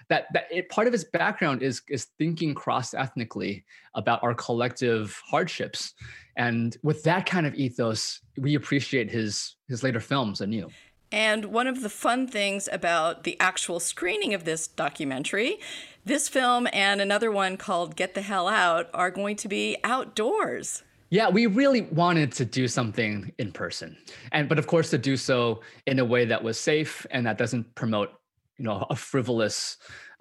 that 0.08 0.26
that 0.32 0.46
it, 0.50 0.68
part 0.68 0.86
of 0.86 0.92
his 0.92 1.04
background 1.04 1.62
is 1.62 1.82
is 1.88 2.06
thinking 2.18 2.54
cross 2.54 2.94
ethnically 2.94 3.64
about 3.94 4.22
our 4.22 4.34
collective 4.34 5.20
hardships, 5.26 5.94
and 6.36 6.76
with 6.82 7.02
that 7.04 7.26
kind 7.26 7.46
of 7.46 7.54
ethos, 7.54 8.20
we 8.36 8.54
appreciate 8.54 9.10
his 9.10 9.56
his 9.68 9.82
later 9.82 10.00
films 10.00 10.40
anew. 10.40 10.68
And 11.10 11.46
one 11.46 11.66
of 11.66 11.80
the 11.82 11.88
fun 11.88 12.26
things 12.26 12.68
about 12.70 13.24
the 13.24 13.38
actual 13.40 13.80
screening 13.80 14.34
of 14.34 14.44
this 14.44 14.68
documentary, 14.68 15.58
this 16.04 16.28
film 16.28 16.68
and 16.72 17.00
another 17.00 17.30
one 17.30 17.56
called 17.56 17.96
Get 17.96 18.14
the 18.14 18.20
Hell 18.20 18.46
Out 18.46 18.90
are 18.92 19.10
going 19.10 19.36
to 19.36 19.48
be 19.48 19.78
outdoors. 19.84 20.82
Yeah, 21.10 21.30
we 21.30 21.46
really 21.46 21.82
wanted 21.82 22.32
to 22.32 22.44
do 22.44 22.68
something 22.68 23.32
in 23.38 23.52
person. 23.52 23.96
And 24.32 24.48
but 24.48 24.58
of 24.58 24.66
course 24.66 24.90
to 24.90 24.98
do 24.98 25.16
so 25.16 25.62
in 25.86 25.98
a 25.98 26.04
way 26.04 26.26
that 26.26 26.42
was 26.42 26.58
safe 26.60 27.06
and 27.10 27.26
that 27.26 27.38
doesn't 27.38 27.74
promote, 27.74 28.12
you 28.58 28.64
know, 28.64 28.86
a 28.90 28.96
frivolous 28.96 29.76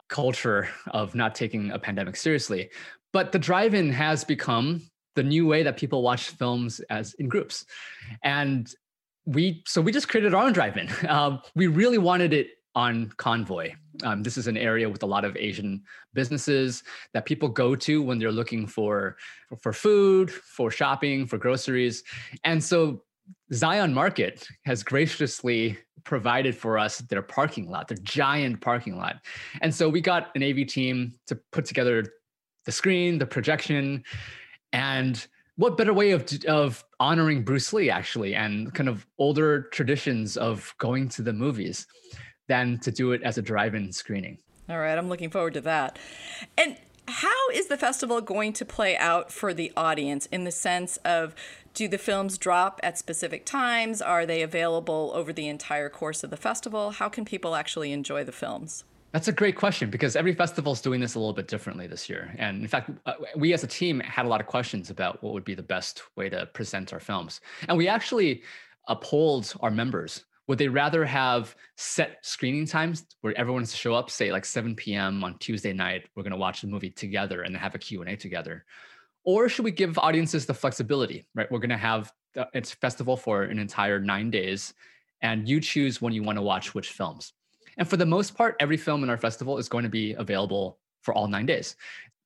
culture 0.07 0.69
of 0.91 1.15
not 1.15 1.35
taking 1.35 1.71
a 1.71 1.79
pandemic 1.79 2.15
seriously. 2.15 2.69
But 3.13 3.31
the 3.31 3.39
drive-in 3.39 3.91
has 3.91 4.23
become 4.23 4.81
the 5.15 5.23
new 5.23 5.47
way 5.47 5.63
that 5.63 5.77
people 5.77 6.03
watch 6.03 6.29
films 6.29 6.79
as 6.89 7.13
in 7.15 7.27
groups. 7.27 7.65
And 8.23 8.71
we 9.25 9.63
so 9.67 9.81
we 9.81 9.91
just 9.91 10.07
created 10.07 10.33
our 10.33 10.45
own 10.45 10.53
drive-in. 10.53 10.89
Um, 11.09 11.41
we 11.55 11.67
really 11.67 11.97
wanted 11.97 12.33
it 12.33 12.49
on 12.75 13.11
Convoy. 13.17 13.73
Um, 14.03 14.21
this 14.21 14.37
is 14.37 14.45
an 14.45 14.55
area 14.55 14.87
with 14.87 15.01
a 15.01 15.07
lot 15.07 15.25
of 15.25 15.35
Asian 15.35 15.81
businesses 16.13 16.83
that 17.13 17.25
people 17.25 17.49
go 17.49 17.75
to 17.75 18.03
when 18.03 18.19
they're 18.19 18.31
looking 18.31 18.67
for 18.67 19.17
for 19.59 19.73
food, 19.73 20.31
for 20.31 20.69
shopping, 20.69 21.25
for 21.25 21.37
groceries, 21.39 22.03
and 22.43 22.63
so 22.63 23.01
Zion 23.51 23.93
Market 23.93 24.47
has 24.65 24.83
graciously 24.83 25.77
provided 26.07 26.55
for 26.55 26.79
us 26.79 26.99
their 26.99 27.21
parking 27.21 27.69
lot, 27.69 27.87
their 27.87 27.97
giant 28.01 28.61
parking 28.61 28.97
lot, 28.97 29.17
and 29.61 29.75
so 29.75 29.87
we 29.89 30.01
got 30.01 30.29
an 30.35 30.41
AV 30.41 30.65
team 30.65 31.13
to 31.27 31.35
put 31.51 31.65
together 31.65 32.03
the 32.65 32.71
screen, 32.71 33.19
the 33.19 33.25
projection, 33.25 34.03
and 34.73 35.27
what 35.57 35.77
better 35.77 35.93
way 35.93 36.11
of 36.11 36.25
of 36.47 36.83
honoring 36.99 37.43
Bruce 37.43 37.73
Lee 37.73 37.89
actually 37.89 38.33
and 38.35 38.73
kind 38.73 38.87
of 38.87 39.05
older 39.17 39.63
traditions 39.73 40.37
of 40.37 40.73
going 40.77 41.09
to 41.09 41.21
the 41.21 41.33
movies 41.33 41.85
than 42.47 42.79
to 42.79 42.91
do 42.91 43.11
it 43.11 43.21
as 43.23 43.37
a 43.37 43.41
drive-in 43.41 43.91
screening. 43.91 44.37
All 44.69 44.79
right, 44.79 44.97
I'm 44.97 45.09
looking 45.09 45.29
forward 45.29 45.53
to 45.55 45.61
that. 45.61 45.99
And 46.57 46.77
how 47.07 47.49
is 47.53 47.67
the 47.67 47.77
festival 47.77 48.21
going 48.21 48.53
to 48.53 48.65
play 48.65 48.97
out 48.97 49.31
for 49.31 49.53
the 49.53 49.71
audience 49.75 50.25
in 50.27 50.43
the 50.43 50.51
sense 50.51 50.97
of 50.97 51.35
do 51.77 51.87
the 51.87 51.99
films 51.99 52.39
drop 52.39 52.79
at 52.81 52.97
specific 52.97 53.45
times? 53.45 54.01
Are 54.01 54.25
they 54.25 54.41
available 54.41 55.11
over 55.13 55.31
the 55.31 55.47
entire 55.47 55.89
course 55.89 56.23
of 56.23 56.31
the 56.31 56.37
festival? 56.37 56.89
How 56.89 57.07
can 57.07 57.23
people 57.23 57.53
actually 57.53 57.91
enjoy 57.91 58.23
the 58.23 58.31
films? 58.31 58.83
That's 59.11 59.27
a 59.27 59.31
great 59.31 59.55
question 59.55 59.91
because 59.91 60.15
every 60.15 60.33
festival 60.33 60.73
is 60.73 60.81
doing 60.81 60.99
this 60.99 61.13
a 61.13 61.19
little 61.19 61.35
bit 61.35 61.47
differently 61.47 61.85
this 61.85 62.09
year. 62.09 62.33
And 62.39 62.63
in 62.63 62.67
fact, 62.67 62.89
uh, 63.05 63.13
we 63.35 63.53
as 63.53 63.63
a 63.63 63.67
team 63.67 63.99
had 63.99 64.25
a 64.25 64.27
lot 64.27 64.41
of 64.41 64.47
questions 64.47 64.89
about 64.89 65.21
what 65.21 65.33
would 65.33 65.45
be 65.45 65.53
the 65.53 65.61
best 65.61 66.01
way 66.15 66.29
to 66.29 66.47
present 66.47 66.93
our 66.93 66.99
films. 66.99 67.41
And 67.69 67.77
we 67.77 67.87
actually 67.87 68.41
polled 68.95 69.53
our 69.59 69.69
members 69.69 70.23
would 70.47 70.57
they 70.57 70.69
rather 70.69 71.05
have 71.05 71.55
set 71.75 72.17
screening 72.21 72.65
times 72.65 73.05
where 73.21 73.37
everyone's 73.37 73.71
to 73.71 73.77
show 73.77 73.93
up, 73.93 74.09
say 74.09 74.31
like 74.31 74.45
7 74.45 74.75
p.m. 74.75 75.23
on 75.23 75.37
Tuesday 75.39 75.73
night, 75.73 76.07
we're 76.15 76.23
going 76.23 76.31
to 76.31 76.37
watch 76.37 76.61
the 76.61 76.67
movie 76.67 76.89
together 76.89 77.41
and 77.41 77.55
have 77.55 77.75
a 77.75 77.77
Q&A 77.77 78.15
together? 78.15 78.65
Or 79.27 79.49
should 79.49 79.65
we 79.65 79.71
give 79.71 79.97
audiences 79.97 80.45
the 80.45 80.53
flexibility, 80.53 81.27
right? 81.35 81.51
We're 81.51 81.59
going 81.59 81.69
to 81.69 81.75
have 81.77 82.13
the, 82.33 82.47
it's 82.53 82.71
festival 82.71 83.17
for 83.17 83.43
an 83.43 83.59
entire 83.59 83.99
nine 83.99 84.31
days 84.31 84.73
and 85.21 85.49
you 85.49 85.59
choose 85.59 86.01
when 86.01 86.13
you 86.13 86.23
want 86.23 86.37
to 86.37 86.41
watch 86.41 86.73
which 86.73 86.91
films. 86.91 87.33
And 87.77 87.85
for 87.85 87.97
the 87.97 88.05
most 88.05 88.37
part, 88.37 88.55
every 88.61 88.77
film 88.77 89.03
in 89.03 89.09
our 89.09 89.17
festival 89.17 89.57
is 89.57 89.67
going 89.67 89.83
to 89.83 89.89
be 89.89 90.13
available 90.13 90.79
for 91.01 91.13
all 91.13 91.27
nine 91.27 91.45
days. 91.45 91.75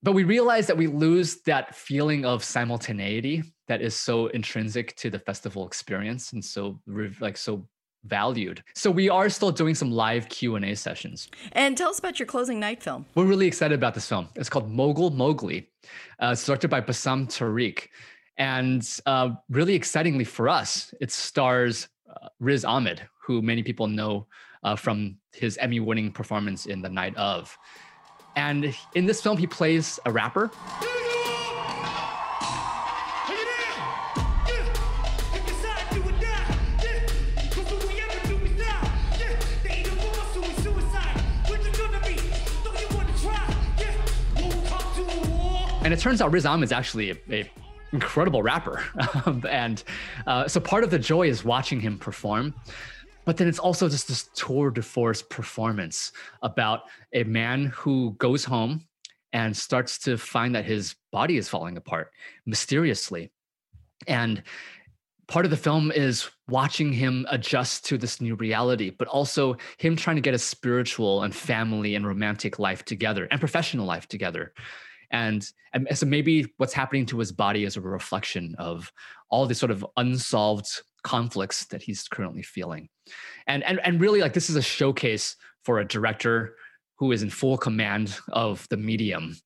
But 0.04 0.12
we 0.12 0.22
realize 0.22 0.68
that 0.68 0.76
we 0.76 0.86
lose 0.86 1.42
that 1.42 1.74
feeling 1.74 2.24
of 2.24 2.44
simultaneity 2.44 3.42
that 3.66 3.82
is 3.82 3.96
so 3.96 4.28
intrinsic 4.28 4.94
to 4.96 5.10
the 5.10 5.18
festival 5.18 5.66
experience 5.66 6.32
and 6.32 6.44
so 6.44 6.80
like 7.18 7.36
so 7.36 7.66
valued. 8.04 8.62
So 8.74 8.90
we 8.90 9.08
are 9.08 9.28
still 9.28 9.50
doing 9.50 9.74
some 9.74 9.90
live 9.90 10.28
Q&A 10.28 10.74
sessions. 10.74 11.28
And 11.52 11.76
tell 11.76 11.90
us 11.90 11.98
about 11.98 12.18
your 12.18 12.26
closing 12.26 12.58
night 12.60 12.82
film. 12.82 13.06
We're 13.14 13.24
really 13.24 13.46
excited 13.46 13.74
about 13.74 13.94
this 13.94 14.08
film. 14.08 14.28
It's 14.36 14.48
called 14.48 14.70
Mogul 14.70 15.10
Mowgli. 15.10 15.68
Uh, 16.20 16.30
it's 16.32 16.44
directed 16.44 16.68
by 16.68 16.80
Bassam 16.80 17.26
Tariq. 17.26 17.88
And 18.38 18.88
uh, 19.06 19.30
really 19.50 19.74
excitingly 19.74 20.24
for 20.24 20.48
us, 20.48 20.94
it 21.00 21.12
stars 21.12 21.88
uh, 22.08 22.28
Riz 22.40 22.64
Ahmed, 22.64 23.02
who 23.24 23.42
many 23.42 23.62
people 23.62 23.86
know 23.86 24.26
uh, 24.64 24.76
from 24.76 25.16
his 25.32 25.56
Emmy-winning 25.58 26.12
performance 26.12 26.66
in 26.66 26.82
The 26.82 26.88
Night 26.88 27.16
Of. 27.16 27.56
And 28.36 28.74
in 28.94 29.06
this 29.06 29.20
film, 29.20 29.36
he 29.36 29.46
plays 29.46 29.98
a 30.06 30.12
rapper. 30.12 30.50
And 45.84 45.92
it 45.92 45.98
turns 45.98 46.22
out 46.22 46.30
Riz 46.30 46.46
is 46.46 46.70
actually 46.70 47.10
a, 47.10 47.16
a 47.30 47.50
incredible 47.92 48.40
rapper. 48.40 48.84
and 49.48 49.82
uh, 50.28 50.46
so 50.46 50.60
part 50.60 50.84
of 50.84 50.90
the 50.90 50.98
joy 50.98 51.26
is 51.28 51.44
watching 51.44 51.80
him 51.80 51.98
perform. 51.98 52.54
But 53.24 53.36
then 53.36 53.48
it's 53.48 53.58
also 53.58 53.88
just 53.88 54.06
this 54.06 54.28
tour 54.34 54.70
de 54.70 54.80
force 54.80 55.22
performance 55.22 56.12
about 56.40 56.82
a 57.12 57.24
man 57.24 57.66
who 57.66 58.14
goes 58.18 58.44
home 58.44 58.86
and 59.32 59.56
starts 59.56 59.98
to 60.00 60.16
find 60.16 60.54
that 60.54 60.64
his 60.64 60.94
body 61.10 61.36
is 61.36 61.48
falling 61.48 61.76
apart 61.76 62.12
mysteriously. 62.46 63.32
And 64.06 64.42
part 65.26 65.44
of 65.44 65.50
the 65.50 65.56
film 65.56 65.90
is 65.90 66.28
watching 66.48 66.92
him 66.92 67.26
adjust 67.28 67.86
to 67.86 67.98
this 67.98 68.20
new 68.20 68.36
reality, 68.36 68.90
but 68.90 69.08
also 69.08 69.56
him 69.78 69.96
trying 69.96 70.16
to 70.16 70.22
get 70.22 70.34
a 70.34 70.38
spiritual 70.38 71.22
and 71.22 71.34
family 71.34 71.96
and 71.96 72.06
romantic 72.06 72.60
life 72.60 72.84
together 72.84 73.26
and 73.32 73.40
professional 73.40 73.86
life 73.86 74.06
together. 74.06 74.52
And, 75.12 75.46
and 75.72 75.86
so 75.96 76.06
maybe 76.06 76.46
what's 76.56 76.72
happening 76.72 77.06
to 77.06 77.18
his 77.18 77.32
body 77.32 77.64
is 77.64 77.76
a 77.76 77.80
reflection 77.80 78.54
of 78.58 78.90
all 79.30 79.46
these 79.46 79.58
sort 79.58 79.70
of 79.70 79.86
unsolved 79.96 80.82
conflicts 81.02 81.66
that 81.66 81.82
he's 81.82 82.08
currently 82.08 82.42
feeling. 82.42 82.88
And, 83.46 83.62
and, 83.64 83.80
and 83.84 84.00
really, 84.00 84.20
like, 84.20 84.32
this 84.32 84.50
is 84.50 84.56
a 84.56 84.62
showcase 84.62 85.36
for 85.64 85.78
a 85.78 85.84
director 85.84 86.56
who 86.96 87.12
is 87.12 87.22
in 87.22 87.30
full 87.30 87.58
command 87.58 88.16
of 88.32 88.66
the 88.68 88.76
medium 88.76 89.36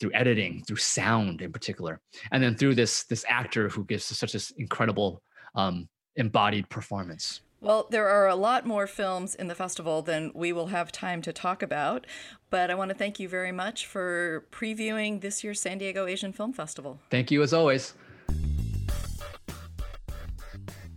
through 0.00 0.10
editing, 0.14 0.62
through 0.64 0.76
sound 0.76 1.42
in 1.42 1.52
particular, 1.52 2.00
and 2.32 2.42
then 2.42 2.56
through 2.56 2.74
this, 2.74 3.04
this 3.04 3.24
actor 3.28 3.68
who 3.68 3.84
gives 3.84 4.04
such 4.04 4.34
an 4.34 4.40
incredible 4.58 5.22
um, 5.54 5.88
embodied 6.16 6.68
performance. 6.68 7.40
Well, 7.64 7.86
there 7.88 8.10
are 8.10 8.28
a 8.28 8.34
lot 8.34 8.66
more 8.66 8.86
films 8.86 9.34
in 9.34 9.46
the 9.46 9.54
festival 9.54 10.02
than 10.02 10.32
we 10.34 10.52
will 10.52 10.66
have 10.66 10.92
time 10.92 11.22
to 11.22 11.32
talk 11.32 11.62
about, 11.62 12.06
but 12.50 12.70
I 12.70 12.74
want 12.74 12.90
to 12.90 12.94
thank 12.94 13.18
you 13.18 13.26
very 13.26 13.52
much 13.52 13.86
for 13.86 14.44
previewing 14.52 15.22
this 15.22 15.42
year's 15.42 15.62
San 15.62 15.78
Diego 15.78 16.04
Asian 16.04 16.34
Film 16.34 16.52
Festival. 16.52 17.00
Thank 17.08 17.30
you 17.30 17.42
as 17.42 17.54
always. 17.54 17.94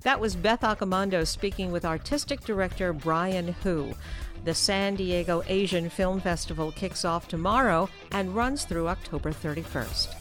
That 0.01 0.19
was 0.19 0.35
Beth 0.35 0.59
Accomando 0.59 1.25
speaking 1.25 1.71
with 1.71 1.85
artistic 1.85 2.41
director 2.41 2.91
Brian 2.91 3.53
Hu. 3.63 3.93
The 4.43 4.53
San 4.53 4.95
Diego 4.95 5.43
Asian 5.47 5.89
Film 5.89 6.19
Festival 6.19 6.73
kicks 6.73 7.05
off 7.05 7.29
tomorrow 7.29 7.87
and 8.11 8.35
runs 8.35 8.65
through 8.65 8.89
October 8.89 9.31
31st. 9.31 10.13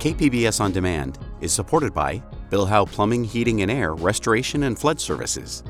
KPBS 0.00 0.62
On 0.62 0.72
Demand 0.72 1.18
is 1.42 1.52
supported 1.52 1.92
by 1.92 2.22
Bill 2.48 2.64
Howe 2.64 2.86
Plumbing, 2.86 3.22
Heating 3.22 3.60
and 3.60 3.70
Air 3.70 3.92
Restoration 3.92 4.62
and 4.62 4.78
Flood 4.78 4.98
Services. 4.98 5.62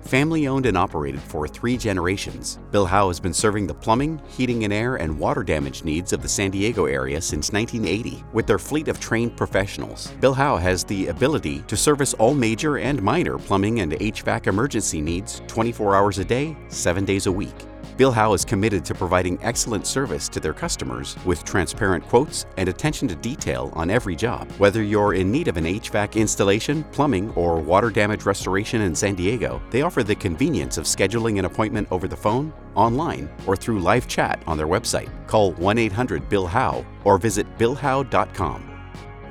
Family 0.00 0.48
owned 0.48 0.66
and 0.66 0.76
operated 0.76 1.20
for 1.20 1.46
three 1.46 1.76
generations, 1.76 2.58
Bill 2.72 2.84
Howe 2.84 3.06
has 3.06 3.20
been 3.20 3.32
serving 3.32 3.68
the 3.68 3.74
plumbing, 3.74 4.20
heating 4.26 4.64
and 4.64 4.72
air, 4.72 4.96
and 4.96 5.16
water 5.16 5.44
damage 5.44 5.84
needs 5.84 6.12
of 6.12 6.20
the 6.20 6.28
San 6.28 6.50
Diego 6.50 6.86
area 6.86 7.20
since 7.20 7.52
1980. 7.52 8.24
With 8.32 8.48
their 8.48 8.58
fleet 8.58 8.88
of 8.88 8.98
trained 8.98 9.36
professionals, 9.36 10.08
Bill 10.20 10.34
Howe 10.34 10.56
has 10.56 10.82
the 10.82 11.06
ability 11.06 11.60
to 11.68 11.76
service 11.76 12.12
all 12.14 12.34
major 12.34 12.78
and 12.78 13.00
minor 13.00 13.38
plumbing 13.38 13.80
and 13.80 13.92
HVAC 13.92 14.48
emergency 14.48 15.00
needs 15.00 15.42
24 15.46 15.94
hours 15.94 16.18
a 16.18 16.24
day, 16.24 16.56
7 16.70 17.04
days 17.04 17.26
a 17.26 17.32
week. 17.32 17.54
Bill 17.96 18.12
Howe 18.12 18.34
is 18.34 18.44
committed 18.44 18.84
to 18.84 18.94
providing 18.94 19.38
excellent 19.42 19.86
service 19.86 20.28
to 20.28 20.38
their 20.38 20.52
customers 20.52 21.16
with 21.24 21.44
transparent 21.44 22.06
quotes 22.06 22.44
and 22.58 22.68
attention 22.68 23.08
to 23.08 23.14
detail 23.16 23.72
on 23.74 23.88
every 23.88 24.14
job. 24.14 24.50
Whether 24.58 24.82
you're 24.82 25.14
in 25.14 25.32
need 25.32 25.48
of 25.48 25.56
an 25.56 25.64
HVAC 25.64 26.14
installation, 26.14 26.84
plumbing, 26.92 27.30
or 27.30 27.58
water 27.58 27.88
damage 27.88 28.26
restoration 28.26 28.82
in 28.82 28.94
San 28.94 29.14
Diego, 29.14 29.62
they 29.70 29.80
offer 29.80 30.02
the 30.02 30.14
convenience 30.14 30.76
of 30.76 30.84
scheduling 30.84 31.38
an 31.38 31.46
appointment 31.46 31.88
over 31.90 32.06
the 32.06 32.16
phone, 32.16 32.52
online, 32.74 33.30
or 33.46 33.56
through 33.56 33.80
live 33.80 34.06
chat 34.06 34.42
on 34.46 34.58
their 34.58 34.68
website. 34.68 35.08
Call 35.26 35.52
1 35.52 35.78
800 35.78 36.28
Bill 36.28 36.46
Howe 36.46 36.84
or 37.04 37.16
visit 37.16 37.46
BillHowe.com 37.56 38.72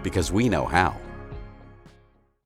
because 0.02 0.32
we 0.32 0.50
know 0.50 0.66
how. 0.66 1.00